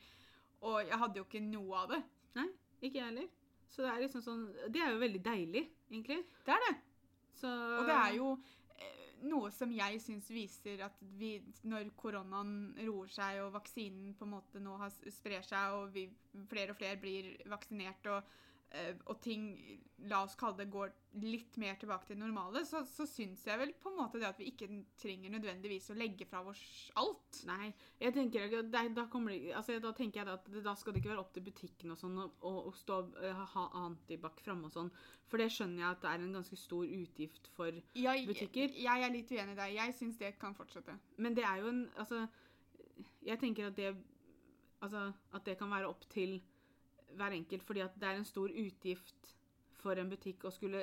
Og 0.63 0.81
jeg 0.89 0.99
hadde 0.99 1.17
jo 1.21 1.25
ikke 1.25 1.43
noe 1.47 1.77
av 1.77 1.89
det. 1.95 2.03
Nei, 2.35 2.49
ikke 2.83 2.99
jeg 2.99 3.05
heller. 3.05 3.29
Så 3.69 3.83
det 3.83 3.91
er 3.93 4.01
liksom 4.03 4.23
sånn 4.23 4.45
Det 4.73 4.81
er 4.83 4.93
jo 4.93 4.99
veldig 4.99 5.23
deilig, 5.25 5.65
egentlig. 5.91 6.25
Det 6.45 6.55
er 6.55 6.61
det. 6.69 6.75
Så 7.37 7.51
Og 7.51 7.85
det 7.89 7.97
er 7.97 8.15
jo 8.17 8.31
eh, 8.79 9.21
noe 9.29 9.51
som 9.55 9.73
jeg 9.75 10.01
syns 10.05 10.31
viser 10.33 10.83
at 10.87 11.01
vi, 11.21 11.37
når 11.69 11.93
koronaen 11.99 12.75
roer 12.87 13.13
seg 13.13 13.43
og 13.45 13.55
vaksinen 13.59 14.15
på 14.17 14.27
en 14.27 14.35
måte 14.39 14.63
nå 14.63 14.77
har 14.81 14.93
sprer 15.13 15.45
seg, 15.47 15.77
og 15.77 15.93
vi, 15.95 16.07
flere 16.51 16.75
og 16.75 16.81
flere 16.81 17.01
blir 17.01 17.35
vaksinert, 17.53 18.09
og, 18.13 18.37
og 19.07 19.21
ting, 19.23 19.45
la 20.11 20.23
oss 20.27 20.35
kalle 20.39 20.59
det, 20.59 20.67
går 20.73 20.91
litt 21.23 21.57
mer 21.61 21.79
tilbake 21.81 22.09
til 22.09 22.17
det 22.17 22.25
normale, 22.25 22.61
så, 22.69 22.83
så 22.89 23.07
syns 23.09 23.45
jeg 23.47 23.61
vel 23.61 23.73
på 23.81 23.89
en 23.89 23.99
måte 24.01 24.21
det 24.21 24.29
at 24.29 24.41
vi 24.41 24.51
ikke 24.51 24.69
trenger 25.01 25.33
nødvendigvis 25.33 25.89
å 25.95 25.97
legge 25.97 26.27
fra 26.29 26.43
oss 26.45 26.63
alt. 27.01 27.41
Nei, 27.49 27.71
jeg 28.03 28.17
tenker 28.17 28.47
ikke 28.47 28.65
da, 28.67 28.83
det, 28.85 29.05
altså, 29.57 29.79
da 29.83 29.93
tenker 29.97 30.21
jeg 30.21 30.35
at 30.35 30.51
da 30.67 30.75
skal 30.79 30.93
det 30.93 31.01
ikke 31.01 31.13
være 31.15 31.23
opp 31.23 31.33
til 31.37 31.47
butikken 31.47 31.95
og 31.95 32.01
sånn, 32.01 32.19
og, 32.21 32.35
og, 32.43 32.59
og 32.71 32.77
stå, 32.77 32.99
eh, 33.23 33.45
ha 33.55 33.69
antibac 33.85 34.43
framme 34.45 34.69
og 34.69 34.75
sånn. 34.75 34.91
For 35.31 35.43
det 35.43 35.49
skjønner 35.55 35.83
jeg 35.83 35.89
at 35.95 36.03
det 36.03 36.11
er 36.11 36.27
en 36.27 36.37
ganske 36.39 36.59
stor 36.61 36.85
utgift 36.99 37.49
for. 37.57 37.79
Jeg, 37.99 38.27
Butikker? 38.29 38.77
jeg 38.83 39.07
er 39.07 39.15
litt 39.15 39.33
uenig 39.33 39.57
i 39.57 39.61
deg. 39.63 39.79
Jeg 39.79 39.97
syns 39.99 40.21
det 40.21 40.35
kan 40.43 40.55
fortsette. 40.59 40.99
Men 41.23 41.39
det 41.39 41.47
er 41.47 41.63
jo 41.65 41.73
en 41.73 41.81
Altså, 41.97 42.27
jeg 43.27 43.41
tenker 43.41 43.71
at 43.71 43.79
det 43.79 43.95
Altså, 44.85 45.09
at 45.35 45.47
det 45.49 45.57
kan 45.59 45.73
være 45.73 45.89
opp 45.89 46.05
til 46.13 46.37
hver 47.17 47.33
enkelt, 47.37 47.63
fordi 47.67 47.81
at 47.81 47.95
det 48.01 48.09
er 48.09 48.17
en 48.21 48.25
stor 48.25 48.49
utgift 48.49 49.33
for 49.83 49.93
en 50.01 50.09
butikk 50.11 50.45
å 50.45 50.53
skulle 50.53 50.81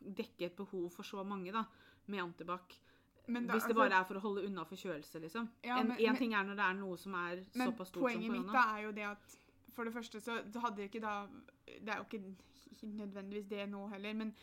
dekke 0.00 0.46
et 0.46 0.56
behov 0.56 0.90
for 0.94 1.02
så 1.06 1.24
mange, 1.26 1.52
da, 1.52 1.64
med 2.06 2.20
antibac. 2.22 2.76
Men 3.28 3.46
da- 3.46 3.54
Hvis 3.54 3.64
det 3.66 3.74
altså- 3.76 3.88
bare 3.90 4.00
er 4.00 4.04
for 4.04 4.14
å 4.14 4.20
holde 4.20 4.46
unna 4.46 4.64
forkjølelse, 4.64 5.20
liksom. 5.20 5.48
Ja, 5.64 5.78
en, 5.80 5.88
men- 5.88 5.98
en 5.98 6.06
men- 6.12 6.16
ting 6.16 6.32
er 6.34 6.44
når 6.44 6.56
det 6.56 6.64
er 6.64 6.74
noe 6.74 6.96
som 6.96 7.14
er 7.14 7.36
Men 7.54 7.72
såpass 7.72 7.88
stort 7.88 7.94
som 7.94 8.02
poenget 8.20 8.30
mitt 8.32 8.54
er 8.54 8.82
jo 8.84 8.92
det 8.92 9.04
at 9.04 9.36
for 9.74 9.84
det 9.84 9.92
første 9.94 10.20
så 10.20 10.60
hadde 10.60 10.88
ikke 10.88 11.00
da 11.00 11.26
Det 11.66 11.88
er 11.88 11.96
jo 11.98 12.04
ikke 12.04 12.34
ikke 12.72 12.96
nødvendigvis 12.96 13.48
det 13.48 13.68
nå 13.70 13.88
heller, 13.90 14.14
men 14.14 14.34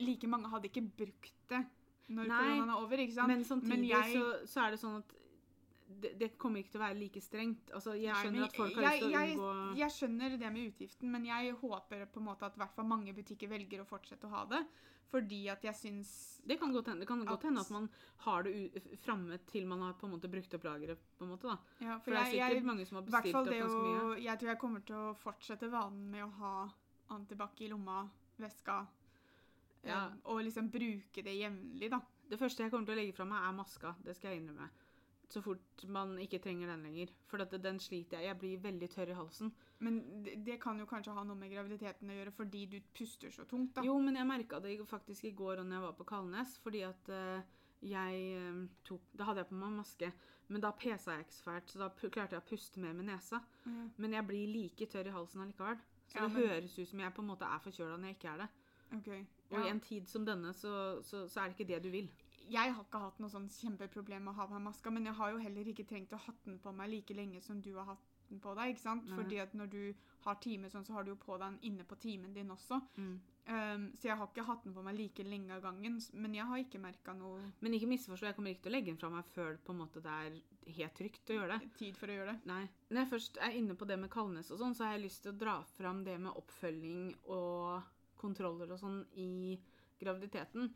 like 0.00 0.26
mange 0.26 0.48
hadde 0.50 0.64
ikke 0.68 0.90
brukt 0.96 1.32
det 1.48 1.66
når 2.10 2.26
Nei, 2.26 2.38
koronaen 2.38 2.68
er 2.68 2.76
over, 2.76 2.96
ikke 2.98 3.14
sant? 3.14 3.28
Men 3.28 3.44
samtidig 3.44 3.68
Men 3.68 3.84
jeg- 3.84 4.14
så, 4.16 4.46
så 4.46 4.66
er 4.66 4.70
det 4.70 4.80
sånn 4.80 4.96
at 4.98 5.12
det, 5.88 6.18
det 6.18 6.28
kommer 6.38 6.60
ikke 6.60 6.72
til 6.74 6.80
å 6.80 6.84
være 6.86 6.98
like 6.98 7.20
strengt. 7.22 7.70
Altså, 7.74 7.94
jeg 7.98 8.14
skjønner 8.14 8.44
at 8.48 8.56
folk 8.56 8.74
har 8.74 8.82
jeg, 8.82 8.90
lyst 8.90 9.04
til 9.04 9.08
å 9.08 9.20
jeg, 9.20 9.36
unngå 9.36 9.78
jeg 9.78 9.94
skjønner 9.96 10.36
det 10.42 10.50
med 10.52 10.72
utgiften, 10.72 11.10
men 11.12 11.24
jeg 11.28 11.54
håper 11.62 12.04
på 12.12 12.20
en 12.22 12.26
måte 12.26 12.46
at 12.48 12.56
hvert 12.58 12.74
fall 12.74 12.88
mange 12.90 13.14
butikker 13.16 13.48
velger 13.48 13.82
å 13.84 13.86
fortsette 13.88 14.26
å 14.26 14.34
ha 14.34 14.44
det. 14.50 14.62
Fordi 15.06 15.44
at 15.52 15.62
jeg 15.62 15.74
syns 15.78 16.40
Det 16.44 16.56
kan 16.58 16.72
godt 16.74 16.88
hende, 16.90 17.04
det 17.04 17.06
kan 17.08 17.20
godt 17.24 17.38
At- 17.38 17.44
hende 17.46 17.60
at 17.60 17.70
man 17.70 17.88
har 18.24 18.42
det 18.42 18.82
framme 19.04 19.38
til 19.46 19.64
man 19.66 19.80
har 19.80 19.92
på 19.94 20.06
en 20.06 20.12
måte 20.16 20.28
brukt 20.28 20.52
opp 20.54 20.64
lageret. 20.66 20.98
ja, 21.80 21.98
For 22.00 22.10
det 22.10 22.18
er 22.18 22.24
sikkert 22.32 22.56
jeg, 22.56 22.64
mange 22.64 22.86
som 22.86 22.96
har 22.96 23.02
bestilt 23.06 23.34
opp 23.36 23.46
ganske 23.46 23.82
mye. 23.86 24.22
Jeg 24.24 24.38
tror 24.38 24.48
jeg 24.50 24.58
kommer 24.58 24.80
til 24.84 24.96
å 24.96 25.14
fortsette 25.16 25.70
vanen 25.70 26.10
med 26.10 26.24
å 26.24 26.30
ha 26.40 26.68
antibac 27.10 27.60
i 27.60 27.68
lomma, 27.68 28.08
veska, 28.38 28.86
Ja. 29.84 30.06
eh, 30.08 30.12
og 30.24 30.42
liksom 30.42 30.68
bruke 30.70 31.22
det 31.22 31.38
jevnlig, 31.38 31.90
da. 31.90 32.00
Det 32.28 32.38
første 32.40 32.58
jeg 32.64 32.70
kommer 32.72 32.86
til 32.86 32.96
å 32.96 32.98
legge 32.98 33.14
fra 33.14 33.24
meg, 33.24 33.38
er 33.48 33.52
maska. 33.52 33.94
Det 34.02 34.16
skal 34.16 34.32
jeg 34.32 34.42
innrømme. 34.42 34.68
Så 35.28 35.40
fort 35.42 35.82
man 35.90 36.12
ikke 36.22 36.38
trenger 36.38 36.70
den 36.70 36.84
lenger. 36.86 37.10
For 37.26 37.42
at 37.42 37.50
den 37.62 37.80
sliter 37.82 38.20
jeg. 38.20 38.28
Jeg 38.28 38.38
blir 38.38 38.60
veldig 38.62 38.88
tørr 38.92 39.10
i 39.10 39.16
halsen. 39.18 39.50
Men 39.82 39.98
det, 40.24 40.36
det 40.46 40.60
kan 40.62 40.78
jo 40.78 40.86
kanskje 40.86 41.14
ha 41.16 41.24
noe 41.26 41.36
med 41.36 41.50
graviditeten 41.50 42.12
å 42.12 42.18
gjøre, 42.18 42.32
fordi 42.36 42.62
du 42.70 42.76
puster 42.94 43.32
så 43.34 43.44
tungt, 43.44 43.74
da. 43.74 43.82
Jo, 43.84 43.98
men 44.00 44.16
jeg 44.16 44.28
merka 44.28 44.60
det 44.62 44.76
faktisk 44.88 45.24
i 45.26 45.34
går 45.36 45.64
når 45.64 45.76
jeg 45.76 45.84
var 45.88 45.96
på 45.98 46.06
Kalnes, 46.08 46.54
fordi 46.62 46.84
at 46.86 47.10
eh, 47.12 47.42
jeg 47.86 48.22
eh, 48.38 48.62
tok 48.88 49.10
Da 49.18 49.26
hadde 49.28 49.42
jeg 49.42 49.50
på 49.50 49.58
meg 49.60 49.74
maske, 49.80 50.12
men 50.48 50.62
da 50.62 50.70
pesa 50.78 51.16
jeg 51.16 51.26
ikke 51.26 51.34
så 51.36 51.44
fælt, 51.48 51.72
så 51.74 51.82
da 51.82 51.88
klarte 51.98 52.36
jeg 52.38 52.44
å 52.44 52.48
puste 52.48 52.80
mer 52.80 52.94
med 52.94 53.10
nesa. 53.10 53.42
Mm. 53.66 53.82
Men 53.98 54.14
jeg 54.14 54.26
blir 54.30 54.52
like 54.54 54.86
tørr 54.94 55.10
i 55.10 55.16
halsen 55.16 55.42
allikevel. 55.42 55.82
Så 56.06 56.20
Ja, 56.20 56.28
det 56.28 56.32
men- 56.38 56.46
høres 56.48 56.78
ut 56.78 56.88
som 56.88 57.00
jeg 57.02 57.14
på 57.14 57.22
en 57.24 57.28
måte 57.34 57.50
er 57.50 57.58
forkjøla 57.66 57.98
når 57.98 58.12
jeg 58.12 58.16
ikke 58.20 58.32
er 58.32 58.44
det. 58.44 58.48
Ok. 58.94 59.08
Og 59.50 59.58
i 59.66 59.68
en 59.70 59.80
tid 59.80 60.06
som 60.08 60.24
denne, 60.24 60.52
så, 60.54 61.02
så, 61.02 61.26
så 61.28 61.40
er 61.42 61.50
det 61.50 61.56
ikke 61.58 61.68
det 61.74 61.82
du 61.82 61.90
vil. 61.90 62.08
Jeg 62.52 62.74
har 62.74 62.84
ikke 62.84 63.00
hatt 63.02 63.22
noe 63.22 63.32
sånn 63.32 63.48
kjempeproblem 63.52 64.26
med 64.26 64.34
å 64.34 64.40
ha 64.40 64.48
på 64.48 64.56
meg 64.56 64.66
maska, 64.68 64.92
men 64.94 65.08
jeg 65.08 65.18
har 65.18 65.32
jo 65.32 65.40
heller 65.42 65.70
ikke 65.72 65.86
trengt 65.88 66.14
å 66.14 66.20
ha 66.26 66.34
den 66.44 66.60
på 66.62 66.72
meg 66.76 66.92
like 66.92 67.16
lenge 67.16 67.42
som 67.44 67.62
du 67.62 67.72
har 67.76 67.88
hatt 67.92 68.12
den 68.30 68.42
på 68.42 68.52
deg, 68.58 68.74
ikke 68.74 68.82
sant? 68.82 69.06
Mm. 69.06 69.16
Fordi 69.18 69.40
at 69.42 69.54
når 69.54 69.70
du 69.72 69.80
har 70.26 70.38
time 70.42 70.70
sånn, 70.70 70.84
så 70.86 70.96
har 70.96 71.06
du 71.06 71.12
jo 71.12 71.18
på 71.20 71.36
deg 71.38 71.46
den 71.46 71.58
inne 71.70 71.86
på 71.86 71.98
timen 72.02 72.34
din 72.34 72.50
også. 72.50 72.80
Mm. 72.98 73.16
Um, 73.46 73.84
så 73.94 74.08
jeg 74.08 74.18
har 74.18 74.26
ikke 74.26 74.46
hatt 74.48 74.64
den 74.66 74.74
på 74.74 74.82
meg 74.82 74.96
like 74.98 75.22
lenge 75.26 75.54
av 75.54 75.62
gangen, 75.62 76.00
men 76.18 76.34
jeg 76.34 76.48
har 76.48 76.62
ikke 76.62 76.80
merka 76.82 77.12
noe 77.14 77.44
Men 77.62 77.76
ikke 77.76 77.90
misforstå, 77.92 78.26
jeg 78.26 78.38
kommer 78.38 78.50
ikke 78.50 78.64
til 78.64 78.72
å 78.72 78.74
legge 78.74 78.90
den 78.90 78.98
fra 78.98 79.10
meg 79.12 79.28
før 79.30 79.60
på 79.62 79.74
en 79.74 79.82
måte 79.84 80.02
det 80.02 80.16
er 80.24 80.40
helt 80.80 80.96
trygt 80.98 81.30
å 81.30 81.36
gjøre 81.38 81.58
det. 81.60 81.70
tid 81.78 82.00
for 82.00 82.10
å 82.10 82.16
gjøre 82.16 82.32
det. 82.34 82.50
Nei. 82.50 82.64
Når 82.90 83.02
jeg 83.02 83.12
først 83.12 83.38
er 83.46 83.60
inne 83.60 83.78
på 83.78 83.86
det 83.86 84.00
med 84.02 84.10
Kalnes 84.10 84.50
og 84.50 84.58
sånn, 84.62 84.74
så 84.74 84.88
har 84.88 84.96
jeg 84.96 85.06
lyst 85.06 85.22
til 85.22 85.34
å 85.34 85.38
dra 85.44 85.60
fram 85.76 86.02
det 86.06 86.18
med 86.18 86.34
oppfølging 86.42 87.06
og 87.36 87.92
kontroller 88.18 88.74
og 88.74 88.82
sånn 88.82 89.00
i 89.22 89.54
graviditeten. 90.00 90.72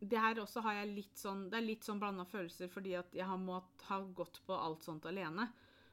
Det 0.00 0.16
her 0.16 0.38
også 0.40 0.62
har 0.64 0.78
jeg 0.78 0.92
litt 0.94 1.18
sånn 1.20 1.42
Det 1.52 1.58
er 1.58 1.66
litt 1.66 1.84
sånn 1.84 1.98
blanda 2.00 2.24
følelser 2.24 2.70
fordi 2.72 2.94
at 2.96 3.12
jeg 3.16 3.26
har 3.28 3.40
måttet 3.40 3.84
ha 3.90 4.00
gått 4.16 4.40
på 4.46 4.56
alt 4.56 4.86
sånt 4.86 5.06
alene. 5.10 5.50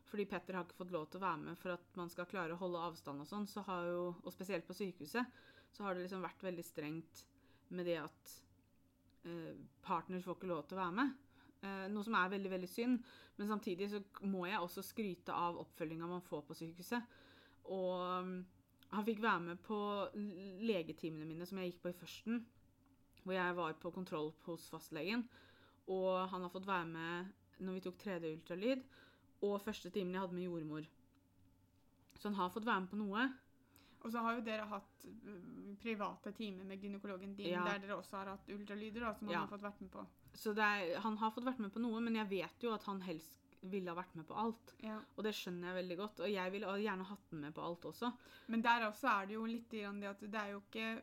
Fordi 0.08 0.24
Petter 0.32 0.56
har 0.56 0.64
ikke 0.64 0.80
fått 0.80 0.94
lov 0.96 1.10
til 1.12 1.20
å 1.20 1.26
være 1.26 1.44
med 1.50 1.60
for 1.60 1.76
at 1.76 2.00
man 2.00 2.12
skal 2.12 2.30
klare 2.32 2.56
å 2.56 2.62
holde 2.62 2.84
avstand 2.88 3.24
og 3.24 3.28
sånn. 3.28 3.48
Så 3.52 3.66
har 3.68 3.90
jo, 3.90 4.04
og 4.24 4.32
spesielt 4.32 4.68
på 4.68 4.76
sykehuset, 4.78 5.40
så 5.76 5.84
har 5.84 5.96
det 5.96 6.06
liksom 6.06 6.24
vært 6.24 6.46
veldig 6.48 6.64
strengt 6.64 7.26
med 7.76 7.90
det 7.90 7.98
at 8.00 8.36
eh, 9.28 9.58
partner 9.84 10.24
får 10.24 10.38
ikke 10.38 10.52
lov 10.54 10.64
til 10.64 10.78
å 10.78 10.84
være 10.86 10.98
med. 11.02 11.16
Eh, 11.66 11.88
noe 11.92 12.08
som 12.08 12.16
er 12.16 12.32
veldig, 12.38 12.52
veldig 12.56 12.70
synd. 12.72 13.02
Men 13.38 13.52
samtidig 13.52 13.90
så 13.92 14.02
må 14.26 14.46
jeg 14.48 14.62
også 14.62 14.86
skryte 14.86 15.36
av 15.36 15.60
oppfølginga 15.66 16.10
man 16.10 16.24
får 16.26 16.46
på 16.48 16.58
sykehuset. 16.58 17.18
Og 17.76 18.24
um, 18.24 18.38
han 18.94 19.06
fikk 19.06 19.20
være 19.22 19.44
med 19.50 19.60
på 19.66 19.78
legetimene 20.64 21.28
mine 21.28 21.46
som 21.46 21.60
jeg 21.60 21.74
gikk 21.74 21.84
på 21.84 21.92
i 21.92 21.98
førsten. 22.00 22.46
Hvor 23.28 23.36
jeg 23.36 23.56
var 23.58 23.74
på 23.82 23.92
kontroll 23.92 24.32
hos 24.46 24.70
fastlegen. 24.72 25.26
Og 25.92 26.28
han 26.32 26.46
har 26.46 26.52
fått 26.54 26.68
være 26.68 26.88
med 26.88 27.34
når 27.66 27.78
vi 27.78 27.84
tok 27.88 27.98
3D-ultralyd. 28.06 28.86
Og 29.48 29.60
første 29.62 29.92
timen 29.94 30.16
jeg 30.16 30.24
hadde 30.24 30.38
med 30.38 30.48
jordmor. 30.48 30.88
Så 32.18 32.30
han 32.30 32.38
har 32.40 32.50
fått 32.54 32.66
være 32.66 32.86
med 32.86 32.92
på 32.94 33.00
noe. 33.02 33.26
Og 34.06 34.12
så 34.14 34.22
har 34.24 34.38
jo 34.38 34.44
dere 34.46 34.66
hatt 34.70 35.06
uh, 35.06 35.74
private 35.82 36.32
timer 36.38 36.68
med 36.70 36.80
gynekologen 36.82 37.34
din, 37.36 37.50
Ja. 37.52 37.64
der 37.66 37.82
dere 37.84 37.98
også 37.98 38.20
har 38.22 38.30
hatt 38.32 38.50
ultralyder, 38.54 39.02
da, 39.02 39.14
som 39.14 39.28
han 39.28 39.34
Ja. 39.36 39.40
har 39.42 39.52
fått 39.52 39.66
vært 39.66 39.82
med 39.82 39.92
på. 39.92 40.06
Så 40.34 40.54
det 40.56 40.64
er, 40.64 41.00
han 41.02 41.18
har 41.18 41.32
fått 41.32 41.46
vært 41.46 41.60
med 41.60 41.74
på 41.74 41.82
noe, 41.82 42.00
men 42.00 42.16
jeg 42.16 42.30
vet 42.30 42.64
jo 42.64 42.74
at 42.74 42.84
han 42.84 43.02
helst 43.02 43.58
ville 43.64 43.90
ha 43.90 43.96
vært 43.98 44.16
med 44.16 44.28
på 44.28 44.38
alt. 44.38 44.76
Ja. 44.86 45.00
Og 45.18 45.24
det 45.26 45.34
skjønner 45.34 45.68
jeg 45.74 45.80
veldig 45.82 45.98
godt. 45.98 46.20
Og 46.20 46.30
jeg 46.32 46.52
ville 46.54 46.78
gjerne 46.78 47.04
hatt 47.10 47.30
den 47.32 47.42
med 47.42 47.56
på 47.56 47.62
alt 47.66 47.86
også. 47.90 48.14
Men 48.48 48.62
der 48.62 48.86
også 48.88 49.10
er 49.10 49.26
det 49.26 49.34
jo 49.34 49.46
litt 49.46 49.70
det 49.70 49.84
at 50.08 50.20
det 50.20 50.36
er 50.36 50.52
jo 50.54 50.62
ikke 50.62 51.02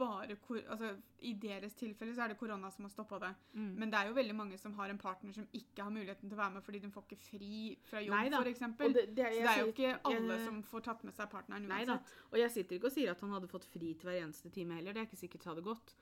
bare 0.00 0.36
kor 0.42 0.58
altså, 0.72 0.90
I 1.28 1.32
deres 1.42 1.74
tilfelle 1.78 2.14
så 2.16 2.24
er 2.24 2.32
det 2.32 2.38
korona 2.40 2.70
som 2.72 2.86
har 2.86 2.92
stoppa 2.92 3.18
det. 3.22 3.30
Mm. 3.54 3.70
Men 3.82 3.90
det 3.92 3.98
er 4.00 4.08
jo 4.10 4.16
veldig 4.16 4.36
mange 4.38 4.58
som 4.58 4.74
har 4.78 4.90
en 4.92 4.98
partner 5.00 5.32
som 5.36 5.46
ikke 5.56 5.84
har 5.84 5.92
muligheten 5.94 6.28
til 6.28 6.36
å 6.36 6.40
være 6.40 6.54
med 6.56 6.64
fordi 6.66 6.80
de 6.82 6.90
får 6.94 7.06
ikke 7.08 7.20
fri 7.24 7.54
fra 7.90 8.02
jobb, 8.02 8.14
f.eks. 8.40 8.62
Så 8.80 8.92
det 8.96 9.26
er 9.26 9.34
jo 9.36 9.48
sier- 9.48 9.72
ikke 9.74 9.92
alle 10.12 10.36
jeg- 10.38 10.46
som 10.46 10.62
får 10.62 10.86
tatt 10.88 11.04
med 11.04 11.14
seg 11.14 11.30
partneren 11.30 11.68
Nei 11.68 11.84
da. 11.84 11.98
Og 12.32 12.38
jeg 12.38 12.50
sitter 12.56 12.76
ikke 12.78 12.90
og 12.90 12.96
sier 12.96 13.10
at 13.12 13.20
han 13.20 13.30
hadde 13.36 13.48
fått 13.52 13.64
fri 13.70 13.94
til 13.94 14.08
hver 14.10 14.22
eneste 14.24 14.50
time 14.50 14.74
heller. 14.80 14.92
Det 14.92 15.02
er 15.04 15.06
ikke 15.10 15.20
sikkert 15.28 15.44
det 15.44 15.52
hadde 15.54 15.62
gått. 15.68 15.94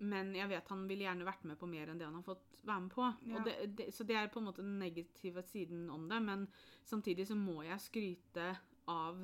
Men 0.00 0.32
jeg 0.34 0.48
vet 0.48 0.68
han 0.72 0.86
ville 0.88 1.04
gjerne 1.04 1.26
vært 1.28 1.44
med 1.44 1.58
på 1.60 1.68
mer 1.68 1.90
enn 1.92 1.98
det 2.00 2.06
han 2.06 2.14
har 2.16 2.22
fått 2.24 2.62
være 2.64 2.80
med 2.80 2.90
på. 2.94 3.08
Ja. 3.28 3.42
Det, 3.44 3.76
det, 3.76 3.86
så 3.94 4.04
det 4.08 4.16
er 4.16 4.28
på 4.32 4.40
en 4.40 4.46
måte 4.48 4.62
den 4.64 4.78
negative 4.80 5.42
siden 5.44 5.90
om 5.90 6.08
det. 6.08 6.22
Men 6.22 6.48
samtidig 6.88 7.26
så 7.28 7.36
må 7.36 7.62
jeg 7.66 7.78
skryte 7.84 8.56
av 8.88 9.20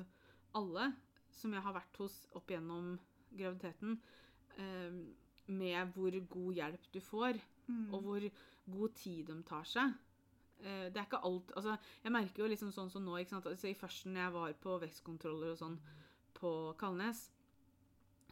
alle 0.55 0.93
som 1.31 1.53
jeg 1.53 1.61
har 1.61 1.73
vært 1.73 1.97
hos 1.97 2.27
opp 2.37 2.47
gjennom 2.53 2.99
graviditeten, 3.39 3.99
eh, 4.57 4.97
med 5.47 5.93
hvor 5.95 6.19
god 6.33 6.59
hjelp 6.61 6.91
du 6.93 6.99
får. 7.03 7.39
Mm. 7.67 7.93
og 7.93 8.01
hvor 8.01 8.23
god 8.71 8.93
tid 8.95 9.25
de 9.27 9.41
tar 9.47 9.65
seg. 9.67 9.95
Eh, 10.59 10.87
det 10.89 10.97
er 10.97 11.05
ikke 11.05 11.19
alt 11.27 11.51
altså, 11.55 11.75
Jeg 12.03 12.13
merker 12.15 12.43
jo 12.43 12.49
liksom 12.49 12.71
sånn 12.73 12.89
som 12.89 13.03
nå 13.05 13.17
ikke 13.19 13.35
sant? 13.35 13.49
Altså, 13.49 13.69
I 13.69 13.77
førsten 13.77 14.15
når 14.15 14.23
jeg 14.23 14.35
var 14.37 14.53
på 14.63 14.77
vekstkontroller 14.81 15.51
og 15.53 15.59
sånn 15.59 15.75
på 16.37 16.51
Kalnes, 16.77 17.27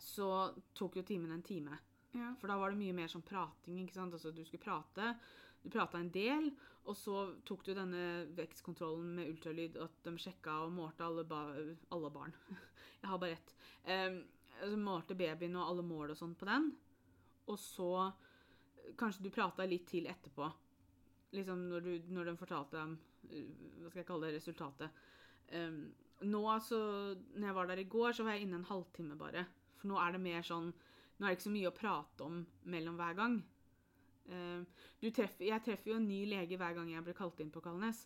så 0.01 0.29
tok 0.77 0.99
jo 0.99 1.03
timen 1.05 1.33
en 1.33 1.43
time. 1.45 1.77
Ja. 2.13 2.31
For 2.39 2.51
da 2.51 2.57
var 2.59 2.71
det 2.71 2.79
mye 2.79 2.95
mer 2.95 3.09
sånn 3.09 3.25
prating. 3.25 3.79
ikke 3.81 3.97
sant? 3.97 4.13
Altså, 4.13 4.31
du 4.31 4.43
skulle 4.45 4.63
prate. 4.63 5.15
Du 5.63 5.71
prata 5.73 5.97
en 5.97 6.11
del, 6.13 6.51
og 6.85 6.93
så 6.99 7.23
tok 7.49 7.63
du 7.65 7.71
denne 7.73 8.03
vekstkontrollen 8.37 9.15
med 9.17 9.31
ultralyd, 9.31 9.79
at 9.81 9.97
de 10.05 10.13
sjekka 10.21 10.59
og 10.67 10.75
målte 10.75 11.07
alle, 11.07 11.25
ba 11.25 11.47
alle 11.95 12.11
barn. 12.13 12.35
Jeg 13.01 13.09
har 13.09 13.21
bare 13.23 13.39
ett. 13.39 13.55
Um, 13.89 14.21
altså, 14.61 14.77
målte 14.79 15.17
babyen 15.17 15.57
og 15.59 15.69
alle 15.71 15.85
mål 15.85 16.13
og 16.13 16.19
sånn 16.19 16.35
på 16.37 16.47
den. 16.49 16.69
Og 17.51 17.59
så 17.61 17.89
kanskje 18.99 19.25
du 19.25 19.33
prata 19.33 19.65
litt 19.67 19.87
til 19.89 20.07
etterpå. 20.09 20.47
Liksom 21.35 21.67
når, 21.69 21.85
du, 21.85 22.09
når 22.15 22.31
den 22.31 22.39
fortalte 22.39 22.77
dem 22.77 22.95
uh, 22.95 23.79
Hva 23.81 23.89
skal 23.89 24.01
jeg 24.01 24.07
kalle 24.07 24.27
det? 24.29 24.37
Resultatet. 24.37 24.99
Um, 25.51 25.79
nå, 26.25 26.41
altså 26.47 26.77
Når 27.35 27.47
jeg 27.49 27.55
var 27.57 27.67
der 27.69 27.81
i 27.81 27.89
går, 27.91 28.13
så 28.15 28.25
var 28.25 28.37
jeg 28.37 28.45
inne 28.45 28.61
en 28.61 28.69
halvtime 28.69 29.17
bare. 29.19 29.45
For 29.79 29.91
nå 29.91 29.99
er 30.01 30.15
det 30.15 30.23
mer 30.23 30.45
sånn 30.45 30.71
Nå 31.15 31.25
er 31.25 31.31
det 31.31 31.37
ikke 31.37 31.47
så 31.47 31.55
mye 31.55 31.71
å 31.71 31.75
prate 31.75 32.25
om 32.25 32.39
mellom 32.71 32.97
hver 32.99 33.17
gang. 33.17 33.35
Um, 34.25 34.65
du 34.99 35.09
treffer, 35.13 35.45
jeg 35.47 35.63
treffer 35.63 35.93
jo 35.93 35.99
en 35.99 36.07
ny 36.09 36.25
lege 36.27 36.57
hver 36.59 36.73
gang 36.75 36.89
jeg 36.91 37.05
blir 37.05 37.15
kalt 37.15 37.39
inn 37.39 37.53
på 37.53 37.61
Kalnes. 37.63 38.01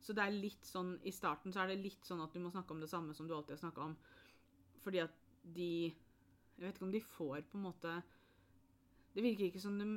Så 0.00 0.14
det 0.16 0.24
er 0.24 0.36
litt 0.36 0.64
sånn, 0.68 0.94
i 1.04 1.12
starten 1.12 1.52
så 1.52 1.62
er 1.62 1.72
det 1.72 1.82
litt 1.82 2.08
sånn 2.08 2.22
at 2.24 2.32
du 2.32 2.40
må 2.40 2.52
snakke 2.52 2.72
om 2.72 2.80
det 2.80 2.88
samme 2.88 3.12
som 3.16 3.28
du 3.28 3.34
alltid 3.36 3.56
har 3.56 3.62
snakka 3.66 3.84
om. 3.88 3.94
Fordi 4.84 5.02
at 5.04 5.23
de 5.44 5.92
Jeg 6.56 6.62
vet 6.64 6.74
ikke 6.76 6.86
om 6.86 6.92
de 6.94 7.00
får 7.00 7.42
på 7.50 7.58
en 7.58 7.64
måte 7.66 7.94
Det 9.14 9.22
virker 9.24 9.48
ikke 9.48 9.60
som 9.62 9.78
de 9.78 9.88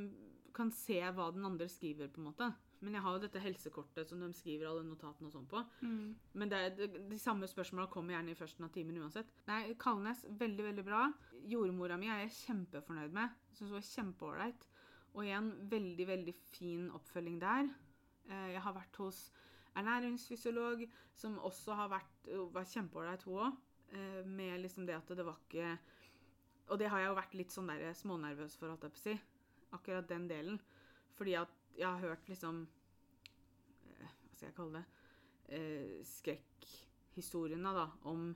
kan 0.58 0.72
se 0.74 0.98
hva 1.14 1.28
den 1.34 1.45
andre 1.45 1.68
skriver, 1.70 2.08
på 2.10 2.18
en 2.18 2.26
måte. 2.32 2.48
Men 2.82 2.93
jeg 2.93 3.02
har 3.04 3.14
jo 3.14 3.20
dette 3.22 3.41
helsekortet 3.41 4.10
som 4.10 4.20
de 4.22 4.28
skriver 4.34 4.66
alle 4.66 4.82
notatene 4.86 5.28
og 5.30 5.34
sånn 5.36 5.45
på. 5.50 5.62
Mm. 5.86 6.16
Men 6.34 6.50
det, 6.50 6.58
er- 6.82 6.95
de 7.10 7.18
samme 7.22 7.45
spørsmåla 7.50 7.86
kommer 7.93 8.16
gjerne 8.16 8.32
i 8.34 8.38
førsten 8.38 8.66
av 8.66 8.72
timen 8.74 8.98
uansett. 8.98 9.30
Nei, 9.48 9.76
Kalnes, 9.78 10.24
veldig, 10.30 10.64
veldig 10.72 10.86
bra. 10.86 11.04
Jordmora 11.45 11.98
mi 11.98 12.10
er 12.10 12.24
jeg 12.26 12.34
kjempefornøyd 12.39 13.14
med. 13.14 13.30
Syns 13.54 13.70
hun 13.70 13.78
var 13.78 13.86
kjempeålreit. 13.91 14.66
Og 15.14 15.24
igjen, 15.26 15.52
veldig, 15.70 16.08
veldig 16.10 16.36
fin 16.56 16.89
oppfølging 16.98 17.38
der. 17.41 17.70
Eh, 18.30 18.48
Jeg 18.56 18.62
har 18.66 18.74
vært 18.74 18.95
hos 18.98 19.32
ernæringsfysiolog, 19.78 20.88
som 21.16 21.38
også 21.39 21.74
har 21.78 21.89
vært 21.89 22.30
var 22.54 22.66
kjempeålreit, 22.66 23.24
hun 23.30 23.39
òg. 23.45 23.58
Med 24.28 24.60
liksom 24.60 24.86
det 24.86 24.98
at 24.98 25.12
det 25.16 25.24
var 25.24 25.38
ikke 25.46 25.78
Og 26.68 26.80
det 26.80 26.90
har 26.92 27.00
jeg 27.00 27.08
jo 27.08 27.16
vært 27.16 27.36
litt 27.40 27.54
sånn 27.56 27.70
der 27.72 27.94
smånervøs 27.96 28.58
for, 28.60 28.68
holdt 28.74 28.84
jeg 28.84 28.96
på 28.96 29.00
å 29.00 29.04
si. 29.06 29.14
Akkurat 29.78 30.10
den 30.10 30.28
delen. 30.28 30.60
Fordi 31.16 31.38
at 31.40 31.54
jeg 31.78 31.88
har 31.88 32.04
hørt 32.04 32.28
liksom 32.28 32.66
eh, 33.96 34.12
Hva 34.28 34.36
skal 34.36 34.50
jeg 34.50 34.58
kalle 34.58 34.82
det? 34.82 34.86
eh, 35.48 36.04
skrekkhistoriene 36.06 37.74
da, 37.74 37.88
om 38.10 38.32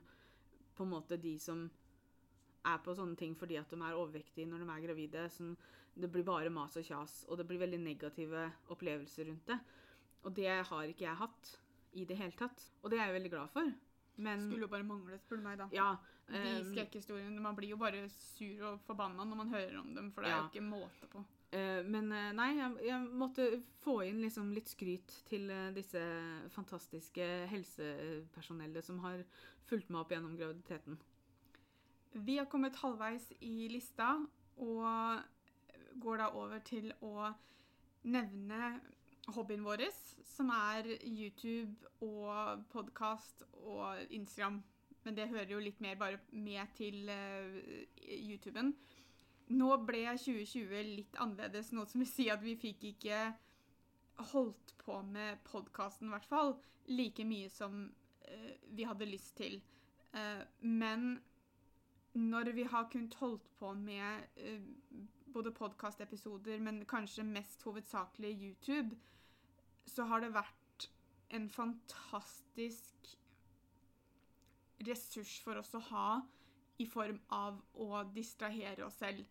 på 0.74 0.86
en 0.86 0.92
måte 0.94 1.18
de 1.20 1.36
som 1.40 1.66
er 2.64 2.78
på 2.84 2.94
sånne 2.94 3.18
ting 3.18 3.34
fordi 3.38 3.58
at 3.58 3.70
de 3.72 3.78
er 3.82 3.98
overvektige 3.98 4.48
når 4.48 4.62
de 4.62 4.70
er 4.72 4.84
gravide. 4.86 5.26
Sånn, 5.34 5.54
det 5.94 6.08
blir 6.12 6.24
bare 6.26 6.52
mas 6.52 6.76
og 6.80 6.86
kjas, 6.86 7.22
og 7.28 7.40
det 7.40 7.46
blir 7.48 7.60
veldig 7.60 7.80
negative 7.82 8.46
opplevelser 8.72 9.28
rundt 9.28 9.50
det. 9.50 9.58
Og 10.22 10.34
det 10.36 10.52
har 10.70 10.88
ikke 10.88 11.08
jeg 11.08 11.20
hatt 11.20 11.54
i 11.98 12.06
det 12.08 12.16
hele 12.16 12.38
tatt. 12.38 12.68
Og 12.80 12.92
det 12.92 13.00
er 13.00 13.10
jeg 13.10 13.18
veldig 13.18 13.32
glad 13.34 13.52
for. 13.52 13.72
Men 14.16 14.40
Skulle 14.44 14.66
jo 14.66 14.68
bare 14.68 14.84
mangle, 14.84 15.18
spør 15.18 15.36
du 15.40 15.42
meg, 15.46 15.58
da. 15.58 15.68
ja, 15.72 15.96
De 16.28 16.36
ehm, 16.38 16.66
skrekkhistoriene 16.74 17.40
Man 17.40 17.56
blir 17.56 17.70
jo 17.72 17.76
bare 17.80 18.02
sur 18.12 18.60
og 18.72 18.80
forbanna 18.86 19.24
når 19.24 19.36
man 19.40 19.48
hører 19.54 19.78
om 19.80 19.94
dem, 19.96 20.10
for 20.12 20.22
det 20.22 20.30
er 20.30 20.36
Ja. 20.36 20.42
jo 20.42 20.50
ikke 20.52 20.66
måte 20.68 21.08
på. 21.10 21.24
Eh, 21.52 21.82
men 21.84 22.12
eh, 22.12 22.32
nei, 22.32 22.50
jeg, 22.56 22.76
jeg 22.86 23.00
måtte 23.12 23.46
få 23.84 23.98
inn 24.06 24.20
liksom 24.22 24.52
litt 24.54 24.68
skryt 24.68 25.16
til 25.28 25.50
eh, 25.50 25.70
disse 25.76 26.00
fantastiske 26.54 27.26
helsepersonellet 27.50 28.84
som 28.84 28.98
har 29.04 29.24
fulgt 29.68 29.90
meg 29.90 30.00
opp 30.04 30.10
gjennom 30.14 30.36
graviditeten. 30.36 30.98
Vi 32.12 32.36
har 32.38 32.46
kommet 32.52 32.76
halvveis 32.76 33.30
i 33.40 33.68
lista, 33.72 34.14
og 34.56 35.22
går 36.00 36.18
da 36.18 36.30
over 36.36 36.58
til 36.64 36.92
å 37.00 37.30
nevne 38.04 38.80
hobbyen 39.26 39.64
vår, 39.64 39.84
som 40.26 40.50
er 40.50 40.88
YouTube 41.04 41.74
og 42.00 42.64
podkast 42.72 43.44
og 43.52 44.02
Instagram. 44.10 44.62
Men 45.04 45.16
det 45.16 45.28
hører 45.28 45.50
jo 45.50 45.62
litt 45.62 45.80
mer 45.82 45.98
bare 45.98 46.18
med 46.30 46.74
til 46.76 47.08
uh, 47.10 47.56
YouTuben. 48.06 48.72
Nå 49.52 49.70
ble 49.86 50.04
2020 50.16 50.84
litt 50.96 51.18
annerledes, 51.20 51.72
noe 51.74 51.86
som 51.90 52.02
vil 52.02 52.10
si 52.10 52.28
at 52.30 52.42
vi 52.42 52.54
fikk 52.56 52.86
ikke 52.92 53.24
holdt 54.32 54.76
på 54.78 55.00
med 55.02 55.42
podkasten, 55.48 56.08
i 56.08 56.14
hvert 56.14 56.28
fall, 56.28 56.54
like 56.86 57.26
mye 57.26 57.50
som 57.50 57.84
uh, 58.28 58.52
vi 58.70 58.86
hadde 58.86 59.10
lyst 59.10 59.36
til. 59.38 59.58
Uh, 60.14 60.42
men 60.60 61.16
når 62.14 62.52
vi 62.54 62.68
har 62.68 62.90
kunnet 62.92 63.14
holdt 63.18 63.46
på 63.58 63.72
med 63.74 64.28
både 65.32 65.52
podkastepisoder, 65.56 66.60
men 66.60 66.84
kanskje 66.88 67.24
mest 67.24 67.62
hovedsakelig 67.66 68.32
YouTube, 68.36 68.96
så 69.86 70.04
har 70.04 70.22
det 70.22 70.34
vært 70.34 70.88
en 71.32 71.48
fantastisk 71.50 73.12
ressurs 74.86 75.38
for 75.44 75.60
oss 75.60 75.74
å 75.74 75.82
ha 75.90 76.06
i 76.82 76.86
form 76.88 77.20
av 77.32 77.60
å 77.78 78.02
distrahere 78.14 78.86
oss 78.86 78.98
selv. 79.00 79.24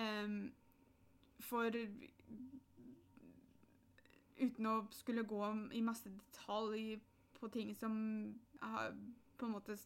Em, 0.00 0.52
for 1.40 1.76
uten 4.40 4.66
å 4.66 4.74
skulle 4.94 5.26
gå 5.28 5.42
i 5.76 5.82
masse 5.84 6.10
detalj 6.10 6.98
på 7.38 7.48
ting 7.52 7.74
som 7.76 7.94
har 8.60 8.94
på 9.38 9.46
en 9.46 9.54
måte 9.56 9.76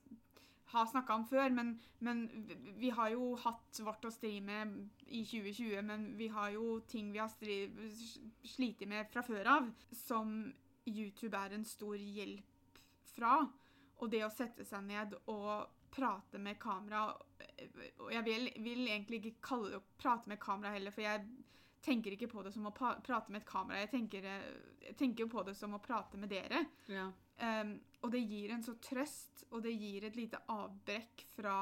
har 0.75 0.87
snakka 0.91 1.15
om 1.15 1.25
før, 1.29 1.49
men, 1.55 1.75
men 2.05 2.25
vi- 2.81 2.91
har 2.95 3.11
jo 3.15 3.35
hatt 3.41 3.81
vårt 3.87 4.05
å 4.05 4.13
stri 4.13 4.41
med 4.45 4.75
i 5.07 5.23
2020, 5.25 5.83
men 5.83 6.09
vi 6.19 6.29
har 6.29 6.51
jo 6.55 6.81
ting 6.91 7.13
vi 7.15 7.19
har 7.23 7.31
slitt 8.45 8.85
med 8.89 9.09
fra 9.11 9.23
før 9.23 9.47
av, 9.59 9.71
som 9.93 10.53
YouTube 10.87 11.35
er 11.39 11.55
en 11.57 11.65
stor 11.65 11.97
hjelp 11.97 12.81
fra. 13.15 13.39
Og 14.03 14.11
det 14.11 14.25
å 14.27 14.33
sette 14.35 14.65
seg 14.67 14.83
ned 14.85 15.15
og 15.31 15.69
prate 15.95 16.39
med 16.43 16.59
kamera 16.59 17.13
Og 18.01 18.11
jeg 18.11 18.25
vil, 18.27 18.49
vil 18.65 18.87
egentlig 18.89 19.21
ikke 19.21 19.41
kalle 19.47 19.71
det 19.71 19.79
å 19.79 19.85
prate 20.01 20.29
med 20.29 20.41
kamera 20.43 20.73
heller, 20.75 20.91
for 20.91 21.05
jeg 21.05 21.23
tenker 21.85 22.15
ikke 22.17 22.29
på 22.33 22.43
det 22.43 22.53
som 22.55 22.67
å 22.67 22.73
prate 22.75 23.31
med 23.31 23.43
et 23.43 23.47
kamera. 23.49 23.79
Jeg 23.85 23.91
tenker, 23.93 24.25
jeg 24.25 24.97
tenker 24.99 25.29
på 25.31 25.43
det 25.47 25.55
som 25.57 25.75
å 25.77 25.81
prate 25.85 26.17
med 26.19 26.33
dere. 26.33 26.65
Ja. 26.89 27.11
Um, 27.43 27.75
og 28.05 28.13
det 28.13 28.21
gir 28.29 28.53
en 28.55 28.63
så 28.63 28.77
trøst, 28.79 29.45
og 29.51 29.63
det 29.65 29.73
gir 29.75 30.05
et 30.07 30.17
lite 30.17 30.39
avbrekk 30.53 31.25
fra 31.35 31.57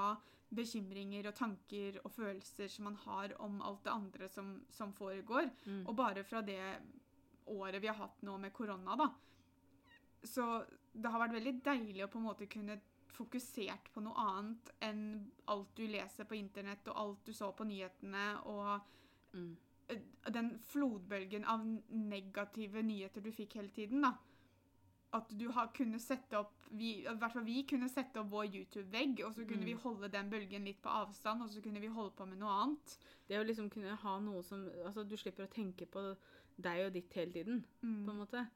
bekymringer 0.52 1.30
og 1.30 1.34
tanker 1.38 1.96
og 2.04 2.12
følelser 2.12 2.68
som 2.68 2.84
man 2.90 2.96
har 3.06 3.32
om 3.40 3.62
alt 3.64 3.84
det 3.86 3.92
andre 3.92 4.28
som, 4.28 4.50
som 4.70 4.92
foregår. 4.92 5.48
Mm. 5.64 5.86
Og 5.86 5.94
bare 5.96 6.24
fra 6.28 6.42
det 6.44 6.60
året 7.46 7.80
vi 7.82 7.88
har 7.88 7.96
hatt 8.02 8.20
nå 8.22 8.36
med 8.38 8.52
korona, 8.52 8.96
da. 9.00 9.08
Så 10.22 10.44
det 10.92 11.10
har 11.10 11.22
vært 11.24 11.38
veldig 11.38 11.54
deilig 11.64 12.04
å 12.04 12.10
på 12.12 12.20
en 12.20 12.26
måte 12.28 12.46
kunne 12.52 12.76
fokusert 13.12 13.88
på 13.92 14.00
noe 14.04 14.16
annet 14.22 14.70
enn 14.84 15.02
alt 15.52 15.72
du 15.76 15.86
leser 15.88 16.28
på 16.28 16.36
internett 16.36 16.86
og 16.88 17.00
alt 17.00 17.26
du 17.26 17.32
så 17.36 17.52
på 17.56 17.64
nyhetene 17.68 18.26
og 18.50 18.90
Mm. 19.32 19.56
eh, 19.88 19.98
den 20.28 20.58
flodbølgen 20.60 21.44
av 21.48 21.62
negative 21.88 22.82
nyheter 22.84 23.22
du 23.24 23.30
fikk 23.32 23.54
hele 23.56 23.70
tiden, 23.72 24.02
da. 24.04 24.10
At 25.12 25.28
du 25.36 25.50
har 25.52 25.66
kunnet 25.76 26.00
sette 26.00 26.38
opp 26.38 26.54
vi, 26.72 27.02
I 27.04 27.14
hvert 27.20 27.32
fall 27.34 27.44
vi 27.44 27.62
kunne 27.68 27.88
sette 27.92 28.16
opp 28.16 28.30
vår 28.32 28.46
YouTube-vegg, 28.48 29.18
og 29.26 29.34
så 29.36 29.44
kunne 29.44 29.60
Mm. 29.60 29.66
vi 29.66 29.72
holde 29.82 30.08
den 30.08 30.30
bølgen 30.30 30.64
litt 30.64 30.80
på 30.82 30.88
avstand, 30.88 31.42
og 31.42 31.50
så 31.50 31.60
kunne 31.62 31.80
vi 31.80 31.86
holde 31.92 32.14
på 32.16 32.24
med 32.26 32.38
noe 32.40 32.48
annet. 32.62 32.94
Det 33.28 33.36
å 33.38 33.44
liksom 33.44 33.68
kunne 33.70 33.94
ha 33.94 34.18
noe 34.20 34.42
som 34.42 34.64
Altså, 34.86 35.04
du 35.06 35.14
slipper 35.16 35.44
å 35.46 35.50
tenke 35.52 35.84
på 35.86 36.16
deg 36.58 36.86
og 36.86 36.92
ditt 36.94 37.12
hele 37.12 37.32
tiden, 37.32 37.64
Mm. 37.82 38.06
på 38.06 38.10
en 38.10 38.18
måte. 38.18 38.46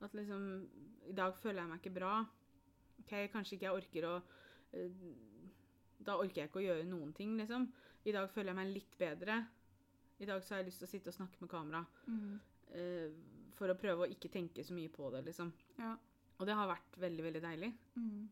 At 0.00 0.12
liksom 0.14 0.68
I 1.08 1.12
dag 1.12 1.34
føler 1.36 1.60
jeg 1.62 1.68
meg 1.68 1.80
ikke 1.82 1.94
bra. 1.94 2.26
OK, 3.00 3.28
kanskje 3.32 3.52
ikke 3.58 3.66
jeg 3.68 3.76
orker 3.82 4.04
å 4.08 4.22
eh, 4.72 4.90
Da 6.04 6.16
orker 6.16 6.34
jeg 6.42 6.48
ikke 6.48 6.60
å 6.60 6.66
gjøre 6.68 6.86
noen 6.86 7.12
ting, 7.14 7.36
liksom. 7.36 7.68
I 8.06 8.12
dag 8.12 8.30
føler 8.30 8.54
jeg 8.54 8.56
meg 8.56 8.74
litt 8.74 8.96
bedre. 8.98 9.46
I 10.20 10.24
dag 10.24 10.40
så 10.42 10.54
har 10.54 10.62
jeg 10.62 10.66
lyst 10.70 10.78
til 10.78 10.86
å 10.86 10.90
sitte 10.90 11.08
og 11.08 11.14
snakke 11.14 11.40
med 11.40 11.50
kamera. 11.50 11.84
Mm. 12.06 12.40
eh, 12.72 13.10
for 13.58 13.70
å 13.70 13.78
prøve 13.78 14.06
å 14.06 14.10
ikke 14.10 14.30
tenke 14.32 14.64
så 14.64 14.76
mye 14.76 14.90
på 14.92 15.10
det, 15.14 15.24
liksom. 15.28 15.52
Ja. 15.80 15.96
Og 16.38 16.46
det 16.46 16.54
har 16.54 16.70
vært 16.70 16.98
veldig, 17.02 17.24
veldig 17.26 17.42
deilig. 17.42 17.72
Mm. 17.98 18.28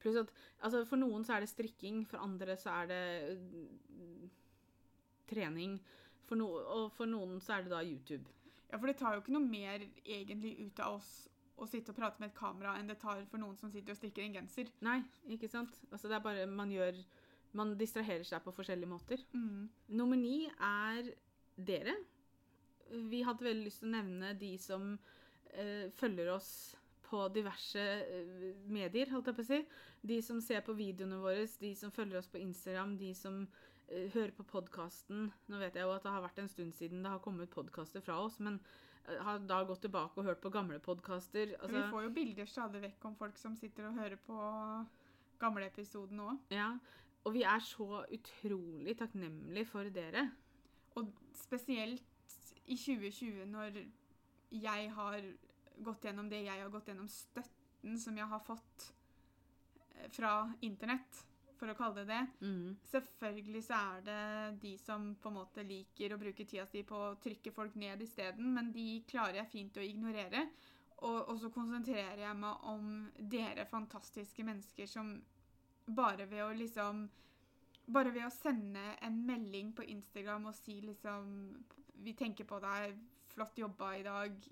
Pluss 0.00 0.18
at 0.20 0.32
altså 0.64 0.84
For 0.88 1.00
noen 1.00 1.24
så 1.26 1.36
er 1.36 1.44
det 1.44 1.52
strikking, 1.52 2.04
for 2.08 2.22
andre 2.24 2.56
så 2.60 2.72
er 2.80 2.90
det 2.90 3.02
øh, 3.36 4.26
trening. 5.28 5.78
For 6.26 6.38
no, 6.38 6.48
og 6.48 6.90
for 6.96 7.08
noen 7.10 7.40
så 7.44 7.56
er 7.56 7.66
det 7.66 7.74
da 7.74 7.84
YouTube. 7.84 8.32
Ja, 8.70 8.78
for 8.78 8.90
det 8.90 8.96
tar 8.98 9.14
jo 9.14 9.22
ikke 9.22 9.34
noe 9.36 9.46
mer 9.46 9.84
egentlig 10.02 10.56
ut 10.64 10.80
av 10.82 10.98
oss 10.98 11.10
å 11.56 11.68
sitte 11.68 11.92
og 11.92 11.96
prate 11.96 12.20
med 12.20 12.32
et 12.32 12.36
kamera 12.36 12.74
enn 12.76 12.90
det 12.90 12.98
tar 13.00 13.22
for 13.30 13.40
noen 13.40 13.56
som 13.56 13.70
sitter 13.72 13.94
og 13.94 14.00
strikker 14.00 14.26
en 14.26 14.34
genser. 14.36 14.68
Nei, 14.84 14.98
ikke 15.32 15.48
sant? 15.48 15.78
Altså 15.90 16.10
det 16.10 16.18
er 16.18 16.26
bare 16.26 16.50
man 16.50 16.72
gjør 16.72 16.98
Man 17.56 17.70
distraherer 17.78 18.26
seg 18.26 18.42
på 18.44 18.52
forskjellige 18.52 18.90
måter. 18.90 19.22
Mm. 19.32 19.70
Nummer 19.96 20.18
ni 20.20 20.44
er 20.60 21.06
dere. 21.56 21.94
Vi 22.90 23.22
hadde 23.26 23.44
veldig 23.46 23.64
lyst 23.66 23.82
til 23.82 23.88
å 23.90 23.94
nevne 23.96 24.32
de 24.38 24.52
som 24.62 24.92
eh, 25.52 25.86
følger 25.98 26.30
oss 26.34 26.50
på 27.06 27.28
diverse 27.34 27.82
eh, 28.02 28.56
medier, 28.72 29.10
holdt 29.12 29.30
jeg 29.30 29.36
på 29.38 29.44
å 29.44 29.48
si. 29.50 29.60
De 30.06 30.18
som 30.22 30.40
ser 30.42 30.62
på 30.66 30.74
videoene 30.78 31.20
våre, 31.22 31.46
de 31.60 31.72
som 31.78 31.92
følger 31.94 32.18
oss 32.20 32.30
på 32.30 32.40
Instagram, 32.42 32.96
de 32.98 33.12
som 33.14 33.40
eh, 33.88 34.08
hører 34.14 34.34
på 34.36 34.46
podkasten. 34.50 35.28
Nå 35.50 35.60
vet 35.62 35.78
jeg 35.78 35.86
jo 35.86 35.94
at 35.94 36.02
det 36.06 36.14
har 36.14 36.24
vært 36.26 36.42
en 36.42 36.50
stund 36.50 36.74
siden 36.74 37.02
det 37.06 37.12
har 37.14 37.22
kommet 37.24 37.50
podkaster 37.54 38.02
fra 38.04 38.18
oss, 38.24 38.38
men 38.42 38.58
eh, 39.06 39.18
har 39.22 39.38
da 39.46 39.60
gått 39.68 39.84
tilbake 39.86 40.18
og 40.22 40.26
hørt 40.30 40.42
på 40.42 40.50
gamle 40.54 40.78
podkaster. 40.82 41.54
Vi 41.54 41.58
Altså, 41.62 41.86
får 41.94 42.08
jo 42.08 42.14
bilder 42.18 42.50
stadig 42.50 42.82
vekk 42.88 43.08
om 43.10 43.16
folk 43.18 43.38
som 43.38 43.54
sitter 43.58 43.90
og 43.90 43.98
hører 44.02 44.18
på 44.26 44.38
gamle 45.42 45.66
episoden 45.70 46.22
òg. 46.26 46.38
ja. 46.54 46.70
Og 47.26 47.32
vi 47.34 47.40
er 47.42 47.58
så 47.58 48.04
utrolig 48.14 48.92
takknemlige 49.00 49.66
for 49.66 49.88
dere. 49.90 50.28
Og 50.94 51.08
spesielt 51.34 52.04
i 52.66 52.76
2020, 52.76 53.46
når 53.50 53.80
jeg 54.50 54.90
har 54.96 55.20
gått 55.84 56.06
gjennom 56.06 56.28
det 56.30 56.42
jeg 56.46 56.62
har 56.62 56.72
gått 56.72 56.90
gjennom, 56.90 57.08
støtten 57.10 57.98
som 58.00 58.16
jeg 58.18 58.28
har 58.30 58.42
fått 58.44 58.90
eh, 59.94 60.08
fra 60.14 60.32
internett, 60.66 61.24
for 61.56 61.72
å 61.72 61.76
kalle 61.76 62.02
det 62.04 62.12
det. 62.12 62.46
mm. 62.46 62.72
Selvfølgelig 62.90 63.62
så 63.64 63.78
er 63.96 64.02
det 64.04 64.22
de 64.60 64.74
som 64.80 65.08
på 65.20 65.30
en 65.32 65.38
måte 65.38 65.64
liker 65.64 66.12
å 66.12 66.20
bruke 66.20 66.44
tida 66.44 66.66
si 66.68 66.82
på 66.84 66.98
å 67.00 67.14
trykke 67.22 67.52
folk 67.56 67.78
ned 67.80 68.02
isteden, 68.04 68.50
men 68.52 68.72
de 68.74 69.02
klarer 69.08 69.40
jeg 69.40 69.52
fint 69.54 69.78
å 69.80 69.84
ignorere. 69.84 70.48
Og, 70.96 71.16
og 71.28 71.38
så 71.40 71.50
konsentrerer 71.52 72.22
jeg 72.22 72.36
meg 72.40 72.68
om 72.72 72.92
dere 73.32 73.66
fantastiske 73.68 74.44
mennesker 74.44 74.88
som 74.88 75.10
bare 75.86 76.26
ved 76.30 76.44
å 76.44 76.50
liksom 76.56 77.06
Bare 77.86 78.10
ved 78.10 78.24
å 78.26 78.32
sende 78.34 78.80
en 79.06 79.20
melding 79.22 79.68
på 79.78 79.84
Instagram 79.86 80.48
og 80.50 80.56
si 80.58 80.80
liksom 80.82 81.28
Vi 82.04 82.14
tenker 82.18 82.48
på 82.48 82.58
deg. 82.62 82.96
Flott 83.32 83.58
jobba 83.58 83.92
i 83.96 84.02
dag. 84.06 84.48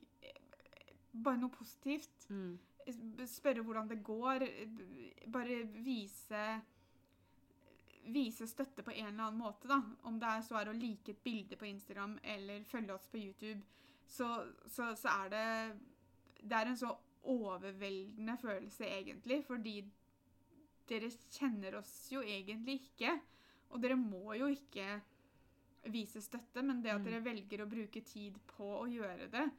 Bare 1.12 1.40
noe 1.40 1.53
positivt. 1.55 2.28
Mm. 2.30 2.55
Spørre 3.30 3.64
hvordan 3.64 3.88
det 3.90 4.03
går. 4.05 4.47
Bare 5.32 5.64
vise 5.84 6.47
Vise 8.05 8.45
støtte 8.45 8.82
på 8.84 8.92
en 8.92 9.07
eller 9.07 9.30
annen 9.30 9.40
måte, 9.40 9.68
da. 9.70 9.78
Om 10.05 10.18
det 10.20 10.28
er 10.28 10.42
så 10.45 10.59
er 10.61 10.68
å 10.68 10.76
like 10.76 11.14
et 11.14 11.22
bilde 11.24 11.57
på 11.57 11.64
Instagram 11.70 12.18
eller 12.34 12.66
følge 12.68 12.92
oss 12.92 13.07
på 13.09 13.16
YouTube, 13.22 13.62
så, 14.05 14.26
så, 14.68 14.90
så 14.92 15.14
er 15.24 15.30
det 15.32 15.47
Det 16.42 16.59
er 16.59 16.68
en 16.68 16.76
så 16.76 16.90
overveldende 17.32 18.36
følelse, 18.36 18.84
egentlig, 18.84 19.38
fordi 19.47 19.78
dere 20.88 21.09
kjenner 21.32 21.78
oss 21.78 21.95
jo 22.12 22.20
egentlig 22.20 22.82
ikke. 22.82 23.14
Og 23.72 23.80
dere 23.80 23.97
må 23.97 24.34
jo 24.36 24.51
ikke 24.53 25.01
vise 25.93 26.20
støtte, 26.22 26.62
men 26.62 26.82
det 26.82 26.91
at 26.93 27.01
Mm. 27.01 27.05
dere 27.11 27.24
velger 27.24 27.64
å 27.64 27.68
bruke 27.68 28.05
tid 28.05 28.39
på 28.47 28.64
å 28.82 28.87
gjøre 28.89 29.30
det, 29.30 29.51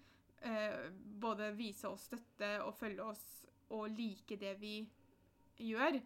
eh, 0.42 0.90
både 1.20 1.56
vise 1.56 1.86
oss 1.90 2.08
støtte 2.10 2.64
og 2.66 2.74
følge 2.76 3.04
oss 3.04 3.46
og 3.72 3.90
like 3.98 4.38
det 4.40 4.58
vi 4.60 4.88
gjør, 5.60 6.02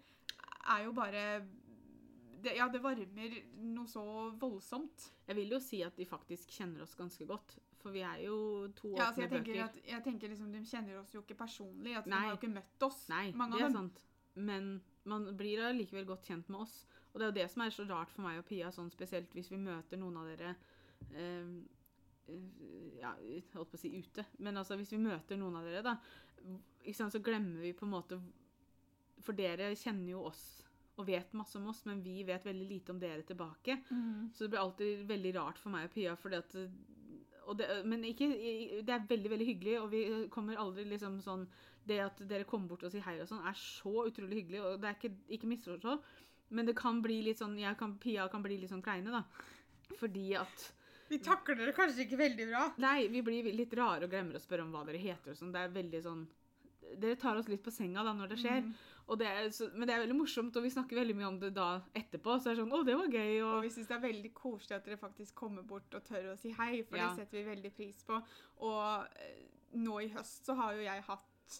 er 0.70 0.84
jo 0.86 0.92
bare 0.94 1.46
det, 2.42 2.56
Ja, 2.56 2.70
det 2.70 2.80
varmer 2.82 3.34
noe 3.58 3.86
så 3.86 4.32
voldsomt. 4.40 5.10
Jeg 5.28 5.36
vil 5.36 5.50
jo 5.50 5.60
si 5.60 5.82
at 5.84 5.96
de 5.98 6.06
faktisk 6.06 6.48
kjenner 6.56 6.82
oss 6.84 6.96
ganske 6.96 7.26
godt. 7.28 7.58
For 7.80 7.92
vi 7.92 8.00
er 8.00 8.22
jo 8.26 8.68
to 8.76 8.94
Ja, 8.96 9.08
altså 9.10 9.22
åpne 9.22 9.26
jeg 9.26 9.30
tenker, 9.30 9.54
bøker. 9.54 9.64
at, 9.66 9.86
jeg 9.86 10.04
tenker 10.04 10.30
liksom, 10.30 10.52
De 10.52 10.60
kjenner 10.64 11.00
oss 11.02 11.12
jo 11.14 11.22
ikke 11.22 11.36
personlig. 11.38 11.98
at 11.98 12.06
De 12.06 12.12
har 12.12 12.30
jo 12.32 12.38
ikke 12.38 12.54
møtt 12.54 12.82
oss. 12.84 13.10
Nei, 13.10 13.32
det 13.32 13.62
er 13.62 13.72
sant. 13.72 14.00
Men 14.36 14.82
man 15.06 15.36
blir 15.36 15.60
allikevel 15.60 16.06
godt 16.06 16.24
kjent 16.28 16.48
med 16.50 16.62
oss. 16.62 16.86
Og 17.10 17.20
det 17.20 17.26
er 17.26 17.32
jo 17.32 17.38
det 17.40 17.48
som 17.52 17.64
er 17.66 17.74
så 17.74 17.86
rart 17.90 18.12
for 18.14 18.26
meg 18.26 18.40
og 18.42 18.48
Pia, 18.48 18.72
sånn 18.74 18.92
spesielt 18.94 19.34
hvis 19.36 19.52
vi 19.52 19.62
møter 19.62 20.00
noen 20.00 20.20
av 20.22 20.30
dere 20.30 20.54
eh, 21.14 21.54
eh, 22.30 23.00
Ja, 23.02 23.16
holdt 23.56 23.74
på 23.74 23.80
å 23.80 23.82
si 23.82 23.94
ute. 23.98 24.28
Men 24.38 24.62
altså, 24.62 24.78
hvis 24.80 24.94
vi 24.94 25.02
møter 25.02 25.40
noen 25.40 25.58
av 25.60 25.68
dere, 25.68 25.84
da, 25.86 25.96
sant, 26.94 27.16
så 27.16 27.24
glemmer 27.24 27.66
vi 27.66 27.74
på 27.74 27.88
en 27.88 27.96
måte 27.96 28.20
For 29.26 29.38
dere 29.38 29.74
kjenner 29.80 30.14
jo 30.14 30.28
oss 30.30 30.48
og 31.00 31.08
vet 31.08 31.32
masse 31.38 31.56
om 31.56 31.70
oss, 31.72 31.86
men 31.88 32.02
vi 32.04 32.26
vet 32.28 32.44
veldig 32.44 32.66
lite 32.68 32.92
om 32.92 32.98
dere 33.00 33.24
tilbake. 33.24 33.78
Mm. 33.88 34.32
Så 34.36 34.44
det 34.44 34.50
blir 34.52 34.60
alltid 34.60 35.06
veldig 35.08 35.32
rart 35.38 35.62
for 35.62 35.72
meg 35.72 35.86
og 35.88 35.94
Pia, 35.94 36.16
fordi 36.20 36.40
at 36.42 36.58
og 37.50 37.58
det, 37.58 37.68
Men 37.86 38.04
ikke, 38.06 38.28
det 38.86 38.94
er 38.94 39.06
veldig 39.10 39.30
veldig 39.32 39.46
hyggelig, 39.48 39.76
og 39.82 39.92
vi 39.92 40.02
kommer 40.30 40.60
aldri 40.62 40.86
liksom 40.86 41.20
sånn 41.24 41.48
Det 41.88 41.98
at 42.04 42.20
dere 42.30 42.46
kommer 42.46 42.70
bort 42.70 42.84
og 42.86 42.92
sier 42.94 43.06
hei 43.08 43.16
og 43.24 43.30
sånn, 43.30 43.46
er 43.48 43.58
så 43.58 44.04
utrolig 44.06 44.44
hyggelig, 44.44 44.60
og 44.62 44.82
det 44.82 44.90
er 44.90 44.98
ikke, 45.00 45.16
ikke 45.38 45.50
misforstå. 45.50 45.96
Men 46.50 46.66
det 46.66 46.76
kan 46.80 47.02
bli 47.02 47.22
litt 47.30 47.40
sånn 47.42 47.58
jeg 47.60 47.78
kan, 47.78 47.96
Pia 48.02 48.28
kan 48.32 48.42
bli 48.46 48.58
litt 48.58 48.72
sånn 48.72 48.84
kleine, 48.86 49.12
da. 49.14 49.24
Fordi 50.00 50.28
at 50.40 50.72
Vi 51.10 51.18
takler 51.26 51.58
dere 51.58 51.74
kanskje 51.74 52.06
ikke 52.06 52.18
veldig 52.20 52.46
bra. 52.52 52.68
Nei, 52.78 53.08
vi 53.10 53.22
blir 53.26 53.48
litt 53.54 53.74
rare 53.78 54.06
og 54.06 54.12
glemmer 54.14 54.38
å 54.38 54.42
spørre 54.44 54.66
om 54.66 54.72
hva 54.74 54.84
dere 54.86 55.02
heter 55.02 55.34
og 55.34 55.38
sånn. 55.40 55.54
Det 55.56 55.64
er 55.66 55.74
veldig 55.80 56.04
sånn 56.06 56.28
Dere 57.00 57.16
tar 57.22 57.38
oss 57.38 57.46
litt 57.52 57.62
på 57.62 57.70
senga 57.70 58.02
da 58.02 58.16
når 58.18 58.32
det 58.32 58.38
skjer. 58.42 58.64
Mm. 58.66 58.72
Og 59.14 59.18
det 59.22 59.28
er, 59.30 59.50
så, 59.54 59.68
men 59.76 59.86
det 59.86 59.94
er 59.94 60.00
veldig 60.02 60.16
morsomt, 60.18 60.56
og 60.58 60.64
vi 60.66 60.72
snakker 60.74 60.98
veldig 60.98 61.16
mye 61.18 61.28
om 61.28 61.38
det 61.42 61.52
da 61.54 61.68
etterpå. 61.98 62.38
Så 62.42 62.50
er 62.50 62.56
det 62.58 62.64
sånn 62.64 62.74
Å, 62.74 62.80
det 62.86 62.96
var 62.98 63.12
gøy, 63.14 63.34
Og 63.44 63.52
og 63.60 63.66
vi 63.66 63.70
syns 63.74 63.90
det 63.90 63.96
er 63.98 64.04
veldig 64.08 64.32
koselig 64.38 64.78
at 64.78 64.86
dere 64.90 64.98
faktisk 65.02 65.36
kommer 65.38 65.66
bort 65.70 65.94
og 65.98 66.06
tør 66.08 66.32
å 66.34 66.38
si 66.38 66.50
hei, 66.58 66.82
for 66.82 66.98
Ja. 66.98 67.10
det 67.12 67.22
setter 67.24 67.38
vi 67.38 67.44
veldig 67.52 67.72
pris 67.78 68.02
på. 68.08 68.18
Og 68.66 69.22
eh, 69.22 69.44
nå 69.78 70.00
i 70.02 70.10
høst 70.16 70.50
så 70.50 70.56
har 70.58 70.74
jo 70.78 70.82
jeg 70.86 71.06
hatt 71.12 71.60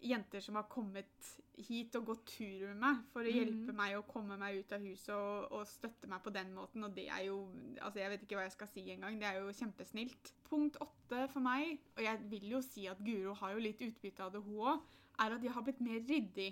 jenter 0.00 0.40
som 0.40 0.56
har 0.56 0.68
kommet 0.72 1.30
hit 1.66 1.96
og 1.98 2.10
gå 2.12 2.14
tur 2.28 2.66
med 2.68 2.78
meg 2.82 3.00
for 3.12 3.26
å 3.26 3.32
hjelpe 3.32 3.58
hjelpe 3.68 3.74
meg 3.76 3.96
å 3.98 4.04
komme 4.08 4.36
meg 4.40 4.60
ut 4.60 4.72
av 4.74 4.84
huset 4.84 5.14
og, 5.14 5.48
og 5.56 5.66
støtte 5.68 6.08
meg 6.10 6.22
på 6.24 6.32
den 6.34 6.52
måten, 6.56 6.84
og 6.86 6.94
det 6.96 7.08
er 7.08 7.26
jo 7.28 7.38
Altså, 7.80 8.00
jeg 8.00 8.12
vet 8.12 8.22
ikke 8.24 8.38
hva 8.38 8.44
jeg 8.46 8.54
skal 8.54 8.70
si 8.72 8.84
engang. 8.92 9.18
Det 9.20 9.28
er 9.28 9.36
jo 9.38 9.52
kjempesnilt. 9.54 10.32
Punkt 10.48 10.78
åtte 10.82 11.26
for 11.32 11.44
meg, 11.44 11.78
og 11.96 12.02
jeg 12.04 12.22
vil 12.30 12.48
jo 12.56 12.62
si 12.64 12.86
at 12.90 13.00
Guro 13.04 13.34
har 13.38 13.54
jo 13.54 13.62
litt 13.62 13.82
utbytte 13.84 14.24
av 14.24 14.32
det, 14.34 14.42
hun 14.44 14.62
òg, 14.72 14.88
er 15.22 15.36
at 15.36 15.44
jeg 15.44 15.54
har 15.54 15.66
blitt 15.66 15.82
mer 15.84 16.00
ryddig. 16.08 16.48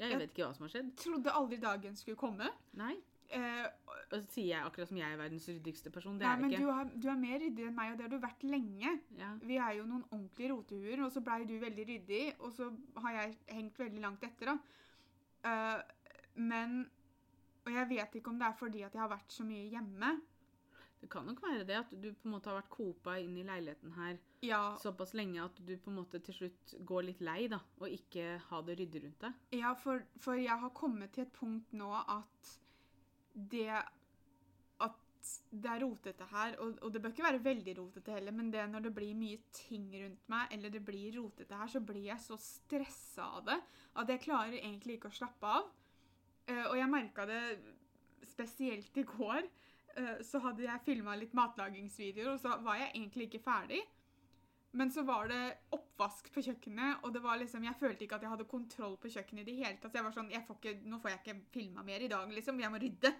Jeg 0.00 0.18
vet 0.18 0.32
ikke 0.32 0.48
hva 0.48 0.56
som 0.56 0.66
har 0.66 0.72
skjedd. 0.72 0.94
Trodde 0.98 1.34
aldri 1.38 1.58
dagen 1.62 1.98
skulle 1.98 2.18
komme. 2.18 2.48
Nei. 2.78 2.96
Eh, 3.30 3.66
Og 4.12 4.20
så 4.20 4.26
sier 4.30 4.50
jeg 4.52 4.62
akkurat 4.66 4.88
som 4.88 4.98
jeg 5.00 5.10
er 5.12 5.16
verdens 5.18 5.46
ryddigste 5.48 5.90
person. 5.90 6.18
Det 6.20 6.26
Nei, 6.26 6.34
er 6.36 6.40
men 6.42 6.50
ikke. 6.52 6.62
du, 6.62 6.70
har, 6.70 6.90
du 7.02 7.08
er 7.08 7.16
mer 7.18 7.38
ryddig 7.40 7.64
enn 7.66 7.74
meg, 7.74 7.92
og 7.92 7.96
det 7.98 8.04
har 8.06 8.12
du 8.12 8.18
vært 8.22 8.44
lenge. 8.46 8.92
Ja. 9.18 9.30
Vi 9.42 9.56
er 9.56 9.72
jo 9.78 9.86
noen 9.88 10.04
ordentlige 10.10 10.52
rotehuer, 10.52 11.02
og 11.06 11.10
så 11.12 11.22
blei 11.24 11.40
du 11.48 11.56
veldig 11.58 11.86
ryddig, 11.88 12.20
og 12.38 12.52
så 12.52 12.68
har 13.02 13.16
jeg 13.16 13.34
hengt 13.56 13.78
veldig 13.80 14.04
langt 14.04 14.22
etter, 14.28 14.52
da. 14.52 14.58
Uh, 15.44 15.82
men 16.36 16.84
Og 17.66 17.72
jeg 17.72 17.88
vet 17.88 18.14
ikke 18.20 18.30
om 18.30 18.38
det 18.38 18.46
er 18.46 18.56
fordi 18.58 18.82
at 18.84 18.92
jeg 18.94 19.00
har 19.00 19.08
vært 19.08 19.32
så 19.32 19.44
mye 19.48 19.66
hjemme. 19.72 20.12
Det 21.00 21.08
kan 21.12 21.24
nok 21.28 21.40
være 21.42 21.64
det 21.68 21.76
at 21.76 21.90
du 22.00 22.10
på 22.12 22.28
en 22.28 22.32
måte 22.36 22.48
har 22.48 22.58
vært 22.62 22.70
kopa 22.72 23.14
inn 23.20 23.34
i 23.36 23.42
leiligheten 23.44 23.92
her 23.96 24.18
Ja, 24.44 24.76
såpass 24.80 25.12
lenge 25.16 25.42
at 25.42 25.58
du 25.64 25.74
på 25.76 25.90
en 25.90 25.96
måte 25.98 26.20
til 26.24 26.34
slutt 26.38 26.74
går 26.88 27.02
litt 27.10 27.20
lei, 27.24 27.46
da, 27.48 27.58
og 27.80 27.88
ikke 27.92 28.38
har 28.50 28.62
det 28.64 28.78
ryddig 28.78 29.02
rundt 29.04 29.20
deg. 29.26 29.32
ja 29.60 29.72
for, 29.74 30.00
for 30.20 30.34
jeg 30.40 30.56
har 30.60 30.70
kommet 30.76 31.12
til 31.12 31.24
et 31.26 31.32
punkt 31.36 31.72
nå 31.76 31.90
at 31.92 32.54
det 33.34 33.68
At 34.84 34.98
det 35.50 35.70
er 35.70 35.80
rotete 35.80 36.26
her, 36.30 36.56
og, 36.60 36.74
og 36.82 36.92
det 36.92 37.00
bør 37.02 37.14
ikke 37.14 37.24
være 37.24 37.44
veldig 37.44 37.74
rotete 37.78 38.12
heller, 38.12 38.34
men 38.36 38.50
det 38.52 38.66
når 38.70 38.86
det 38.86 38.94
blir 38.94 39.14
mye 39.16 39.38
ting 39.56 39.86
rundt 39.94 40.28
meg, 40.28 40.50
eller 40.52 40.70
det 40.70 40.82
blir 40.84 41.16
rotete 41.16 41.56
her, 41.56 41.70
så 41.72 41.80
blir 41.80 42.04
jeg 42.10 42.20
så 42.20 42.36
stressa 42.40 43.30
av 43.38 43.46
det 43.48 43.56
at 44.02 44.12
jeg 44.12 44.24
klarer 44.26 44.58
egentlig 44.58 44.98
ikke 44.98 45.08
å 45.12 45.16
slappe 45.16 45.54
av. 45.58 45.70
Uh, 46.50 46.66
og 46.70 46.76
jeg 46.76 46.92
merka 46.92 47.24
det 47.30 47.42
spesielt 48.28 49.00
i 49.00 49.06
går. 49.08 49.48
Uh, 49.96 50.18
så 50.26 50.42
hadde 50.44 50.66
jeg 50.66 50.84
filma 50.84 51.16
litt 51.16 51.32
matlagingsvideoer, 51.36 52.34
og 52.34 52.42
så 52.42 52.58
var 52.66 52.82
jeg 52.82 52.92
egentlig 52.92 53.30
ikke 53.30 53.44
ferdig. 53.46 53.80
Men 54.74 54.90
så 54.90 55.04
var 55.06 55.28
det 55.30 55.40
oppvask 55.74 56.32
på 56.34 56.42
kjøkkenet, 56.42 57.04
og 57.06 57.12
det 57.14 57.22
var 57.22 57.38
liksom, 57.38 57.62
jeg 57.62 57.78
følte 57.78 58.06
ikke 58.06 58.16
at 58.18 58.24
jeg 58.26 58.32
hadde 58.32 58.46
kontroll 58.50 58.96
på 58.98 59.10
kjøkkenet 59.14 59.44
i 59.44 59.52
det 59.52 59.58
hele 59.60 59.78
tatt. 59.78 59.92
Så 59.92 60.00
jeg 60.00 60.06
var 60.08 60.16
sånn, 60.16 60.32
får 60.48 60.58
ikke, 60.58 60.72
nå 60.90 60.98
får 61.02 61.12
jeg 61.12 61.20
ikke 61.22 61.36
filma 61.54 61.84
mer 61.86 62.02
i 62.02 62.08
dag, 62.10 62.32
liksom. 62.34 62.62
Jeg 62.62 62.72
må 62.74 62.80
rydde. 62.82 63.12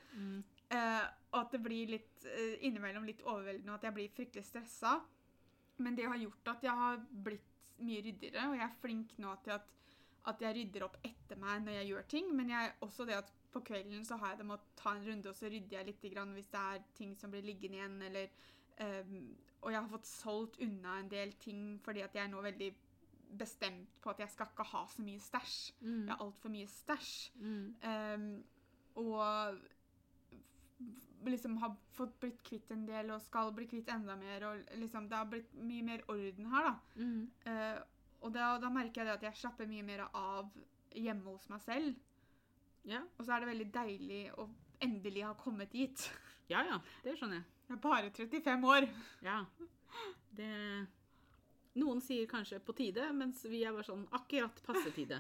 Eh, 0.75 1.05
og 1.31 1.39
at 1.45 1.55
det 1.55 1.61
blir 1.63 1.93
litt 1.95 2.27
eh, 2.27 2.57
innimellom 2.67 3.07
litt 3.07 3.23
overveldende, 3.23 3.71
og 3.71 3.79
at 3.79 3.87
jeg 3.87 3.97
blir 4.01 4.17
fryktelig 4.17 4.49
stressa. 4.49 4.97
Men 5.85 5.99
det 5.99 6.09
har 6.11 6.19
gjort 6.19 6.51
at 6.57 6.67
jeg 6.67 6.81
har 6.81 6.99
blitt 7.29 7.53
mye 7.85 8.03
ryddigere, 8.03 8.49
og 8.51 8.59
jeg 8.59 8.67
er 8.67 8.83
flink 8.83 9.15
nå 9.23 9.37
til 9.45 9.55
at, 9.55 9.71
at 10.31 10.43
jeg 10.43 10.57
rydder 10.59 10.87
opp 10.87 10.99
etter 11.07 11.39
meg 11.39 11.63
når 11.63 11.79
jeg 11.79 11.91
gjør 11.93 12.11
ting. 12.17 12.35
Men 12.35 12.51
jeg, 12.51 12.75
også 12.87 13.07
det 13.07 13.21
at 13.21 13.31
på 13.55 13.63
kvelden 13.63 14.03
så 14.07 14.19
har 14.19 14.35
jeg 14.35 14.43
det 14.43 14.49
med 14.51 14.59
å 14.59 14.75
ta 14.79 14.97
en 14.97 15.07
runde, 15.07 15.31
og 15.31 15.39
så 15.39 15.47
rydder 15.51 15.79
jeg 15.79 15.91
litt 15.93 16.11
grann 16.11 16.35
hvis 16.35 16.51
det 16.51 16.67
er 16.75 16.85
ting 16.99 17.15
som 17.19 17.31
blir 17.31 17.47
liggende 17.47 17.79
igjen, 17.79 18.01
eller 18.11 18.35
ehm, 18.83 19.37
Og 19.61 19.73
jeg 19.73 19.81
har 19.81 19.89
fått 19.89 20.07
solgt 20.07 20.59
unna 20.61 20.99
en 21.01 21.09
del 21.09 21.33
ting 21.41 21.81
fordi 21.85 22.03
at 22.05 22.15
jeg 22.15 22.25
er 22.25 22.33
nå 22.33 22.43
veldig 22.45 22.75
bestemt 23.39 23.95
på 24.03 24.11
at 24.11 24.21
jeg 24.21 24.31
skal 24.31 24.51
ikke 24.51 24.67
ha 24.71 24.83
så 24.91 25.03
mye 25.03 25.21
stæsj. 25.21 25.55
Mm. 25.81 26.03
Jeg 26.07 26.13
har 26.13 26.25
altfor 26.25 26.53
mye 26.53 26.67
stæsj. 26.69 27.33
Mm. 27.41 27.75
Um, 27.89 28.45
og 28.95 29.59
liksom 31.25 31.57
har 31.63 31.75
fått 31.97 32.19
blitt 32.21 32.43
kvitt 32.45 32.71
en 32.75 32.85
del 32.87 33.11
og 33.15 33.23
skal 33.25 33.53
bli 33.57 33.67
kvitt 33.71 33.89
enda 33.91 34.17
mer. 34.21 34.45
og 34.45 34.79
liksom 34.79 35.09
Det 35.09 35.17
har 35.17 35.31
blitt 35.31 35.55
mye 35.55 35.83
mer 35.83 36.05
orden 36.09 36.47
her, 36.53 36.71
da. 36.71 36.75
Mm. 37.01 37.31
Uh, 37.47 37.81
og 38.25 38.35
da, 38.35 38.59
da 38.61 38.71
merker 38.73 39.03
jeg 39.03 39.07
det 39.07 39.17
at 39.19 39.27
jeg 39.29 39.41
slapper 39.43 39.69
mye 39.69 39.83
mer 39.85 40.07
av 40.13 40.53
hjemme 40.95 41.31
hos 41.31 41.49
meg 41.53 41.61
selv. 41.65 41.97
Yeah. 42.85 43.05
Og 43.19 43.25
så 43.25 43.33
er 43.33 43.43
det 43.43 43.49
veldig 43.49 43.71
deilig 43.75 44.23
å 44.41 44.49
endelig 44.85 45.25
ha 45.25 45.35
kommet 45.41 45.73
dit. 45.73 46.07
ja, 46.51 46.65
ja. 46.69 46.81
Det 47.05 47.17
skjønner 47.19 47.41
jeg. 47.41 47.47
Jeg 47.65 47.77
er 47.77 47.81
bare 47.81 48.11
35 48.13 48.69
år. 48.69 48.87
Ja. 49.25 49.39
Det 50.37 50.53
Noen 51.75 51.99
sier 52.05 52.29
kanskje 52.31 52.61
på 52.63 52.75
tide, 52.79 53.09
mens 53.19 53.41
vi 53.51 53.65
er 53.67 53.75
bare 53.75 53.87
sånn 53.87 54.05
akkurat 54.15 54.61
passe 54.63 54.93
tide. 54.95 55.19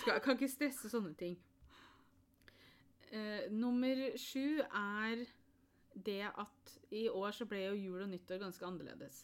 Skal, 0.00 0.18
kan 0.24 0.34
ikke 0.34 0.50
stresse 0.50 0.90
sånne 0.90 1.12
ting. 1.18 1.36
Uh, 3.12 3.46
nummer 3.54 4.00
sju 4.18 4.58
er 4.64 5.22
det 5.94 6.24
at 6.26 6.72
i 6.90 7.04
år 7.06 7.36
så 7.36 7.46
ble 7.46 7.60
jo 7.68 7.76
jul 7.78 8.02
og 8.02 8.10
nyttår 8.10 8.40
ganske 8.42 8.66
annerledes. 8.66 9.20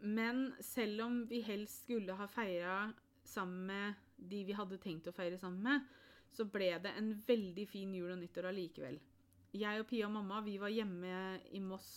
Men 0.00 0.50
selv 0.64 1.06
om 1.06 1.22
vi 1.30 1.40
helst 1.44 1.86
skulle 1.86 2.16
ha 2.16 2.28
feira 2.28 2.90
sammen 3.24 3.64
med 3.70 3.94
de 4.16 4.42
vi 4.44 4.56
hadde 4.56 4.80
tenkt 4.82 5.08
å 5.08 5.16
feire 5.16 5.38
sammen 5.40 5.64
med, 5.64 5.88
så 6.30 6.44
ble 6.44 6.74
det 6.84 6.92
en 6.98 7.14
veldig 7.26 7.66
fin 7.68 7.94
jul 7.96 8.12
og 8.12 8.20
nyttår 8.20 8.50
allikevel. 8.50 9.00
Jeg 9.56 9.82
og 9.82 9.88
Pia 9.90 10.06
og 10.06 10.14
mamma 10.14 10.40
vi 10.46 10.56
var 10.62 10.70
hjemme 10.70 11.40
i 11.50 11.60
Moss 11.64 11.90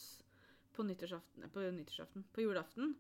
på 0.74 0.86
nyttårsaften, 0.88 1.46
på, 1.54 1.66
nyttårsaften, 1.76 2.26
på 2.34 2.46
julaften. 2.46 2.96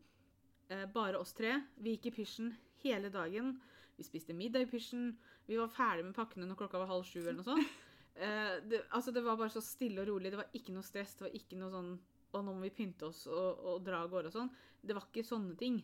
Eh, 0.69 0.85
bare 0.93 1.17
oss 1.17 1.33
tre. 1.33 1.55
Vi 1.81 1.95
gikk 1.95 2.11
i 2.11 2.15
pysjen 2.19 2.51
hele 2.83 3.09
dagen. 3.13 3.55
Vi 3.97 4.05
spiste 4.05 4.35
middag 4.37 4.67
i 4.67 4.69
pysjen. 4.69 5.15
Vi 5.49 5.57
var 5.57 5.73
ferdig 5.73 6.05
med 6.05 6.15
pakkene 6.17 6.45
når 6.45 6.59
klokka 6.61 6.83
var 6.83 6.91
halv 6.91 7.07
sju. 7.09 7.23
eller 7.23 7.41
noe 7.41 7.49
sånt. 7.53 7.79
Eh, 8.13 8.59
det, 8.69 8.83
altså 8.93 9.09
det 9.09 9.23
var 9.25 9.39
bare 9.39 9.49
så 9.49 9.57
stille 9.65 10.03
og 10.03 10.05
rolig. 10.05 10.29
Det 10.29 10.37
var 10.37 10.51
ikke 10.53 10.75
noe 10.75 10.85
stress. 10.85 11.15
Det 11.17 11.23
var 11.25 11.31
ikke 11.33 11.57
noe 11.57 11.71
sånn 11.73 11.87
og 12.33 12.41
nå 12.45 12.53
må 12.55 12.65
vi 12.65 12.73
pynte 12.73 13.07
oss 13.09 13.23
og, 13.29 13.63
og 13.69 13.83
dra 13.85 14.03
av 14.03 14.11
gårde 14.11 14.31
og 14.31 14.35
sånn. 14.35 14.51
Det 14.81 14.95
var 14.97 15.05
ikke 15.07 15.25
sånne 15.25 15.55
ting. 15.57 15.79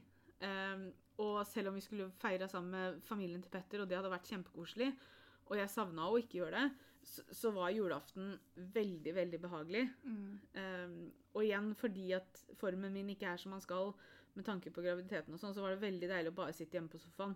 Eh, 0.46 0.86
og 1.22 1.40
selv 1.50 1.72
om 1.72 1.78
vi 1.78 1.84
skulle 1.84 2.10
feire 2.22 2.48
sammen 2.50 2.74
med 2.74 3.02
familien 3.06 3.42
til 3.44 3.54
Petter, 3.54 3.84
og 3.84 3.90
det 3.90 3.98
hadde 4.00 4.12
vært 4.12 4.30
kjempekoselig, 4.32 4.90
og 5.50 5.58
jeg 5.60 5.74
savna 5.74 6.08
å 6.08 6.18
ikke 6.22 6.40
gjøre 6.40 6.62
det, 6.62 6.89
så, 7.04 7.24
så 7.32 7.52
var 7.56 7.72
julaften 7.72 8.34
veldig, 8.56 9.14
veldig 9.16 9.40
behagelig. 9.42 9.86
Ehm, 10.60 10.98
og 11.34 11.46
igjen 11.46 11.72
fordi 11.80 12.12
at 12.18 12.44
formen 12.60 12.94
min 12.94 13.14
ikke 13.14 13.30
er 13.32 13.42
som 13.42 13.56
man 13.56 13.64
skal 13.64 13.94
med 14.36 14.46
tanke 14.46 14.72
på 14.72 14.84
graviditeten, 14.84 15.34
og 15.34 15.42
sånn, 15.42 15.56
så 15.56 15.64
var 15.64 15.74
det 15.74 15.84
veldig 15.84 16.10
deilig 16.12 16.32
å 16.32 16.38
bare 16.38 16.56
sitte 16.56 16.78
hjemme 16.78 16.92
på 16.92 17.02
sofaen 17.02 17.36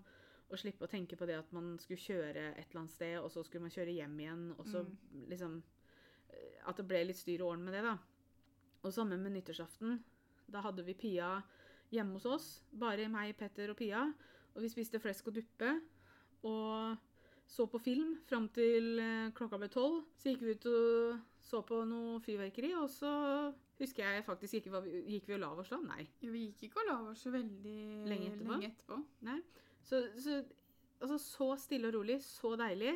og 0.54 0.60
slippe 0.60 0.86
å 0.86 0.92
tenke 0.92 1.18
på 1.18 1.26
det 1.26 1.38
at 1.40 1.52
man 1.56 1.74
skulle 1.82 2.02
kjøre 2.02 2.50
et 2.52 2.68
eller 2.68 2.84
annet 2.84 2.94
sted, 2.94 3.16
og 3.20 3.32
så 3.34 3.42
skulle 3.46 3.66
man 3.66 3.74
kjøre 3.74 3.96
hjem 3.96 4.20
igjen, 4.22 4.44
og 4.58 4.68
så 4.70 4.84
liksom 5.32 5.62
eh, 6.30 6.60
At 6.70 6.78
det 6.78 6.86
ble 6.88 7.02
litt 7.08 7.20
styr 7.20 7.42
og 7.42 7.56
orden 7.56 7.66
med 7.66 7.74
det, 7.78 7.82
da. 7.88 7.96
Og 8.84 8.94
sammen 8.94 9.24
med 9.24 9.34
nyttårsaften. 9.34 9.98
Da 10.52 10.62
hadde 10.64 10.86
vi 10.86 10.96
Pia 11.00 11.38
hjemme 11.94 12.20
hos 12.20 12.28
oss. 12.30 12.48
Bare 12.72 13.08
meg, 13.12 13.34
Petter 13.40 13.72
og 13.72 13.80
Pia. 13.80 14.04
Og 14.54 14.62
vi 14.64 14.70
spiste 14.72 15.02
flesk 15.02 15.32
og 15.32 15.38
duppe. 15.40 15.72
Og 16.44 17.00
så 17.48 17.68
på 17.70 17.80
film 17.82 18.16
fram 18.28 18.48
til 18.56 19.00
eh, 19.02 19.32
klokka 19.36 19.60
ble 19.62 19.70
tolv. 19.72 20.02
Så 20.18 20.32
gikk 20.32 20.44
vi 20.46 20.56
ut 20.56 20.68
og 20.72 21.20
så 21.44 21.62
på 21.68 21.84
noe 21.86 22.22
fyrverkeri, 22.24 22.72
og 22.80 22.88
så 22.90 23.12
husker 23.80 24.08
jeg 24.08 24.26
faktisk 24.26 24.60
ikke 24.60 24.82
vi 24.86 25.02
Gikk 25.16 25.28
vi 25.30 25.36
og 25.38 25.44
la 25.44 25.52
oss 25.62 25.74
da? 25.74 25.82
Nei. 25.84 26.06
Jo, 26.24 26.32
vi 26.34 26.48
gikk 26.48 26.70
ikke 26.70 26.84
og 26.84 26.90
la 26.90 26.98
oss 27.12 27.26
så 27.26 27.34
veldig 27.34 27.80
Lenge 28.10 28.32
etterpå? 28.32 28.54
Lenge 28.56 28.72
etterpå. 28.72 29.00
Nei. 29.28 29.42
Så, 29.84 30.00
så, 30.24 30.40
altså, 31.02 31.20
så 31.20 31.50
stille 31.60 31.92
og 31.92 31.98
rolig, 32.00 32.18
så 32.24 32.56
deilig. 32.60 32.96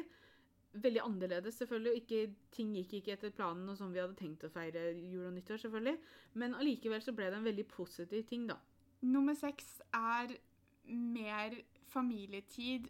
Veldig 0.77 1.03
annerledes, 1.03 1.59
selvfølgelig. 1.59 2.01
Ikke, 2.01 2.21
ting 2.53 2.73
gikk 2.77 2.97
ikke 2.99 3.15
etter 3.17 3.35
planen 3.35 3.69
og 3.71 3.77
sånn 3.79 3.93
vi 3.93 4.01
hadde 4.01 4.17
tenkt 4.19 4.45
å 4.47 4.51
feire 4.53 4.89
jul 4.95 5.27
og 5.27 5.35
nyttår, 5.35 5.61
selvfølgelig. 5.65 5.97
Men 6.39 6.55
allikevel 6.57 7.03
så 7.03 7.13
ble 7.17 7.29
det 7.31 7.41
en 7.41 7.47
veldig 7.47 7.67
positiv 7.71 8.25
ting, 8.29 8.47
da. 8.49 8.57
Nummer 9.05 9.37
seks 9.37 9.77
er 9.93 10.37
mer 10.87 11.53
familietid 11.91 12.87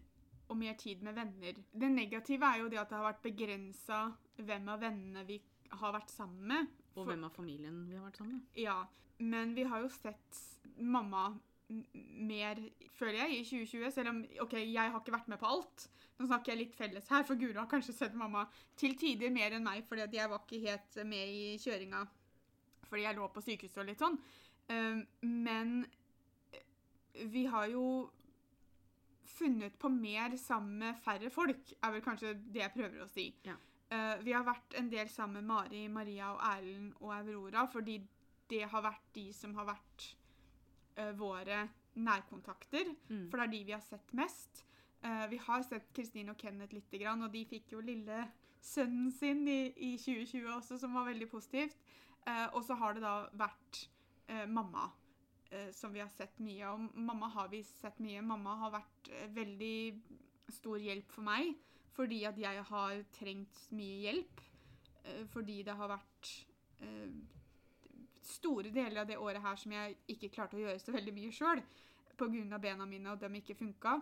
og 0.47 0.57
mer 0.57 0.77
tid 0.79 1.01
med 1.03 1.17
venner. 1.17 1.57
Det 1.71 1.89
negative 1.91 2.45
er 2.47 2.61
jo 2.61 2.69
det 2.71 2.79
at 2.79 2.89
det 2.89 2.97
har 2.97 3.09
vært 3.09 3.25
begrensa 3.25 3.99
hvem 4.37 4.69
av 4.71 4.79
vennene 4.81 5.25
vi 5.27 5.41
har 5.81 5.93
vært 5.93 6.13
sammen 6.13 6.47
med. 6.47 6.71
Og 6.95 7.03
For- 7.03 7.11
hvem 7.11 7.25
av 7.27 7.35
familien 7.35 7.81
vi 7.89 7.95
har 7.95 8.05
vært 8.07 8.17
sammen 8.21 8.39
med. 8.39 8.47
Ja, 8.55 8.85
men 9.19 9.53
vi 9.55 9.63
har 9.63 9.81
jo 9.83 9.89
sett 9.89 10.41
mamma 10.77 11.29
mer, 11.69 12.61
føler 12.95 13.25
jeg, 13.25 13.39
i 13.39 13.43
2020. 13.43 13.91
Selv 13.91 14.09
om 14.13 14.21
ok, 14.45 14.53
jeg 14.53 14.91
har 14.91 14.99
ikke 15.01 15.11
vært 15.17 15.27
med 15.27 15.39
på 15.39 15.49
alt. 15.49 15.89
Nå 16.17 16.25
snakker 16.29 16.53
jeg 16.53 16.61
litt 16.61 16.75
felles 16.75 17.09
her, 17.11 17.23
for 17.27 17.35
Guro 17.35 17.59
har 17.59 17.67
kanskje 17.67 17.93
sett 17.93 18.15
mamma 18.15 18.47
til 18.79 18.95
tider 18.97 19.29
mer 19.29 19.51
enn 19.51 19.63
meg, 19.67 19.83
fordi 19.85 20.17
jeg 20.17 20.29
var 20.31 20.39
ikke 20.45 20.63
helt 20.63 21.01
med 21.05 21.27
i 21.27 21.57
kjøringa 21.61 22.07
fordi 22.87 23.03
jeg 23.03 23.17
lå 23.17 23.25
på 23.27 23.41
sykehuset 23.43 23.81
og 23.81 23.87
litt 23.89 23.99
sånn. 23.99 24.13
Um, 24.71 25.01
men 25.21 25.73
vi 27.33 27.45
har 27.51 27.67
jo 27.67 27.83
funnet 29.27 29.77
på 29.79 29.89
mer 29.91 30.35
sammen 30.39 30.77
med 30.81 30.99
færre 31.03 31.29
folk, 31.33 31.73
er 31.83 31.93
vel 31.93 32.03
kanskje 32.05 32.35
det 32.53 32.63
jeg 32.63 32.73
prøver 32.75 33.03
å 33.03 33.09
si. 33.11 33.29
Ja. 33.47 33.57
Uh, 33.87 34.19
vi 34.19 34.33
har 34.35 34.43
vært 34.43 34.75
en 34.75 34.89
del 34.91 35.07
sammen 35.07 35.39
med 35.39 35.47
Mari, 35.47 35.85
Maria 35.87 36.33
og 36.33 36.41
Erlend 36.43 36.95
og 36.99 37.13
Aurora, 37.15 37.63
fordi 37.71 38.01
det 38.51 38.65
har 38.67 38.83
vært 38.83 39.05
de 39.15 39.29
som 39.35 39.53
har 39.55 39.69
vært 39.69 40.07
uh, 40.99 41.13
våre 41.19 41.61
nærkontakter. 41.95 42.91
Mm. 43.07 43.27
For 43.29 43.39
det 43.39 43.45
er 43.45 43.53
de 43.53 43.63
vi 43.69 43.75
har 43.75 43.85
sett 43.85 44.11
mest. 44.17 44.63
Uh, 45.05 45.23
vi 45.31 45.39
har 45.39 45.63
sett 45.63 45.87
Kristine 45.95 46.35
og 46.35 46.41
Kenneth 46.41 46.75
lite 46.75 46.99
grann, 46.99 47.23
og 47.23 47.31
de 47.31 47.45
fikk 47.47 47.77
jo 47.77 47.83
lille 47.85 48.25
sønnen 48.63 49.11
sin 49.15 49.45
i, 49.47 49.71
i 49.71 49.95
2020 50.01 50.51
også, 50.57 50.81
som 50.81 50.97
var 50.97 51.07
veldig 51.07 51.29
positivt. 51.31 51.77
Og 52.27 52.59
så 52.67 52.75
har 52.75 52.97
det 52.97 52.99
da 53.05 53.11
vært 53.39 53.77
mamma, 54.51 54.89
som 55.71 55.93
vi 55.93 55.99
har 55.99 56.09
sett 56.09 56.39
mye. 56.39 56.67
om. 56.67 56.89
mamma 56.93 57.27
har 57.27 57.47
vi 57.47 57.63
sett 57.63 57.99
mye. 57.99 58.21
Mamma 58.21 58.55
har 58.55 58.71
vært 58.71 59.09
eh, 59.09 59.29
veldig 59.31 60.01
stor 60.51 60.79
hjelp 60.79 61.11
for 61.11 61.27
meg, 61.27 61.53
fordi 61.95 62.23
at 62.25 62.37
jeg 62.39 62.63
har 62.69 63.03
trengt 63.15 63.63
mye 63.71 64.01
hjelp. 64.07 64.41
eh, 65.03 65.25
fordi 65.31 65.63
det 65.63 65.75
har 65.75 65.87
vært 65.87 66.33
eh, 66.81 67.09
store 68.21 68.71
deler 68.71 69.01
av 69.01 69.07
det 69.07 69.17
året 69.17 69.41
her 69.41 69.55
som 69.55 69.71
jeg 69.71 69.97
ikke 70.07 70.29
klarte 70.29 70.57
å 70.57 70.59
gjøre 70.59 70.79
så 70.83 70.91
veldig 70.91 71.13
mye 71.13 71.31
sjøl. 71.31 71.63
Pga. 72.17 72.57
bena 72.57 72.85
mine, 72.85 73.11
og 73.11 73.19
dem 73.19 73.35
ikke 73.35 73.55
funka. 73.55 74.01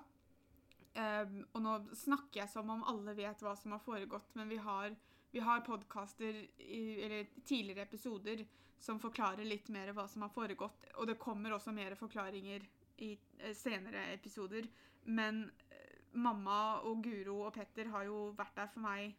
Og 0.96 1.60
nå 1.60 1.72
snakker 1.92 2.40
jeg 2.40 2.48
som 2.48 2.70
om 2.72 2.86
alle 2.88 3.12
vet 3.14 3.42
hva 3.44 3.52
som 3.60 3.74
har 3.76 3.82
foregått, 3.84 4.30
men 4.40 4.48
vi 4.48 4.56
har, 4.56 4.96
har 5.44 5.66
podkaster 5.68 6.38
eller 6.56 7.28
tidligere 7.44 7.84
episoder 7.84 8.46
som 8.80 9.00
forklarer 9.02 9.48
litt 9.48 9.70
mer 9.74 9.92
hva 9.96 10.08
som 10.12 10.26
har 10.26 10.34
foregått. 10.34 10.88
Og 11.00 11.08
det 11.10 11.20
kommer 11.22 11.56
også 11.56 11.74
mer 11.76 11.96
forklaringer 12.00 12.66
i 13.04 13.14
eh, 13.40 13.54
senere 13.58 14.08
episoder. 14.14 14.68
Men 15.06 15.46
eh, 15.72 16.02
mamma 16.14 16.82
og 16.88 17.04
Guro 17.04 17.42
og 17.48 17.54
Petter 17.58 17.90
har 17.94 18.08
jo 18.10 18.32
vært 18.38 18.58
der 18.58 18.72
for 18.74 18.86
meg 18.86 19.16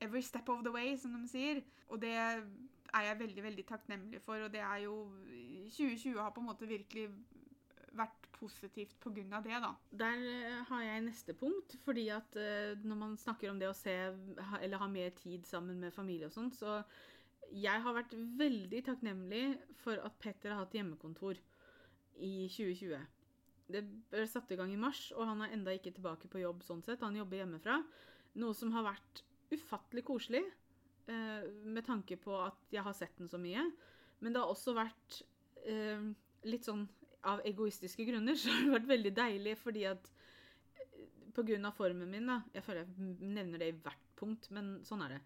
every 0.00 0.22
step 0.22 0.48
of 0.48 0.64
the 0.64 0.72
way, 0.72 0.96
som 0.96 1.16
de 1.16 1.28
sier. 1.28 1.62
Og 1.88 2.00
det 2.02 2.14
er 2.16 3.04
jeg 3.06 3.18
veldig, 3.18 3.42
veldig 3.42 3.66
takknemlig 3.68 4.22
for. 4.24 4.46
Og 4.46 4.52
det 4.52 4.62
er 4.64 4.86
jo 4.86 5.04
2020 5.76 6.18
har 6.18 6.32
på 6.34 6.42
en 6.42 6.50
måte 6.52 6.68
virkelig 6.68 7.10
vært 7.96 8.26
positivt 8.40 8.94
på 9.02 9.12
grunn 9.14 9.32
av 9.36 9.44
det, 9.44 9.58
da. 9.62 9.70
Der 10.02 10.24
eh, 10.30 10.58
har 10.68 10.82
jeg 10.84 11.04
neste 11.04 11.34
punkt, 11.36 11.76
fordi 11.84 12.08
at 12.14 12.36
eh, 12.38 12.78
når 12.84 13.00
man 13.02 13.16
snakker 13.20 13.50
om 13.50 13.60
det 13.60 13.68
å 13.70 13.76
se 13.76 13.96
eller 14.60 14.80
ha 14.80 14.88
mer 14.90 15.10
tid 15.18 15.46
sammen 15.48 15.80
med 15.82 15.94
familie 15.94 16.30
og 16.30 16.36
sånn, 16.36 16.52
så 16.54 16.80
jeg 17.50 17.82
har 17.84 17.96
vært 17.96 18.12
veldig 18.38 18.82
takknemlig 18.86 19.44
for 19.82 20.00
at 20.04 20.18
Petter 20.22 20.54
har 20.54 20.64
hatt 20.64 20.76
hjemmekontor 20.76 21.38
i 22.20 22.46
2020. 22.52 23.00
Det 23.70 23.82
ble 24.10 24.26
satt 24.28 24.50
i 24.50 24.58
gang 24.58 24.72
i 24.74 24.80
mars, 24.80 25.08
og 25.16 25.26
han 25.28 25.42
er 25.44 25.54
enda 25.54 25.74
ikke 25.74 25.94
tilbake 25.94 26.30
på 26.30 26.42
jobb 26.42 26.62
sånn 26.66 26.82
sett. 26.86 27.02
Han 27.06 27.18
jobber 27.18 27.42
hjemmefra. 27.42 27.78
Noe 28.42 28.56
som 28.56 28.72
har 28.74 28.86
vært 28.86 29.22
ufattelig 29.50 30.04
koselig, 30.06 30.42
eh, 31.10 31.46
med 31.64 31.86
tanke 31.86 32.18
på 32.20 32.34
at 32.38 32.58
jeg 32.74 32.86
har 32.86 32.94
sett 32.94 33.16
den 33.18 33.30
så 33.30 33.38
mye. 33.38 33.64
Men 34.20 34.34
det 34.34 34.42
har 34.42 34.50
også 34.50 34.74
vært 34.76 35.22
eh, 35.64 36.10
litt 36.46 36.66
sånn 36.66 36.86
av 37.28 37.42
egoistiske 37.44 38.04
grunner 38.08 38.36
så 38.40 38.52
har 38.52 38.64
det 38.64 38.76
vært 38.78 38.92
veldig 38.94 39.14
deilig 39.16 39.58
fordi 39.60 39.86
at 39.90 40.10
Pga. 41.30 41.44
grunn 41.46 41.68
av 41.68 41.76
formen 41.76 42.10
min, 42.10 42.26
da 42.26 42.40
Jeg 42.56 42.64
føler 42.66 42.88
jeg 42.88 43.18
nevner 43.22 43.60
det 43.62 43.68
i 43.70 43.76
hvert 43.84 44.08
punkt, 44.18 44.48
men 44.50 44.80
sånn 44.84 45.04
er 45.04 45.14
det. 45.14 45.20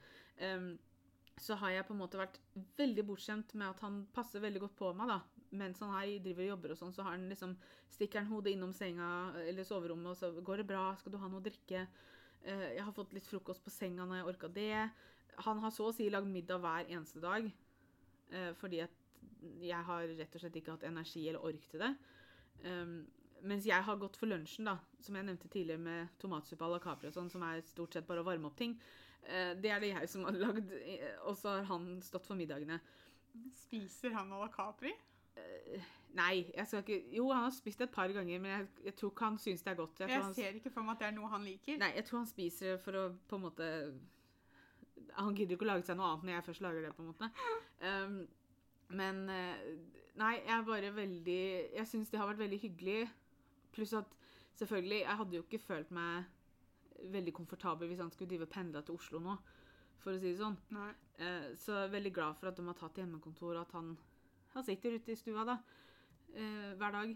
Så 1.40 1.56
har 1.58 1.74
jeg 1.74 1.86
på 1.88 1.94
en 1.94 2.00
måte 2.00 2.20
vært 2.20 2.38
veldig 2.78 3.04
bortskjemt 3.08 3.54
med 3.58 3.68
at 3.72 3.80
han 3.84 4.04
passer 4.14 4.42
veldig 4.42 4.62
godt 4.66 4.76
på 4.78 4.90
meg. 4.96 5.10
da. 5.10 5.20
Mens 5.54 5.80
han 5.82 5.92
her 5.94 6.12
driver 6.22 6.44
og 6.44 6.50
jobber 6.52 6.74
og 6.74 6.80
sånn, 6.80 6.94
så 6.94 7.06
har 7.06 7.16
han 7.16 7.28
liksom, 7.30 7.54
stikker 7.94 8.22
han 8.22 8.30
hodet 8.30 8.54
innom 8.54 8.72
senga 8.74 9.08
eller 9.44 9.66
soverommet, 9.66 10.12
og 10.12 10.18
så 10.18 10.44
går 10.46 10.62
det 10.62 10.68
bra, 10.70 10.86
skal 10.98 11.14
du 11.14 11.20
ha 11.22 11.30
noe 11.30 11.42
å 11.42 11.46
drikke? 11.46 11.86
Eh, 12.44 12.68
jeg 12.76 12.84
har 12.86 12.96
fått 12.96 13.14
litt 13.16 13.28
frokost 13.28 13.64
på 13.64 13.72
senga 13.72 14.06
når 14.06 14.20
jeg 14.20 14.30
orka 14.32 14.50
det. 14.52 14.88
Han 15.46 15.62
har 15.62 15.74
så 15.74 15.88
å 15.90 15.94
si 15.94 16.06
lagd 16.10 16.30
middag 16.30 16.62
hver 16.62 16.90
eneste 16.90 17.22
dag. 17.22 17.50
eh, 18.34 18.52
fordi 18.58 18.80
at 18.80 19.02
jeg 19.62 19.86
har 19.88 20.06
rett 20.18 20.36
og 20.36 20.42
slett 20.42 20.56
ikke 20.58 20.74
hatt 20.74 20.86
energi 20.88 21.26
eller 21.28 21.44
ork 21.44 21.66
til 21.70 21.82
det. 21.82 21.92
Um, 22.64 23.04
mens 23.44 23.66
jeg 23.68 23.84
har 23.84 24.00
gått 24.00 24.16
for 24.16 24.30
lunsjen, 24.30 24.68
da, 24.68 24.78
som 25.04 25.16
jeg 25.16 25.26
nevnte 25.26 25.50
tidligere 25.52 25.82
med 25.84 26.12
tomatsuppe 26.22 26.64
à 26.64 26.70
la 26.72 26.80
Capri 26.80 27.10
og 27.10 27.16
sånn, 27.16 27.30
som 27.32 27.44
er 27.44 27.64
stort 27.68 27.96
sett 27.96 28.06
bare 28.08 28.24
å 28.24 28.26
varme 28.26 28.48
opp 28.48 28.56
ting. 28.58 28.76
Eh, 29.28 29.54
det 29.60 29.72
er 29.72 29.80
det 29.82 29.90
jeg 29.94 30.08
som 30.12 30.24
har 30.28 30.36
lagd, 30.36 30.70
eh, 30.84 31.16
og 31.24 31.36
så 31.38 31.58
har 31.58 31.66
han 31.70 31.98
stått 32.04 32.26
for 32.28 32.38
middagene. 32.38 32.80
Spiser 33.56 34.14
han 34.14 34.32
à 34.32 34.40
la 34.44 34.48
Capri? 34.52 34.92
Eh, 35.36 35.86
nei, 36.14 36.44
jeg 36.54 36.66
skal 36.70 36.84
ikke 36.84 36.98
Jo, 37.16 37.30
han 37.32 37.48
har 37.48 37.54
spist 37.56 37.80
det 37.80 37.88
et 37.88 37.94
par 37.94 38.12
ganger, 38.14 38.38
men 38.38 38.52
jeg, 38.52 38.68
jeg 38.84 38.96
tror 39.00 39.10
ikke 39.10 39.30
han 39.30 39.38
syns 39.42 39.64
det 39.64 39.72
er 39.72 39.80
godt. 39.80 40.00
Jeg 40.00 40.12
Jeg 40.12 40.22
han, 40.22 40.34
ser 40.34 40.60
ikke 40.60 40.70
for 40.70 40.86
meg 40.86 40.94
at 40.94 41.02
det 41.02 41.08
er 41.08 41.16
noe 41.16 41.32
han 41.32 41.46
liker. 41.48 41.80
Nei, 41.80 41.90
jeg 41.96 42.04
tror 42.04 42.20
han 42.22 42.30
spiser 42.30 42.74
det 42.74 42.80
for 42.84 43.00
å 43.00 43.08
på 43.28 43.40
en 43.40 43.46
måte 43.48 43.70
Han 45.18 45.34
gidder 45.34 45.56
ikke 45.56 45.66
å 45.66 45.72
lage 45.72 45.86
seg 45.86 45.98
noe 45.98 46.12
annet 46.12 46.24
når 46.24 46.34
jeg 46.34 46.46
først 46.50 46.62
lager 46.62 46.82
det, 46.82 46.94
på 46.94 47.02
en 47.02 47.10
måte. 47.10 47.30
Um, 47.80 48.16
men 48.94 49.24
Nei, 50.14 50.34
jeg 50.44 50.54
er 50.54 50.66
bare 50.66 50.94
veldig 50.94 51.42
Jeg 51.74 51.86
syns 51.90 52.10
det 52.10 52.20
har 52.20 52.28
vært 52.30 52.44
veldig 52.44 52.60
hyggelig. 52.62 53.08
Pluss 53.74 53.94
at 53.98 54.14
selvfølgelig 54.54 55.00
Jeg 55.00 55.18
hadde 55.18 55.36
jo 55.36 55.42
ikke 55.42 55.62
følt 55.64 55.90
meg 55.90 56.28
veldig 57.12 57.34
komfortabel 57.36 57.90
hvis 57.90 58.02
han 58.02 58.12
skulle 58.14 58.32
drive 58.34 58.50
pendle 58.50 58.82
til 58.84 58.98
Oslo 58.98 59.20
nå, 59.22 59.36
for 60.02 60.14
å 60.14 60.20
si 60.20 60.32
det 60.32 60.40
sånn. 60.40 60.56
Eh, 61.18 61.52
så 61.60 61.78
jeg 61.78 61.88
er 61.88 61.94
veldig 61.94 62.14
glad 62.14 62.40
for 62.40 62.50
at 62.50 62.58
de 62.58 62.66
har 62.68 62.78
tatt 62.78 63.00
hjemmekontor, 63.00 63.54
og 63.56 63.62
at 63.64 63.76
han, 63.78 63.94
han 64.54 64.66
sitter 64.66 64.98
ute 64.98 65.14
i 65.14 65.20
stua 65.20 65.46
da, 65.48 65.60
eh, 66.34 66.74
hver 66.80 66.98
dag. 66.98 67.14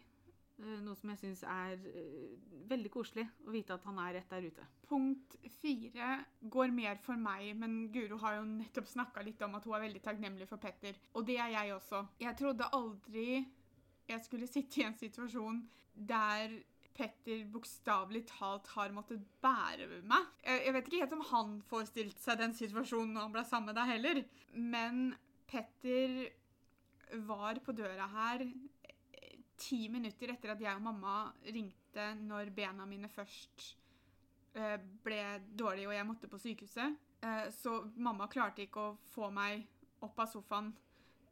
Eh, 0.59 0.79
noe 0.83 0.99
som 0.99 1.13
jeg 1.13 1.21
syns 1.21 1.45
er 1.47 1.77
eh, 1.87 2.31
veldig 2.67 2.91
koselig 2.91 3.29
å 3.47 3.53
vite 3.55 3.77
at 3.77 3.85
han 3.87 4.01
er 4.03 4.17
rett 4.17 4.33
der 4.33 4.49
ute. 4.51 4.65
Punkt 4.89 5.37
fire 5.61 6.09
går 6.51 6.73
mer 6.75 6.99
for 7.05 7.21
meg, 7.21 7.53
men 7.61 7.85
Guro 7.95 8.19
har 8.25 8.41
jo 8.41 8.49
nettopp 8.49 8.89
snakka 8.91 9.23
litt 9.23 9.43
om 9.47 9.55
at 9.55 9.69
hun 9.69 9.77
er 9.79 9.85
veldig 9.87 10.03
takknemlig 10.03 10.49
for 10.51 10.59
Petter. 10.63 10.99
Og 11.15 11.29
det 11.29 11.39
er 11.45 11.53
jeg 11.55 11.77
også. 11.77 12.03
Jeg 12.25 12.41
trodde 12.41 12.73
aldri 12.75 13.29
jeg 14.09 14.25
skulle 14.25 14.49
sitte 14.49 14.81
i 14.81 14.87
en 14.89 14.99
situasjon 14.99 15.61
der 16.09 16.57
Petter 16.99 17.45
bokstavelig 17.53 18.25
talt 18.33 18.67
har 18.75 18.95
måttet 18.95 19.23
bære 19.43 19.87
meg. 20.09 20.27
Jeg, 20.43 20.73
vet 20.75 20.89
ikke 20.89 21.03
helt 21.05 21.15
om 21.15 21.27
han 21.31 21.53
forestilte 21.71 22.23
seg 22.25 22.41
den 22.41 22.57
situasjonen 22.59 23.15
når 23.15 23.29
han 23.29 23.37
ble 23.37 23.45
sammen 23.47 23.71
med 23.71 23.79
deg 23.79 23.93
heller, 23.93 24.23
men 24.75 25.05
Petter 25.49 26.19
var 27.29 27.61
på 27.65 27.73
døra 27.73 28.09
her 28.13 28.43
ti 29.59 29.89
minutter 29.91 30.33
etter 30.33 30.55
at 30.55 30.63
jeg 30.63 30.79
og 30.79 30.85
mamma 30.85 31.15
ringte 31.51 32.13
når 32.21 32.53
bena 32.55 32.87
mine 32.87 33.11
først 33.11 33.71
eh, 34.59 34.77
ble 35.05 35.23
dårlige 35.59 35.91
og 35.91 35.97
jeg 35.97 36.09
måtte 36.09 36.31
på 36.31 36.41
sykehuset. 36.43 36.99
Eh, 37.23 37.47
så 37.55 37.81
mamma 37.97 38.29
klarte 38.31 38.65
ikke 38.65 38.85
å 38.85 38.99
få 39.15 39.31
meg 39.35 39.67
opp 40.07 40.21
av 40.23 40.31
sofaen 40.31 40.71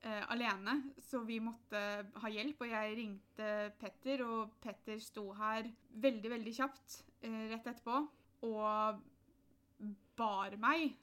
eh, 0.03 0.23
alene, 0.33 0.77
så 1.03 1.23
vi 1.27 1.39
måtte 1.43 1.81
ha 2.23 2.31
hjelp. 2.33 2.63
Og 2.65 2.73
jeg 2.73 2.97
ringte 3.01 3.51
Petter, 3.81 4.25
og 4.27 4.57
Petter 4.63 5.01
sto 5.03 5.29
her 5.39 5.69
veldig, 6.07 6.33
veldig 6.37 6.55
kjapt 6.57 7.01
eh, 7.23 7.47
rett 7.53 7.71
etterpå 7.73 8.01
og 8.47 9.05
bar 10.17 10.57
meg 10.61 10.97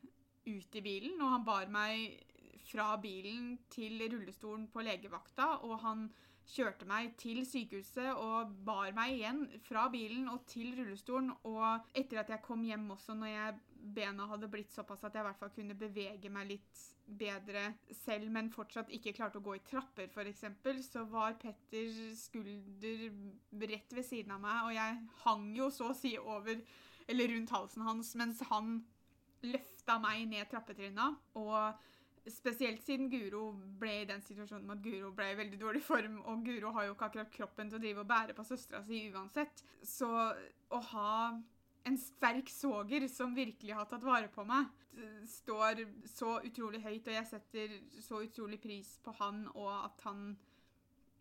ut 0.46 0.76
i 0.76 0.84
bilen. 0.86 1.18
Og 1.22 1.34
han 1.38 1.48
bar 1.48 1.72
meg 1.72 2.20
fra 2.64 2.94
bilen 3.02 3.58
til 3.74 4.00
rullestolen 4.12 4.70
på 4.72 4.84
legevakta, 4.86 5.58
og 5.68 5.82
han 5.84 6.08
kjørte 6.50 6.88
meg 6.88 7.14
til 7.20 7.44
sykehuset 7.48 8.10
og 8.20 8.52
bar 8.68 8.92
meg 8.96 9.14
igjen 9.16 9.46
fra 9.64 9.86
bilen 9.92 10.28
og 10.32 10.44
til 10.50 10.74
rullestolen. 10.80 11.32
Og 11.48 11.94
etter 11.96 12.24
at 12.24 12.34
jeg 12.34 12.44
kom 12.46 12.66
hjem 12.68 12.90
også, 12.96 13.16
når 13.18 13.32
jeg, 13.32 13.62
bena 13.96 14.28
hadde 14.30 14.48
blitt 14.48 14.72
såpass 14.72 15.04
at 15.04 15.16
jeg 15.16 15.24
i 15.24 15.28
hvert 15.28 15.40
fall 15.40 15.50
kunne 15.56 15.76
bevege 15.76 16.30
meg 16.32 16.54
litt 16.54 16.84
bedre 17.06 17.74
selv, 18.04 18.30
men 18.32 18.52
fortsatt 18.54 18.92
ikke 18.96 19.14
klarte 19.16 19.40
å 19.40 19.46
gå 19.46 19.58
i 19.58 19.64
trapper, 19.68 20.10
f.eks., 20.10 20.46
så 20.88 21.06
var 21.12 21.38
Petters 21.42 22.00
skulder 22.24 23.10
rett 23.70 23.96
ved 23.96 24.08
siden 24.08 24.36
av 24.36 24.44
meg, 24.44 24.60
og 24.68 24.76
jeg 24.78 25.00
hang 25.26 25.50
jo 25.58 25.70
så 25.74 25.92
å 25.92 25.98
si 25.98 26.16
over, 26.20 26.62
eller 27.08 27.34
rundt 27.36 27.56
halsen 27.56 27.88
hans, 27.88 28.14
mens 28.20 28.44
han 28.50 28.78
løfta 29.44 30.00
meg 30.00 30.28
ned 30.32 30.48
trappetrinna. 30.52 31.12
Og 31.40 31.90
Spesielt 32.32 32.80
siden 32.86 33.10
Guro 33.12 33.50
ble 33.80 33.98
i 34.00 34.06
den 34.08 34.22
situasjonen 34.24 34.64
med 34.70 34.78
at 34.78 34.86
Guro 34.86 35.10
ble 35.16 35.26
i 35.34 35.36
veldig 35.36 35.58
dårlig 35.60 35.82
form, 35.84 36.22
og 36.24 36.46
Guro 36.46 36.70
har 36.72 36.86
jo 36.88 36.94
ikke 36.96 37.10
akkurat 37.10 37.34
kroppen 37.34 37.68
til 37.68 37.82
å 37.82 37.84
drive 37.84 38.06
og 38.06 38.08
bære 38.08 38.36
på 38.38 38.46
søstera 38.48 38.80
si 38.88 39.02
uansett. 39.12 39.64
Så 39.84 40.08
å 40.08 40.80
ha 40.94 41.16
en 41.84 41.98
sterk 42.00 42.50
svoger 42.50 43.08
som 43.12 43.36
virkelig 43.36 43.76
har 43.76 43.88
tatt 43.90 44.06
vare 44.08 44.30
på 44.32 44.46
meg, 44.48 44.70
står 45.28 45.84
så 46.10 46.38
utrolig 46.46 46.84
høyt, 46.84 47.08
og 47.08 47.16
jeg 47.16 47.30
setter 47.30 47.78
så 48.04 48.22
utrolig 48.24 48.60
pris 48.62 48.96
på 49.04 49.14
han, 49.20 49.48
og 49.56 49.72
at 49.86 50.04
han 50.08 50.34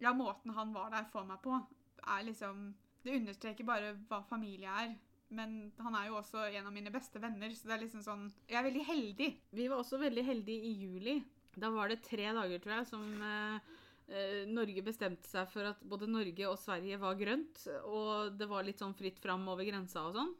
Ja, 0.03 0.11
måten 0.13 0.51
han 0.51 0.73
var 0.75 0.91
der 0.91 1.07
for 1.13 1.25
meg 1.25 1.39
på, 1.45 1.55
er 2.03 2.25
liksom 2.27 2.73
Det 3.03 3.17
understreker 3.19 3.67
bare 3.67 3.97
hva 4.09 4.21
familie 4.23 4.71
er. 4.71 4.93
Men 5.35 5.73
han 5.81 5.95
er 5.97 6.07
jo 6.07 6.19
også 6.21 6.45
en 6.45 6.67
av 6.69 6.75
mine 6.75 6.91
beste 6.93 7.19
venner, 7.19 7.51
så 7.57 7.67
det 7.67 7.75
er 7.75 7.81
liksom 7.83 8.03
sånn 8.05 8.27
Jeg 8.47 8.59
er 8.61 8.67
veldig 8.69 8.85
heldig. 8.87 9.29
Vi 9.51 9.69
var 9.69 9.81
også 9.83 9.99
veldig 9.99 10.25
heldige 10.27 10.69
i 10.69 10.75
juli. 10.85 11.17
Da 11.57 11.71
var 11.73 11.89
det 11.91 12.03
tre 12.05 12.29
dager, 12.33 12.61
tror 12.63 12.77
jeg, 12.77 12.87
som 12.87 13.25
eh, 13.27 13.73
eh, 14.09 14.45
Norge 14.49 14.85
bestemte 14.87 15.29
seg 15.29 15.49
for 15.51 15.73
at 15.73 15.83
både 15.83 16.09
Norge 16.09 16.47
og 16.49 16.61
Sverige 16.61 17.01
var 17.01 17.19
grønt, 17.19 17.65
og 17.89 18.39
det 18.39 18.49
var 18.49 18.65
litt 18.65 18.81
sånn 18.81 18.97
fritt 18.97 19.19
fram 19.21 19.49
over 19.51 19.67
grensa 19.67 20.07
og 20.09 20.17
sånn. 20.17 20.33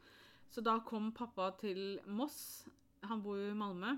Så 0.53 0.61
da 0.61 0.77
kom 0.85 1.11
pappa 1.17 1.49
til 1.57 1.99
Moss. 2.05 2.67
Han 3.09 3.23
bor 3.25 3.39
jo 3.39 3.49
i 3.49 3.57
Malmö. 3.57 3.95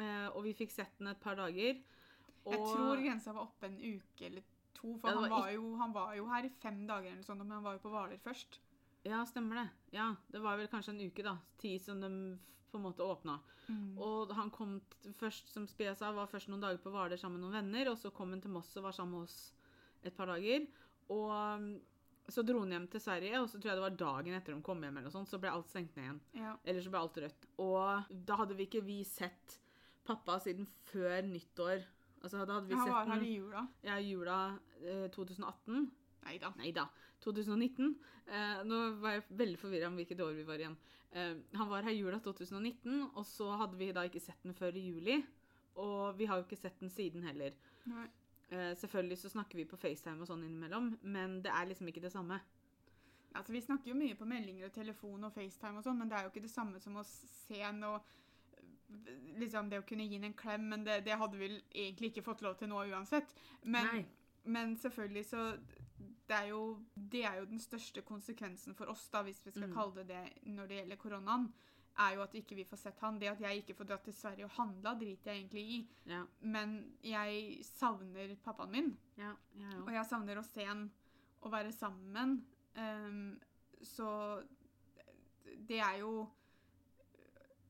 Eh, 0.00 0.28
og 0.32 0.42
vi 0.46 0.54
fikk 0.56 0.72
sett 0.72 0.96
den 0.98 1.10
et 1.12 1.20
par 1.22 1.36
dager. 1.38 1.76
Jeg 2.44 2.60
tror 2.60 3.00
grensa 3.00 3.32
var 3.32 3.46
oppe 3.46 3.68
en 3.68 3.76
uke 3.78 4.26
eller 4.26 4.44
to, 4.76 4.96
for 5.00 5.08
Ja, 5.08 5.14
var 5.16 5.22
han, 5.22 5.30
var 5.32 5.50
jo, 5.54 5.68
han 5.80 5.94
var 5.94 6.14
jo 6.18 6.26
her 6.28 6.48
i 6.48 6.52
fem 6.60 6.82
dager, 6.88 7.12
eller 7.12 7.24
sånt, 7.24 7.40
men 7.40 7.54
han 7.56 7.64
var 7.64 7.76
jo 7.76 7.84
på 7.84 7.92
Hvaler 7.92 8.20
først. 8.20 8.58
Ja, 9.04 9.22
stemmer 9.28 9.60
det. 9.62 9.68
Ja, 9.96 10.10
Det 10.32 10.40
var 10.44 10.56
vel 10.60 10.68
kanskje 10.72 10.92
en 10.96 11.04
uke, 11.04 11.24
da. 11.24 11.36
Tid 11.60 11.80
som 11.84 12.00
de 12.00 12.10
på 12.72 12.80
en 12.80 12.84
måte 12.84 13.04
åpna. 13.04 13.38
Og 13.96 14.32
han 14.36 14.50
kom 14.52 14.80
først, 15.20 15.48
som 15.52 15.66
Spia 15.68 15.94
sa, 15.96 16.10
var 16.12 16.28
først 16.28 16.50
noen 16.50 16.60
dager 16.64 16.80
på 16.82 16.92
Hvaler 16.92 17.20
sammen 17.20 17.40
med 17.40 17.46
noen 17.46 17.60
venner, 17.60 17.92
og 17.92 18.00
så 18.00 18.10
kom 18.12 18.32
han 18.34 18.42
til 18.44 18.52
Moss 18.52 18.74
og 18.76 18.88
var 18.88 18.96
sammen 18.96 19.20
med 19.20 19.28
oss 19.28 19.54
et 20.02 20.16
par 20.16 20.28
dager. 20.32 20.66
Og 21.08 21.78
så 22.32 22.42
dro 22.46 22.60
han 22.62 22.72
hjem 22.72 22.86
til 22.92 23.02
Sverige, 23.04 23.40
og 23.42 23.48
så 23.50 23.58
tror 23.58 23.70
jeg 23.72 23.78
det 23.78 23.84
var 23.84 23.98
dagen 24.00 24.36
etter 24.38 24.54
de 24.54 24.62
kom 24.64 24.80
hjem, 24.80 24.96
eller 24.96 25.10
noe 25.10 25.14
sånt, 25.14 25.28
så 25.28 25.40
ble 25.42 25.50
alt 25.52 25.68
stengt 25.68 25.96
ned 25.96 26.06
igjen. 26.06 26.20
Ja. 26.40 26.54
Eller 26.64 26.84
så 26.84 26.92
ble 26.94 27.02
alt 27.04 27.18
rødt. 27.24 27.48
Og 27.60 28.14
da 28.30 28.38
hadde 28.40 28.56
vi 28.56 28.68
ikke 28.68 28.84
vi 28.86 29.02
sett 29.08 29.58
pappa 30.08 30.38
siden 30.40 30.66
før 30.88 31.26
nyttår. 31.28 31.84
Altså, 32.24 32.40
da 32.48 32.56
hadde 32.56 32.70
vi 32.70 32.78
Han 32.78 32.86
sett 32.88 32.96
var 32.96 33.12
her 33.12 33.26
i 33.26 33.34
jula. 33.36 33.66
ja, 33.84 33.98
jula 34.00 34.38
eh, 34.80 35.06
2018. 35.12 35.84
Nei 36.24 36.38
da. 36.40 36.52
Nei 36.56 36.72
da. 36.72 36.86
2019. 37.24 37.94
Eh, 38.24 38.64
nå 38.64 38.80
var 39.02 39.18
jeg 39.18 39.26
veldig 39.44 39.60
forvirra 39.60 39.90
om 39.92 39.96
hvilket 40.00 40.24
år 40.24 40.32
vi 40.38 40.48
var 40.48 40.62
igjen. 40.62 40.76
Eh, 41.12 41.34
han 41.60 41.68
var 41.68 41.84
her 41.84 41.92
jula 41.92 42.20
2019, 42.24 43.10
og 43.12 43.24
så 43.28 43.50
hadde 43.60 43.76
vi 43.80 43.92
da 43.92 44.06
ikke 44.08 44.24
sett 44.24 44.40
den 44.44 44.56
før 44.56 44.76
i 44.80 44.86
juli. 44.88 45.20
Og 45.76 46.16
vi 46.16 46.28
har 46.30 46.40
jo 46.40 46.46
ikke 46.46 46.60
sett 46.60 46.80
den 46.80 46.92
siden 46.92 47.24
heller. 47.28 47.52
Nei. 47.90 48.08
Eh, 48.54 48.72
selvfølgelig 48.78 49.18
så 49.18 49.28
snakker 49.32 49.58
vi 49.58 49.64
på 49.66 49.78
FaceTime 49.80 50.22
og 50.22 50.28
sånn 50.30 50.44
innimellom, 50.46 50.92
men 51.02 51.40
det 51.42 51.50
er 51.50 51.66
liksom 51.70 51.88
ikke 51.90 52.04
det 52.04 52.12
samme. 52.14 52.38
Altså, 53.34 53.52
vi 53.52 53.60
snakker 53.64 53.90
jo 53.90 53.96
mye 53.98 54.14
på 54.14 54.28
meldinger 54.30 54.68
og 54.68 54.74
telefon 54.76 55.26
og 55.26 55.32
FaceTime 55.34 55.80
og 55.80 55.86
sånn, 55.86 55.98
men 55.98 56.10
det 56.10 56.18
er 56.18 56.26
jo 56.28 56.30
ikke 56.30 56.44
det 56.44 56.52
samme 56.52 56.78
som 56.82 57.00
å 57.00 57.02
se 57.08 57.72
noe 57.74 57.98
liksom 59.40 59.70
det 59.70 59.80
å 59.80 59.86
kunne 59.88 60.04
gi 60.06 60.18
den 60.20 60.28
en 60.30 60.36
klem, 60.38 60.68
men 60.70 60.84
det, 60.86 61.00
det 61.06 61.16
hadde 61.18 61.40
vi 61.40 61.48
egentlig 61.72 62.12
ikke 62.12 62.22
fått 62.28 62.44
lov 62.46 62.54
til 62.60 62.70
nå 62.70 62.84
uansett. 62.92 63.32
Men, 63.62 64.04
men 64.44 64.76
selvfølgelig 64.78 65.24
så 65.32 65.46
det 66.28 66.36
er, 66.36 66.46
jo, 66.52 66.60
det 66.94 67.24
er 67.26 67.40
jo 67.40 67.48
den 67.50 67.60
største 67.60 68.04
konsekvensen 68.06 68.76
for 68.78 68.92
oss, 68.92 69.08
da, 69.12 69.24
hvis 69.26 69.42
vi 69.44 69.50
skal 69.50 69.68
Mm. 69.68 69.74
kalle 69.74 70.04
det 70.04 70.06
det 70.12 70.52
når 70.54 70.68
det 70.70 70.78
gjelder 70.78 71.00
koronaen, 71.00 71.48
er 71.98 72.14
jo 72.16 72.22
at 72.24 72.34
ikke 72.34 72.56
vi 72.58 72.64
får 72.66 72.76
sett 72.80 72.98
han. 73.04 73.18
Det 73.20 73.28
at 73.30 73.40
jeg 73.44 73.62
ikke 73.62 73.74
får 73.78 73.88
dratt 73.90 74.04
til 74.08 74.14
Sverige 74.16 74.44
og 74.48 74.54
handla, 74.56 74.94
driter 74.98 75.30
jeg 75.32 75.44
egentlig 75.44 75.64
i. 75.76 75.80
Ja, 76.10 76.24
Men 76.40 76.72
jeg 77.06 77.64
savner 77.64 78.34
pappaen 78.44 78.70
min. 78.72 78.96
ja, 79.16 79.34
jeg 79.58 79.82
Og 79.82 79.92
jeg 79.92 80.06
savner 80.10 80.38
å 80.40 80.46
se 80.46 80.64
han 80.64 80.90
og 81.44 81.52
være 81.52 81.72
sammen. 81.72 82.38
Um, 82.74 83.38
så 83.82 84.42
det 85.68 85.78
er 85.78 85.98
jo 86.00 86.26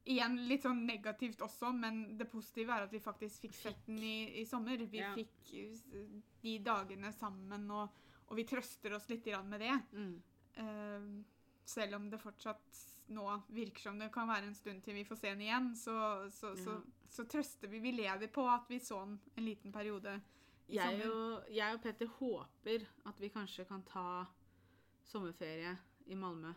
Igjen 0.05 0.35
litt 0.51 0.61
sånn 0.67 0.83
negativt 0.85 1.41
også, 1.41 1.71
men 1.73 2.19
det 2.19 2.27
positive 2.29 2.75
er 2.75 2.83
at 2.85 2.93
vi 2.93 2.99
faktisk 3.01 3.47
fikk 3.47 3.55
sett 3.57 3.87
den 3.87 4.03
i, 4.05 4.41
i 4.43 4.45
sommer. 4.45 4.77
Vi 4.77 4.99
Ja. 5.01 5.15
fikk 5.17 5.55
eh, 5.57 6.19
de 6.43 6.59
dagene 6.61 7.09
sammen, 7.17 7.65
og, 7.73 7.89
og 8.29 8.37
vi 8.37 8.45
trøster 8.45 8.93
oss 8.99 9.09
litt 9.09 9.25
med 9.49 9.61
det. 9.65 9.73
Mm. 9.97 10.23
Ehm, 10.61 11.25
selv 11.65 11.97
om 11.97 12.11
det 12.11 12.21
fortsatt 12.21 12.83
nå 13.13 13.25
virker 13.53 13.83
som 13.85 13.99
det 14.01 14.11
kan 14.15 14.29
være 14.29 14.49
en 14.49 14.57
stund 14.57 14.83
til 14.85 14.97
vi 14.97 15.05
får 15.05 15.21
se 15.21 15.33
den 15.35 15.45
igjen, 15.45 15.73
så, 15.77 15.97
så, 16.33 16.55
så, 16.57 16.79
så 17.09 17.27
trøster 17.29 17.69
vi. 17.69 17.83
Vi 17.85 17.93
lever 17.93 18.31
på 18.33 18.47
at 18.49 18.71
vi 18.71 18.79
så 18.81 19.03
den 19.05 19.19
en 19.37 19.45
liten 19.45 19.73
periode. 19.73 20.21
Jeg, 20.73 21.03
og, 21.11 21.45
jeg 21.53 21.77
og 21.77 21.83
Petter 21.85 22.09
håper 22.19 22.87
at 23.05 23.19
vi 23.21 23.29
kanskje 23.29 23.67
kan 23.69 23.83
ta 23.85 24.25
sommerferie 25.05 25.77
i 26.07 26.17
Malmö 26.17 26.55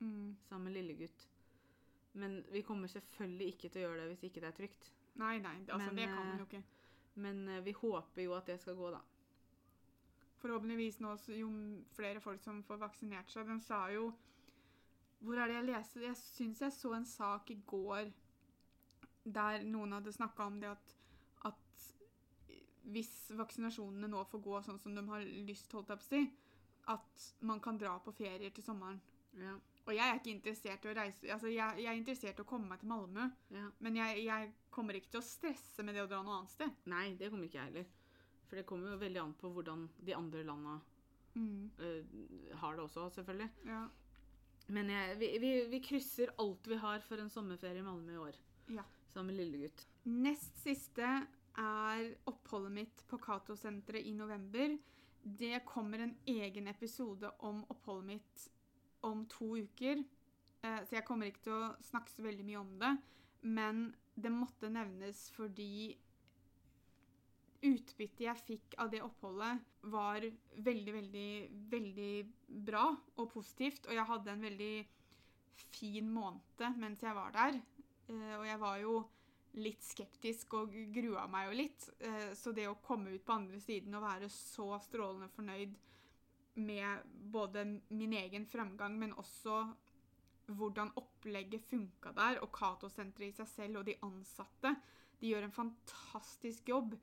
Mm. 0.00 0.36
sammen 0.42 0.64
med 0.64 0.72
lillegutt. 0.72 1.28
Men 2.12 2.44
vi 2.52 2.62
kommer 2.62 2.88
selvfølgelig 2.88 3.46
ikke 3.46 3.68
til 3.68 3.82
å 3.82 3.88
gjøre 3.88 4.00
det 4.02 4.08
hvis 4.12 4.24
ikke 4.28 4.42
det 4.42 4.48
er 4.48 4.56
trygt. 4.56 4.90
Nei, 5.18 5.38
nei, 5.42 5.56
altså, 5.66 5.88
Men, 5.90 5.96
det 5.96 6.06
kan 6.06 6.18
man 6.20 6.32
eh, 6.32 6.38
jo 6.38 6.46
ikke. 6.46 6.62
Men 7.14 7.48
eh, 7.48 7.64
vi 7.64 7.72
håper 7.72 8.22
jo 8.22 8.34
at 8.36 8.46
det 8.46 8.60
skal 8.62 8.76
gå, 8.78 8.90
da. 8.94 9.00
Forhåpentligvis 10.38 11.00
nå, 11.02 11.16
jo 11.34 11.50
flere 11.96 12.22
folk 12.22 12.42
som 12.42 12.62
får 12.62 12.78
vaksinert 12.78 13.30
seg. 13.32 13.48
Den 13.50 13.60
sa 13.60 13.88
jo 13.90 14.12
Hvor 15.18 15.38
er 15.38 15.50
det 15.50 15.58
jeg 15.58 15.68
leste? 15.68 16.02
Jeg 16.04 16.16
syns 16.20 16.62
jeg 16.62 16.74
så 16.74 16.92
en 16.94 17.06
sak 17.08 17.50
i 17.50 17.58
går 17.66 18.10
der 19.28 19.64
noen 19.66 19.92
hadde 19.96 20.12
snakka 20.14 20.46
om 20.48 20.60
det 20.62 20.70
at, 20.70 20.94
at 21.50 21.88
hvis 22.92 23.10
vaksinasjonene 23.36 24.08
nå 24.08 24.22
får 24.30 24.44
gå 24.44 24.60
sånn 24.64 24.78
som 24.80 24.94
de 24.96 25.04
har 25.10 25.24
lyst, 25.48 25.72
holdt 25.74 25.92
jeg 25.92 26.00
på 26.00 26.06
å 26.06 26.08
si, 26.08 26.22
at 26.88 27.26
man 27.50 27.60
kan 27.60 27.76
dra 27.80 27.98
på 28.00 28.14
ferier 28.16 28.54
til 28.54 28.64
sommeren. 28.64 29.00
Ja, 29.38 29.58
Og 29.84 29.92
jeg 29.92 30.08
er 30.08 30.16
ikke 30.16 30.32
interessert 30.32 30.86
i 30.86 30.88
å 30.88 30.94
reise 30.96 31.28
Altså, 31.30 31.50
jeg, 31.52 31.82
jeg 31.82 31.90
er 31.92 31.98
interessert 31.98 32.38
i 32.40 32.42
å 32.42 32.48
komme 32.48 32.72
meg 32.72 32.80
til 32.80 32.88
Malmö, 32.90 33.26
ja. 33.52 33.66
men 33.84 33.98
jeg, 34.00 34.22
jeg 34.24 34.48
kommer 34.72 34.96
ikke 34.96 35.12
til 35.12 35.20
å 35.20 35.26
stresse 35.26 35.84
med 35.84 35.94
det 35.94 36.06
å 36.06 36.08
dra 36.08 36.22
noe 36.24 36.38
annet 36.40 36.54
sted. 36.54 36.80
Nei, 36.88 37.12
det 37.20 37.28
kommer 37.30 37.46
ikke 37.46 37.60
jeg 37.60 37.68
heller. 37.68 37.90
For 38.48 38.56
det 38.56 38.64
kommer 38.66 38.94
jo 38.94 39.02
veldig 39.02 39.20
an 39.20 39.34
på 39.36 39.50
hvordan 39.52 39.84
de 40.08 40.16
andre 40.16 40.44
landa 40.48 40.78
eh, 41.36 42.16
har 42.62 42.78
det 42.78 42.86
også, 42.86 43.10
selvfølgelig. 43.18 43.50
Ja. 43.68 43.82
Men 44.74 44.90
jeg, 44.92 45.16
vi, 45.20 45.28
vi, 45.40 45.50
vi 45.72 45.80
krysser 45.84 46.34
alt 46.38 46.68
vi 46.68 46.76
har 46.80 47.00
for 47.06 47.20
en 47.22 47.30
sommerferie 47.32 47.80
i 47.80 47.86
Malmö 47.86 48.14
i 48.14 48.22
år. 48.28 48.38
Ja. 48.74 48.84
Med 49.18 49.34
lillegutt. 49.34 49.80
Nest 50.06 50.60
siste 50.62 51.06
er 51.58 52.04
oppholdet 52.30 52.70
mitt 52.70 53.00
på 53.10 53.18
Cato-senteret 53.18 54.06
i 54.06 54.12
november. 54.14 54.76
Det 55.22 55.58
kommer 55.66 56.04
en 56.04 56.12
egen 56.30 56.68
episode 56.70 57.32
om 57.42 57.64
oppholdet 57.72 58.06
mitt 58.12 58.44
om 59.08 59.24
to 59.26 59.56
uker. 59.56 60.04
Eh, 60.62 60.78
Så 60.86 60.94
jeg 61.00 61.04
kommer 61.08 61.26
ikke 61.26 61.48
til 61.48 61.56
å 61.56 61.72
snakke 61.82 62.14
så 62.14 62.22
veldig 62.22 62.46
mye 62.46 62.60
om 62.62 62.70
det. 62.78 62.92
Men 63.42 63.88
det 64.14 64.30
måtte 64.34 64.70
nevnes 64.70 65.24
fordi 65.34 65.96
utbyttet 67.64 68.20
jeg 68.22 68.44
fikk 68.46 68.76
av 68.78 68.90
det 68.92 69.00
oppholdet, 69.02 69.64
var 69.90 70.24
veldig, 70.62 70.92
veldig, 70.94 71.30
veldig 71.72 72.12
bra 72.68 72.84
og 73.16 73.30
positivt. 73.32 73.88
Og 73.88 73.96
jeg 73.96 74.08
hadde 74.10 74.32
en 74.32 74.46
veldig 74.46 74.74
fin 75.74 76.10
måned 76.12 76.78
mens 76.78 77.02
jeg 77.02 77.16
var 77.16 77.34
der. 77.34 77.60
Eh, 78.08 78.34
Og 78.38 78.46
jeg 78.46 78.60
var 78.60 78.78
jo 78.82 78.98
litt 79.58 79.82
skeptisk 79.82 80.54
og 80.54 80.74
grua 80.94 81.26
meg 81.26 81.48
jo 81.48 81.58
litt. 81.62 81.88
Eh, 82.00 82.34
Så 82.34 82.52
det 82.52 82.68
å 82.68 82.78
komme 82.82 83.10
ut 83.10 83.24
på 83.24 83.32
andre 83.34 83.60
siden 83.60 83.94
og 83.94 84.02
være 84.02 84.28
så 84.28 84.78
strålende 84.80 85.28
fornøyd 85.34 85.74
med 86.58 87.02
både 87.30 87.64
min 87.90 88.12
egen 88.12 88.46
framgang, 88.46 88.98
men 88.98 89.12
også 89.14 89.74
hvordan 90.48 90.90
opplegget 90.96 91.62
funka 91.68 92.12
der, 92.16 92.40
og 92.42 92.50
Cato-senteret 92.52 93.28
i 93.28 93.36
seg 93.36 93.48
selv 93.48 93.78
og 93.78 93.84
de 93.86 93.98
ansatte, 94.02 94.72
de 95.20 95.28
gjør 95.28 95.44
en 95.44 95.54
fantastisk 95.54 96.68
jobb. 96.68 96.96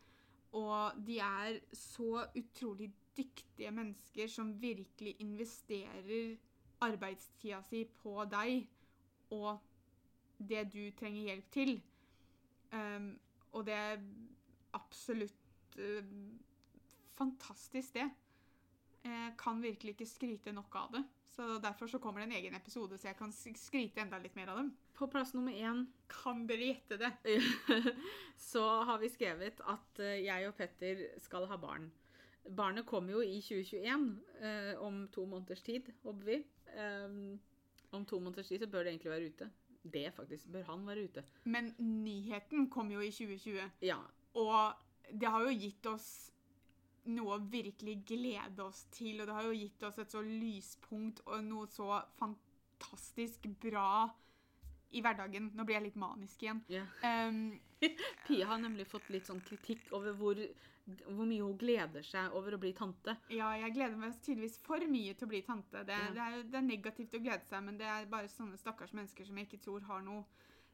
Og 0.56 1.00
de 1.08 1.20
er 1.20 1.60
så 1.76 2.26
utrolig 2.38 2.90
dyktige 3.18 3.72
mennesker 3.72 4.28
som 4.32 4.54
virkelig 4.62 5.16
investerer 5.20 6.36
arbeidstida 6.84 7.62
si 7.64 7.84
på 8.02 8.24
deg 8.32 8.66
og 9.36 9.60
det 10.40 10.66
du 10.74 10.82
trenger 11.00 11.30
hjelp 11.30 11.52
til. 11.52 11.76
Um, 12.76 13.14
og 13.56 13.66
det 13.68 13.74
er 13.74 14.02
absolutt 14.76 15.78
uh, 15.80 16.16
fantastisk, 17.16 17.94
det. 17.94 18.10
Jeg 19.06 19.36
kan 19.38 19.60
virkelig 19.62 19.94
ikke 19.96 20.08
skryte 20.10 20.54
nok 20.56 20.76
av 20.82 20.92
det. 20.96 21.04
Så 21.36 21.58
Derfor 21.62 21.88
så 21.92 22.00
kommer 22.00 22.22
det 22.24 22.30
en 22.30 22.38
egen 22.40 22.56
episode, 22.56 22.98
så 22.98 23.10
jeg 23.10 23.18
kan 23.20 23.32
sk- 23.36 23.58
skryte 23.60 24.02
enda 24.02 24.18
litt 24.24 24.36
mer 24.38 24.50
av 24.54 24.58
dem. 24.62 24.70
På 24.96 25.08
plass 25.12 25.34
nummer 25.36 25.52
én 25.54 25.84
Kan 26.10 26.46
dere 26.48 26.70
gjette 26.72 26.98
det? 27.02 27.12
så 28.52 28.64
har 28.88 29.02
vi 29.02 29.10
skrevet 29.12 29.60
at 29.68 30.00
eh, 30.00 30.22
jeg 30.26 30.48
og 30.48 30.56
Petter 30.58 31.04
skal 31.22 31.46
ha 31.52 31.58
barn. 31.60 31.90
Barnet 32.46 32.86
kommer 32.86 33.18
jo 33.18 33.22
i 33.26 33.42
2021, 33.42 34.08
eh, 34.40 34.72
om 34.86 35.04
to 35.14 35.26
måneders 35.26 35.62
tid, 35.66 35.90
håper 36.04 36.26
vi. 36.30 36.40
Um, 36.76 37.40
om 37.96 38.04
to 38.06 38.20
måneders 38.20 38.48
tid 38.52 38.62
så 38.66 38.70
bør 38.70 38.84
det 38.86 38.94
egentlig 38.96 39.12
være 39.14 39.30
ute. 39.34 39.50
Det 39.86 40.06
faktisk, 40.16 40.48
bør 40.54 40.64
han 40.72 40.86
være 40.88 41.04
ute. 41.10 41.24
Men 41.46 41.74
nyheten 41.80 42.70
kom 42.74 42.90
jo 42.94 43.02
i 43.06 43.12
2020, 43.14 43.70
Ja, 43.86 44.00
og 44.34 44.74
det 45.12 45.30
har 45.30 45.46
jo 45.46 45.54
gitt 45.58 45.86
oss 45.92 46.08
noe 47.12 47.38
å 47.38 47.46
virkelig 47.52 48.00
glede 48.08 48.66
oss 48.66 48.86
til, 48.94 49.20
og 49.22 49.30
det 49.30 49.38
har 49.38 49.48
jo 49.48 49.56
gitt 49.58 49.84
oss 49.88 50.00
et 50.02 50.14
så 50.14 50.22
lyspunkt 50.26 51.22
og 51.28 51.44
noe 51.46 51.68
så 51.72 52.02
fantastisk 52.20 53.48
bra 53.62 54.08
i 54.96 55.02
hverdagen. 55.04 55.52
Nå 55.56 55.66
blir 55.66 55.80
jeg 55.80 55.90
litt 55.90 56.00
manisk 56.00 56.46
igjen. 56.46 56.62
Yeah. 56.72 56.88
Um, 57.04 57.60
Pia 58.28 58.48
har 58.50 58.62
nemlig 58.62 58.88
fått 58.90 59.10
litt 59.14 59.28
sånn 59.28 59.44
kritikk 59.46 59.92
over 59.96 60.16
hvor, 60.18 60.40
hvor 61.10 61.28
mye 61.28 61.44
hun 61.44 61.58
gleder 61.60 62.06
seg 62.06 62.34
over 62.38 62.56
å 62.56 62.62
bli 62.62 62.72
tante. 62.78 63.18
ja, 63.34 63.52
jeg 63.60 63.76
gleder 63.76 64.00
meg 64.00 64.16
tydeligvis 64.22 64.58
for 64.66 64.86
mye 64.90 65.14
til 65.14 65.28
å 65.28 65.34
bli 65.34 65.44
tante. 65.46 65.84
Det, 65.84 66.00
yeah. 66.00 66.16
det, 66.16 66.26
er, 66.26 66.50
det 66.54 66.62
er 66.62 66.68
negativt 66.70 67.18
å 67.18 67.24
glede 67.24 67.46
seg, 67.50 67.66
men 67.68 67.80
det 67.82 67.90
er 67.92 68.10
bare 68.12 68.32
sånne 68.32 68.60
stakkars 68.62 68.96
mennesker 68.96 69.28
som 69.28 69.40
jeg 69.40 69.50
ikke 69.50 69.64
tror 69.68 69.88
har 69.92 70.06
noe 70.06 70.26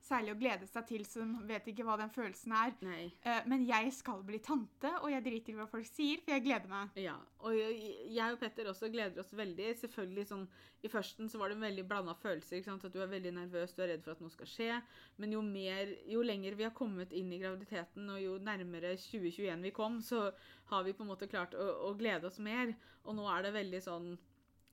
særlig 0.05 0.33
å 0.33 0.39
glede 0.39 0.67
seg 0.69 0.87
til, 0.89 1.03
så 1.07 1.23
de 1.23 1.45
vet 1.49 1.67
ikke 1.71 1.85
hva 1.87 1.97
den 1.99 2.11
følelsen 2.13 2.53
er. 2.57 2.73
Eh, 3.21 3.41
men 3.49 3.65
jeg 3.67 3.91
skal 3.95 4.23
bli 4.25 4.39
tante, 4.43 4.91
og 5.01 5.11
jeg 5.13 5.23
driter 5.25 5.53
i 5.53 5.57
hva 5.59 5.67
folk 5.69 5.87
sier, 5.89 6.21
for 6.23 6.33
jeg 6.35 6.45
gleder 6.45 6.71
meg. 6.71 6.95
Ja, 6.99 7.17
og 7.41 7.57
jeg 7.57 8.25
og 8.25 8.39
Petter 8.41 8.69
også 8.71 8.89
gleder 8.93 9.23
oss 9.23 9.33
veldig. 9.37 9.69
Selvfølgelig 9.81 10.27
sånn, 10.31 10.47
I 10.81 10.89
førsten 10.89 11.29
så 11.29 11.37
var 11.37 11.51
det 11.51 11.59
en 11.59 11.67
veldig 11.67 11.85
blanda 11.89 12.15
følelser. 12.17 12.65
At 12.73 12.87
du 12.93 12.99
er 13.01 13.11
veldig 13.11 13.35
nervøs, 13.37 13.75
du 13.77 13.83
er 13.85 13.93
redd 13.93 14.05
for 14.05 14.15
at 14.15 14.23
noe 14.23 14.33
skal 14.33 14.49
skje. 14.49 14.79
Men 15.21 15.37
jo 15.37 15.43
mer, 15.45 15.93
jo 16.09 16.25
lenger 16.25 16.57
vi 16.57 16.67
har 16.67 16.75
kommet 16.77 17.13
inn 17.17 17.31
i 17.33 17.41
graviditeten, 17.41 18.09
og 18.09 18.21
jo 18.23 18.39
nærmere 18.41 18.95
2021 18.97 19.69
vi 19.69 19.75
kom, 19.75 20.01
så 20.01 20.29
har 20.71 20.87
vi 20.87 20.95
på 20.97 21.05
en 21.05 21.11
måte 21.13 21.29
klart 21.29 21.53
å, 21.53 21.69
å 21.91 21.95
glede 21.99 22.29
oss 22.29 22.41
mer. 22.41 22.73
Og 23.05 23.17
nå 23.17 23.25
er 23.29 23.45
det 23.45 23.55
veldig 23.57 23.81
sånn 23.85 24.11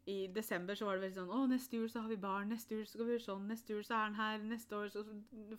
i 0.09 0.26
desember 0.32 0.74
så 0.74 0.86
var 0.86 0.96
det 0.96 1.02
veldig 1.04 1.18
sånn 1.18 1.32
Å, 1.36 1.42
neste 1.50 1.76
jul 1.76 1.88
så 1.92 2.00
har 2.00 2.09
vi 2.09 2.16
barn. 2.20 2.48
Neste 2.48 2.78
jul 2.78 2.86
så 2.86 2.94
skal 2.96 3.09
vi 3.09 3.14
gjøre 3.14 3.24
sånn. 3.26 3.48
Neste 3.50 3.74
jul 3.74 3.82
så 3.84 3.96
er 3.96 4.06
han 4.06 4.16
her. 4.16 4.46
Neste 4.48 4.78
år 4.78 4.88
så 4.94 5.02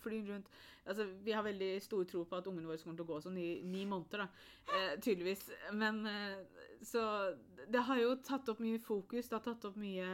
flyr 0.02 0.16
han 0.16 0.32
rundt. 0.32 0.50
Altså, 0.90 1.06
Vi 1.26 1.36
har 1.38 1.46
veldig 1.46 1.70
stor 1.86 2.08
tro 2.10 2.24
på 2.26 2.40
at 2.40 2.50
ungene 2.50 2.72
våre 2.72 2.82
kommer 2.82 2.98
til 2.98 3.06
å 3.06 3.12
gå 3.12 3.20
sånn 3.26 3.38
i 3.38 3.50
ni 3.62 3.84
måneder, 3.90 4.26
da. 4.26 4.48
Eh, 4.74 4.96
tydeligvis. 5.06 5.46
Men 5.78 6.02
eh, 6.10 6.66
så 6.82 7.04
det 7.70 7.86
har 7.86 8.02
jo 8.02 8.16
tatt 8.26 8.50
opp 8.50 8.64
mye 8.64 8.82
fokus. 8.82 9.30
Det 9.30 9.38
har 9.38 9.46
tatt 9.46 9.70
opp 9.70 9.78
mye 9.78 10.10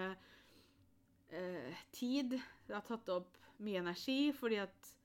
eh, 1.31 1.83
tid. 1.95 2.35
Det 2.67 2.75
har 2.75 2.83
tatt 2.85 3.11
opp 3.15 3.39
mye 3.63 3.79
energi, 3.85 4.33
fordi 4.35 4.59
at 4.65 4.95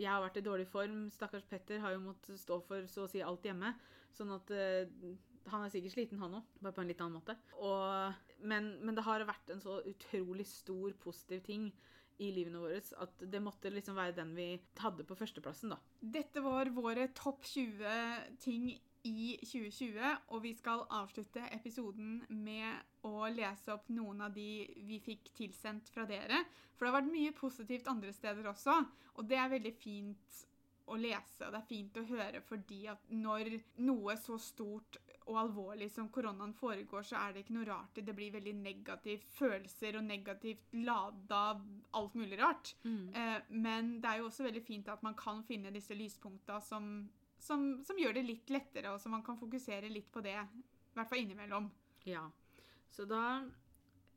jeg 0.00 0.08
har 0.08 0.22
vært 0.24 0.40
i 0.40 0.46
dårlig 0.46 0.68
form. 0.70 1.08
Stakkars 1.12 1.44
Petter 1.50 1.82
har 1.84 1.92
jo 1.92 2.04
måttet 2.06 2.40
stå 2.40 2.62
for 2.64 2.88
så 2.88 3.04
å 3.04 3.12
si 3.12 3.20
alt 3.20 3.44
hjemme. 3.44 3.74
Sånn 4.16 4.32
at 4.34 4.50
eh, 4.56 4.88
han 5.50 5.64
er 5.64 5.72
sikkert 5.72 5.94
sliten, 5.94 6.20
han 6.20 6.38
òg, 6.40 6.48
bare 6.60 6.74
på 6.76 6.82
en 6.82 6.90
litt 6.90 7.00
annen 7.02 7.18
måte. 7.18 7.36
Og, 7.58 8.09
men, 8.50 8.74
men 8.84 8.98
det 8.98 9.06
har 9.06 9.24
vært 9.28 9.54
en 9.54 9.62
så 9.62 9.78
utrolig 9.86 10.46
stor 10.48 10.94
positiv 11.02 11.42
ting 11.46 11.70
i 12.20 12.28
livene 12.34 12.60
våre 12.60 12.80
at 13.00 13.24
det 13.32 13.40
måtte 13.42 13.72
liksom 13.72 13.96
være 13.96 14.18
den 14.18 14.34
vi 14.36 14.50
hadde 14.82 15.06
på 15.08 15.16
førsteplassen, 15.16 15.72
da. 15.72 15.78
Dette 16.00 16.42
var 16.44 16.68
våre 16.76 17.08
topp 17.16 17.46
20 17.48 18.36
ting 18.44 18.70
i 19.08 19.38
2020, 19.40 20.00
og 20.28 20.42
vi 20.44 20.52
skal 20.58 20.84
avslutte 20.92 21.46
episoden 21.56 22.18
med 22.28 23.06
å 23.08 23.30
lese 23.32 23.72
opp 23.72 23.88
noen 23.88 24.26
av 24.26 24.34
de 24.36 24.66
vi 24.84 25.00
fikk 25.00 25.32
tilsendt 25.38 25.88
fra 25.94 26.04
dere. 26.08 26.42
For 26.76 26.84
det 26.84 26.92
har 26.92 26.98
vært 26.98 27.14
mye 27.14 27.36
positivt 27.36 27.88
andre 27.88 28.12
steder 28.12 28.50
også, 28.52 28.76
og 29.16 29.28
det 29.30 29.40
er 29.40 29.52
veldig 29.54 29.72
fint 29.80 30.42
å 30.90 30.98
lese, 31.00 31.46
og 31.46 31.54
det 31.54 31.62
er 31.62 31.70
fint 31.70 31.96
å 32.00 32.06
høre 32.10 32.42
fordi 32.44 32.82
at 32.90 33.10
når 33.14 33.54
noe 33.86 34.16
så 34.20 34.36
stort 34.42 34.98
og 35.28 35.38
alvorlig 35.42 35.90
som 35.92 36.08
koronaen 36.12 36.52
foregår, 36.56 37.04
så 37.06 37.18
er 37.20 37.34
det 37.34 37.44
ikke 37.44 37.56
noe 37.58 37.68
rart 37.68 38.00
det 38.00 38.14
blir 38.16 38.32
veldig 38.34 38.54
negativt 38.58 39.30
følelser 39.36 39.98
og 40.00 40.06
negativt 40.06 40.74
lada 40.80 41.42
alt 41.98 42.16
mulig 42.18 42.38
rart. 42.40 42.74
Eh, 43.14 43.38
men 43.50 43.96
det 44.00 44.10
er 44.10 44.20
jo 44.20 44.28
også 44.30 44.46
veldig 44.46 44.62
fint 44.64 44.90
at 44.92 45.02
man 45.06 45.16
kan 45.18 45.44
finne 45.46 45.72
disse 45.74 45.94
lyspunkta 45.94 46.60
som, 46.64 47.08
som, 47.38 47.70
som 47.86 48.00
gjør 48.00 48.18
det 48.18 48.26
litt 48.26 48.50
lettere, 48.50 48.92
og 48.94 49.00
så 49.00 49.12
man 49.12 49.24
kan 49.26 49.38
fokusere 49.38 49.92
litt 49.92 50.10
på 50.12 50.22
det, 50.24 50.36
i 50.40 50.98
hvert 50.98 51.10
fall 51.10 51.22
innimellom. 51.22 51.70
Ja. 52.08 52.24
Så 52.90 53.06
da 53.06 53.24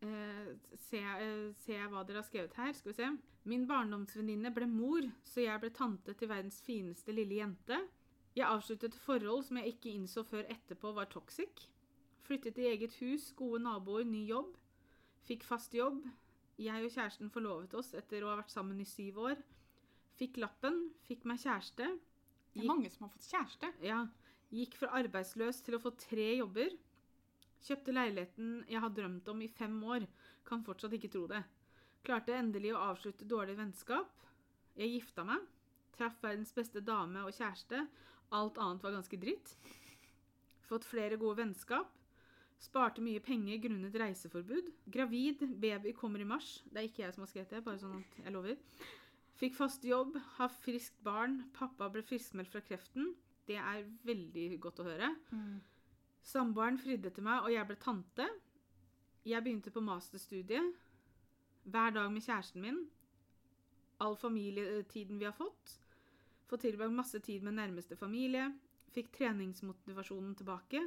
eh, 0.01 0.53
ser, 0.87 1.03
jeg, 1.03 1.27
eh, 1.27 1.51
ser 1.65 1.83
jeg 1.83 1.91
hva 1.91 2.05
dere 2.07 2.23
har 2.23 2.29
skrevet 2.29 2.57
her. 2.57 2.73
Skal 2.77 2.93
vi 2.93 2.99
se. 3.01 3.11
Min 3.49 3.67
barndomsvenninne 3.67 4.53
ble 4.55 4.69
mor, 4.71 5.05
så 5.27 5.43
jeg 5.43 5.59
ble 5.59 5.73
tante 5.75 6.15
til 6.15 6.31
verdens 6.31 6.61
fineste 6.63 7.15
lille 7.15 7.41
jente. 7.41 7.79
Jeg 8.33 8.49
avsluttet 8.49 8.89
et 8.93 9.01
forhold 9.05 9.43
som 9.45 9.59
jeg 9.59 9.75
ikke 9.75 9.93
innså 9.93 10.23
før 10.25 10.47
etterpå 10.49 10.93
var 10.97 11.09
toxic. 11.11 11.67
Flyttet 12.25 12.57
i 12.57 12.69
eget 12.71 12.95
hus, 13.01 13.29
gode 13.37 13.61
naboer, 13.61 14.07
ny 14.07 14.23
jobb. 14.25 14.55
Fikk 15.27 15.45
fast 15.45 15.75
jobb. 15.77 16.01
Jeg 16.57 16.85
og 16.85 16.93
kjæresten 16.93 17.29
forlovet 17.33 17.73
oss 17.77 17.93
etter 17.97 18.23
å 18.23 18.31
ha 18.31 18.39
vært 18.39 18.53
sammen 18.53 18.79
i 18.81 18.87
syv 18.89 19.19
år. 19.27 19.43
Fikk 20.17 20.39
lappen, 20.41 20.87
fikk 21.07 21.27
meg 21.29 21.41
kjæreste. 21.41 21.87
Det 22.53 22.61
er 22.61 22.69
mange 22.69 22.89
som 22.93 23.05
har 23.05 23.13
fått 23.13 23.29
kjæreste. 23.29 23.69
Ja. 23.85 24.03
Gikk 24.53 24.77
fra 24.77 24.91
arbeidsløs 24.99 25.61
til 25.65 25.77
å 25.77 25.81
få 25.81 25.93
tre 25.97 26.27
jobber. 26.37 26.73
Kjøpte 27.63 27.95
leiligheten 27.95 28.55
jeg 28.69 28.81
har 28.83 28.93
drømt 28.93 29.29
om 29.31 29.41
i 29.41 29.49
fem 29.49 29.75
år. 29.95 30.05
Kan 30.45 30.65
fortsatt 30.65 30.93
ikke 30.97 31.11
tro 31.13 31.25
det. 31.31 31.41
Klarte 32.05 32.35
endelig 32.35 32.73
å 32.75 32.81
avslutte 32.91 33.29
dårlig 33.29 33.55
vennskap. 33.57 34.25
Jeg 34.77 34.91
gifta 34.97 35.25
meg. 35.25 35.45
Traff 35.93 36.17
verdens 36.21 36.53
beste 36.53 36.81
dame 36.85 37.23
og 37.25 37.33
kjæreste. 37.33 37.85
Alt 38.33 38.57
annet 38.57 38.83
var 38.83 38.95
ganske 38.95 39.19
dritt. 39.21 39.53
Fått 40.65 40.87
flere 40.89 41.19
gode 41.21 41.43
vennskap. 41.43 41.91
Sparte 42.63 43.03
mye 43.03 43.19
penger 43.21 43.59
grunnet 43.65 43.95
reiseforbud. 43.99 44.71
Gravid. 44.89 45.43
Baby 45.61 45.91
kommer 45.93 46.23
i 46.23 46.27
mars. 46.27 46.61
Det 46.65 46.79
er 46.79 46.87
ikke 46.87 47.03
jeg 47.03 47.15
som 47.15 47.25
har 47.25 47.31
skrevet 47.33 47.53
det, 47.53 47.63
bare 47.65 47.81
sånn 47.81 47.97
at 47.99 48.17
jeg 48.23 48.33
lover. 48.33 48.57
Fikk 49.37 49.57
fast 49.57 49.83
jobb, 49.85 50.15
har 50.37 50.49
friskt 50.63 50.97
barn. 51.03 51.41
Pappa 51.57 51.89
ble 51.91 52.03
friskmeldt 52.05 52.51
fra 52.53 52.61
kreften. 52.63 53.11
Det 53.49 53.57
er 53.59 53.83
veldig 54.07 54.47
godt 54.63 54.79
å 54.79 54.87
høre. 54.87 55.11
Samboeren 56.23 56.79
fridde 56.79 57.11
til 57.11 57.25
meg, 57.27 57.43
og 57.43 57.51
jeg 57.51 57.67
ble 57.67 57.75
tante. 57.83 58.27
Jeg 59.27 59.43
begynte 59.43 59.73
på 59.75 59.83
masterstudiet. 59.83 60.73
Hver 61.67 61.93
dag 61.95 62.09
med 62.11 62.23
kjæresten 62.23 62.63
min. 62.63 62.79
All 64.03 64.15
familietiden 64.19 65.19
vi 65.19 65.27
har 65.27 65.35
fått. 65.35 65.77
Fått 66.49 66.65
tilbrakt 66.65 66.93
masse 66.93 67.19
tid 67.23 67.43
med 67.43 67.57
nærmeste 67.57 67.95
familie. 67.99 68.49
Fikk 68.93 69.11
treningsmotivasjonen 69.15 70.35
tilbake. 70.37 70.81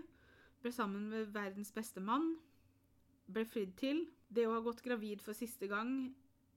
Ble 0.63 0.73
sammen 0.73 1.09
med 1.11 1.33
verdens 1.35 1.73
beste 1.75 2.01
mann. 2.01 2.37
Ble 3.27 3.45
fridd 3.49 3.75
til. 3.81 4.05
Det 4.29 4.47
å 4.47 4.55
ha 4.57 4.63
gått 4.63 4.85
gravid 4.85 5.23
for 5.23 5.37
siste 5.39 5.69
gang, 5.71 6.13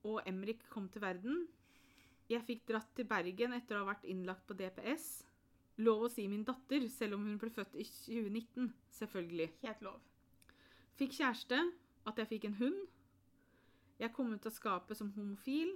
og 0.05 0.21
Emrik 0.29 0.63
kom 0.73 0.87
til 0.89 1.03
verden. 1.03 1.47
Jeg 2.29 2.45
fikk 2.45 2.67
dratt 2.69 2.91
til 2.97 3.07
Bergen 3.09 3.55
etter 3.57 3.77
å 3.77 3.83
ha 3.83 3.89
vært 3.91 4.05
innlagt 4.09 4.45
på 4.47 4.57
DPS. 4.57 5.07
Lov 5.81 6.05
å 6.05 6.11
si 6.11 6.27
min 6.29 6.43
datter, 6.45 6.85
selv 6.91 7.17
om 7.17 7.25
hun 7.25 7.37
ble 7.41 7.49
født 7.53 7.77
i 7.79 7.85
2019. 7.87 8.69
Selvfølgelig. 8.99 9.49
Helt 9.63 9.81
lov. 9.85 10.01
Fikk 10.99 11.15
kjæreste. 11.17 11.61
At 12.07 12.19
jeg 12.21 12.29
fikk 12.29 12.45
en 12.49 12.59
hund. 12.59 12.83
Jeg 13.99 14.13
kom 14.15 14.31
ut 14.33 14.45
av 14.45 14.53
skapet 14.55 14.97
som 14.97 15.11
homofil. 15.15 15.73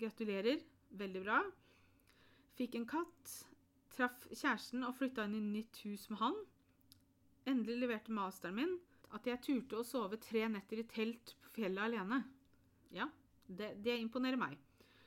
Gratulerer. 0.00 0.62
Veldig 1.02 1.24
bra. 1.24 1.40
Fikk 2.58 2.76
en 2.78 2.88
katt. 2.88 3.34
Traff 3.92 4.26
kjæresten 4.30 4.84
og 4.86 4.96
flytta 4.96 5.26
inn 5.28 5.36
i 5.36 5.44
nytt 5.58 5.82
hus 5.86 6.08
med 6.12 6.20
han. 6.22 6.36
Endelig 7.48 7.82
leverte 7.82 8.14
masteren 8.14 8.58
min. 8.58 8.74
At 9.12 9.26
jeg 9.28 9.42
turte 9.44 9.80
å 9.80 9.86
sove 9.86 10.16
tre 10.20 10.46
netter 10.48 10.80
i 10.80 10.88
telt 10.88 11.34
på 11.44 11.56
fjellet 11.58 11.84
alene. 11.90 12.22
Ja, 12.96 13.08
det, 13.46 13.74
det 13.84 13.98
imponerer 14.00 14.40
meg. 14.40 14.56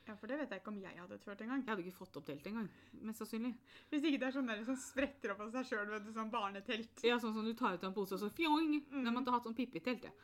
Ja, 0.06 0.14
for 0.14 0.30
det 0.30 0.36
vet 0.38 0.52
jeg 0.54 0.62
ikke 0.62 0.70
om 0.70 0.78
jeg 0.78 0.98
hadde 1.00 1.18
turt 1.18 1.40
engang. 1.42 1.62
Jeg 1.64 1.72
hadde 1.72 1.82
ikke 1.82 1.98
fått 1.98 2.16
opp 2.20 2.26
telt 2.28 2.44
engang, 2.46 2.68
mest 3.08 3.22
sannsynlig. 3.22 3.50
Hvis 3.90 4.04
ikke 4.06 4.20
det 4.22 4.28
er 4.28 4.34
sånn 4.36 4.50
der 4.52 4.60
som 4.68 4.76
spretter 4.78 5.32
opp 5.34 5.40
av 5.42 5.50
seg 5.56 5.66
sjøl, 5.66 5.88
vet 5.90 6.04
du, 6.06 6.12
sånn 6.14 6.30
barnetelt. 6.30 7.02
Ja, 7.06 7.16
sånn 7.22 7.34
som 7.34 7.46
du 7.46 7.50
tar 7.58 7.74
ut 7.74 7.82
av 7.82 7.88
en 7.90 7.96
pose, 7.96 8.14
og 8.14 8.22
så 8.22 8.30
fjong! 8.36 8.68
Mm. 8.92 9.00
Jeg 9.00 9.14
måtte 9.16 9.34
hatt 9.34 9.48
sånn 9.48 9.56
pippitelt, 9.58 10.06
jeg. 10.06 10.14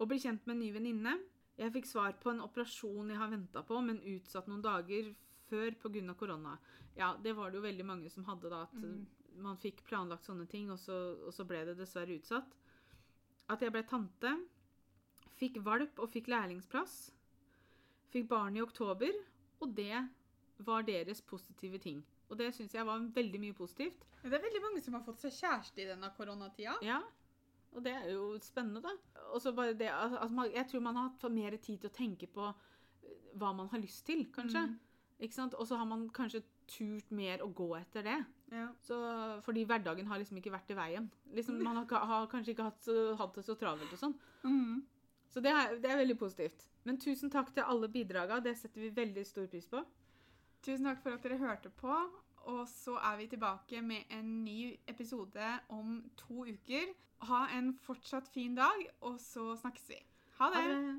Å 0.00 0.08
bli 0.08 0.18
kjent 0.22 0.48
med 0.48 0.56
en 0.56 0.62
ny 0.64 0.70
venninne. 0.72 1.12
Jeg 1.60 1.74
fikk 1.76 1.90
svar 1.90 2.16
på 2.22 2.32
en 2.32 2.40
operasjon 2.44 3.12
jeg 3.12 3.20
har 3.20 3.32
venta 3.32 3.64
på, 3.68 3.82
men 3.84 4.00
utsatt 4.14 4.48
noen 4.48 4.64
dager 4.64 5.12
før 5.50 5.70
pga. 5.82 6.14
korona. 6.14 6.58
Ja, 6.96 7.16
det 7.22 7.34
var 7.36 7.50
det 7.50 7.58
jo 7.60 7.62
veldig 7.66 7.84
mange 7.86 8.10
som 8.10 8.24
hadde, 8.24 8.50
da. 8.50 8.62
At 8.62 8.72
Mm. 8.74 9.06
man 9.42 9.56
fikk 9.56 9.82
planlagt 9.84 10.24
sånne 10.24 10.46
ting, 10.48 10.70
og 10.70 10.78
så, 10.78 11.16
og 11.26 11.32
så 11.32 11.44
ble 11.46 11.64
det 11.64 11.76
dessverre 11.78 12.16
utsatt. 12.18 12.54
At 13.48 13.60
jeg 13.60 13.72
ble 13.72 13.82
tante. 13.82 14.32
Fikk 15.36 15.58
valp 15.62 15.98
og 15.98 16.10
fikk 16.10 16.26
lærlingsplass. 16.28 17.12
Fikk 18.12 18.28
barn 18.28 18.56
i 18.56 18.62
oktober. 18.62 19.12
Og 19.60 19.74
det 19.74 20.08
var 20.58 20.82
deres 20.82 21.20
positive 21.20 21.78
ting. 21.78 22.02
Og 22.30 22.38
det 22.38 22.54
syns 22.54 22.72
jeg 22.74 22.84
var 22.86 22.98
veldig 22.98 23.40
mye 23.40 23.54
positivt. 23.54 24.04
Det 24.22 24.32
er 24.32 24.42
veldig 24.42 24.62
mange 24.62 24.82
som 24.82 24.94
har 24.94 25.02
fått 25.06 25.20
seg 25.20 25.30
kjæreste 25.36 25.78
i 25.84 25.86
denne 25.86 26.10
koronatida. 26.16 26.74
Ja, 26.82 27.02
og 27.72 27.82
det 27.84 27.92
er 27.92 28.08
jo 28.14 28.38
spennende, 28.40 28.80
da. 28.82 28.94
Og 29.34 29.40
så 29.42 29.52
bare 29.54 29.74
det 29.76 29.88
at 29.92 30.12
altså, 30.22 30.50
Jeg 30.54 30.66
tror 30.68 30.80
man 30.80 30.96
har 30.96 31.08
hatt 31.10 31.30
mer 31.32 31.56
tid 31.58 31.80
til 31.80 31.90
å 31.90 31.92
tenke 31.92 32.26
på 32.26 32.48
eh, 32.48 33.12
hva 33.36 33.52
man 33.54 33.68
har 33.68 33.78
lyst 33.78 34.06
til, 34.06 34.24
kanskje. 34.32 34.64
Mm. 34.66 34.78
Og 35.18 35.66
så 35.66 35.76
har 35.76 35.86
man 35.88 36.08
kanskje 36.12 36.42
turt 36.68 37.10
mer 37.14 37.42
å 37.44 37.48
gå 37.48 37.70
etter 37.78 38.04
det. 38.04 38.18
Ja. 38.52 38.66
Så, 38.84 38.96
fordi 39.46 39.64
hverdagen 39.64 40.06
har 40.10 40.20
liksom 40.20 40.36
ikke 40.40 40.52
vært 40.52 40.70
i 40.70 40.76
veien. 40.76 41.08
Liksom, 41.34 41.62
man 41.64 41.80
har, 41.80 42.06
har 42.10 42.28
kanskje 42.30 42.52
ikke 42.52 42.68
hatt, 42.68 42.90
hatt 43.18 43.38
det 43.38 43.46
så 43.46 43.56
travelt 43.58 43.92
og 43.96 44.02
sånn. 44.02 44.14
Mm. 44.44 44.84
Så 45.32 45.42
det 45.44 45.52
er, 45.52 45.78
det 45.80 45.90
er 45.90 46.02
veldig 46.02 46.18
positivt. 46.20 46.66
Men 46.86 47.00
tusen 47.02 47.32
takk 47.32 47.50
til 47.54 47.66
alle 47.66 47.88
bidraga. 47.92 48.38
Det 48.44 48.54
setter 48.58 48.84
vi 48.84 48.92
veldig 48.94 49.24
stor 49.26 49.48
pris 49.50 49.66
på. 49.70 49.82
Tusen 50.66 50.86
takk 50.86 51.02
for 51.02 51.16
at 51.16 51.24
dere 51.24 51.40
hørte 51.40 51.72
på. 51.80 51.96
Og 52.46 52.62
så 52.70 52.94
er 53.02 53.16
vi 53.18 53.26
tilbake 53.32 53.82
med 53.82 54.12
en 54.14 54.44
ny 54.44 54.76
episode 54.86 55.50
om 55.74 55.98
to 56.20 56.46
uker. 56.46 56.92
Ha 57.26 57.46
en 57.56 57.72
fortsatt 57.82 58.28
fin 58.30 58.54
dag, 58.54 58.86
og 59.00 59.18
så 59.20 59.54
snakkes 59.58 59.88
vi. 59.90 59.98
Ha 60.38 60.52
det! 60.52 60.62
Ha 60.62 60.72
det. 60.76 60.96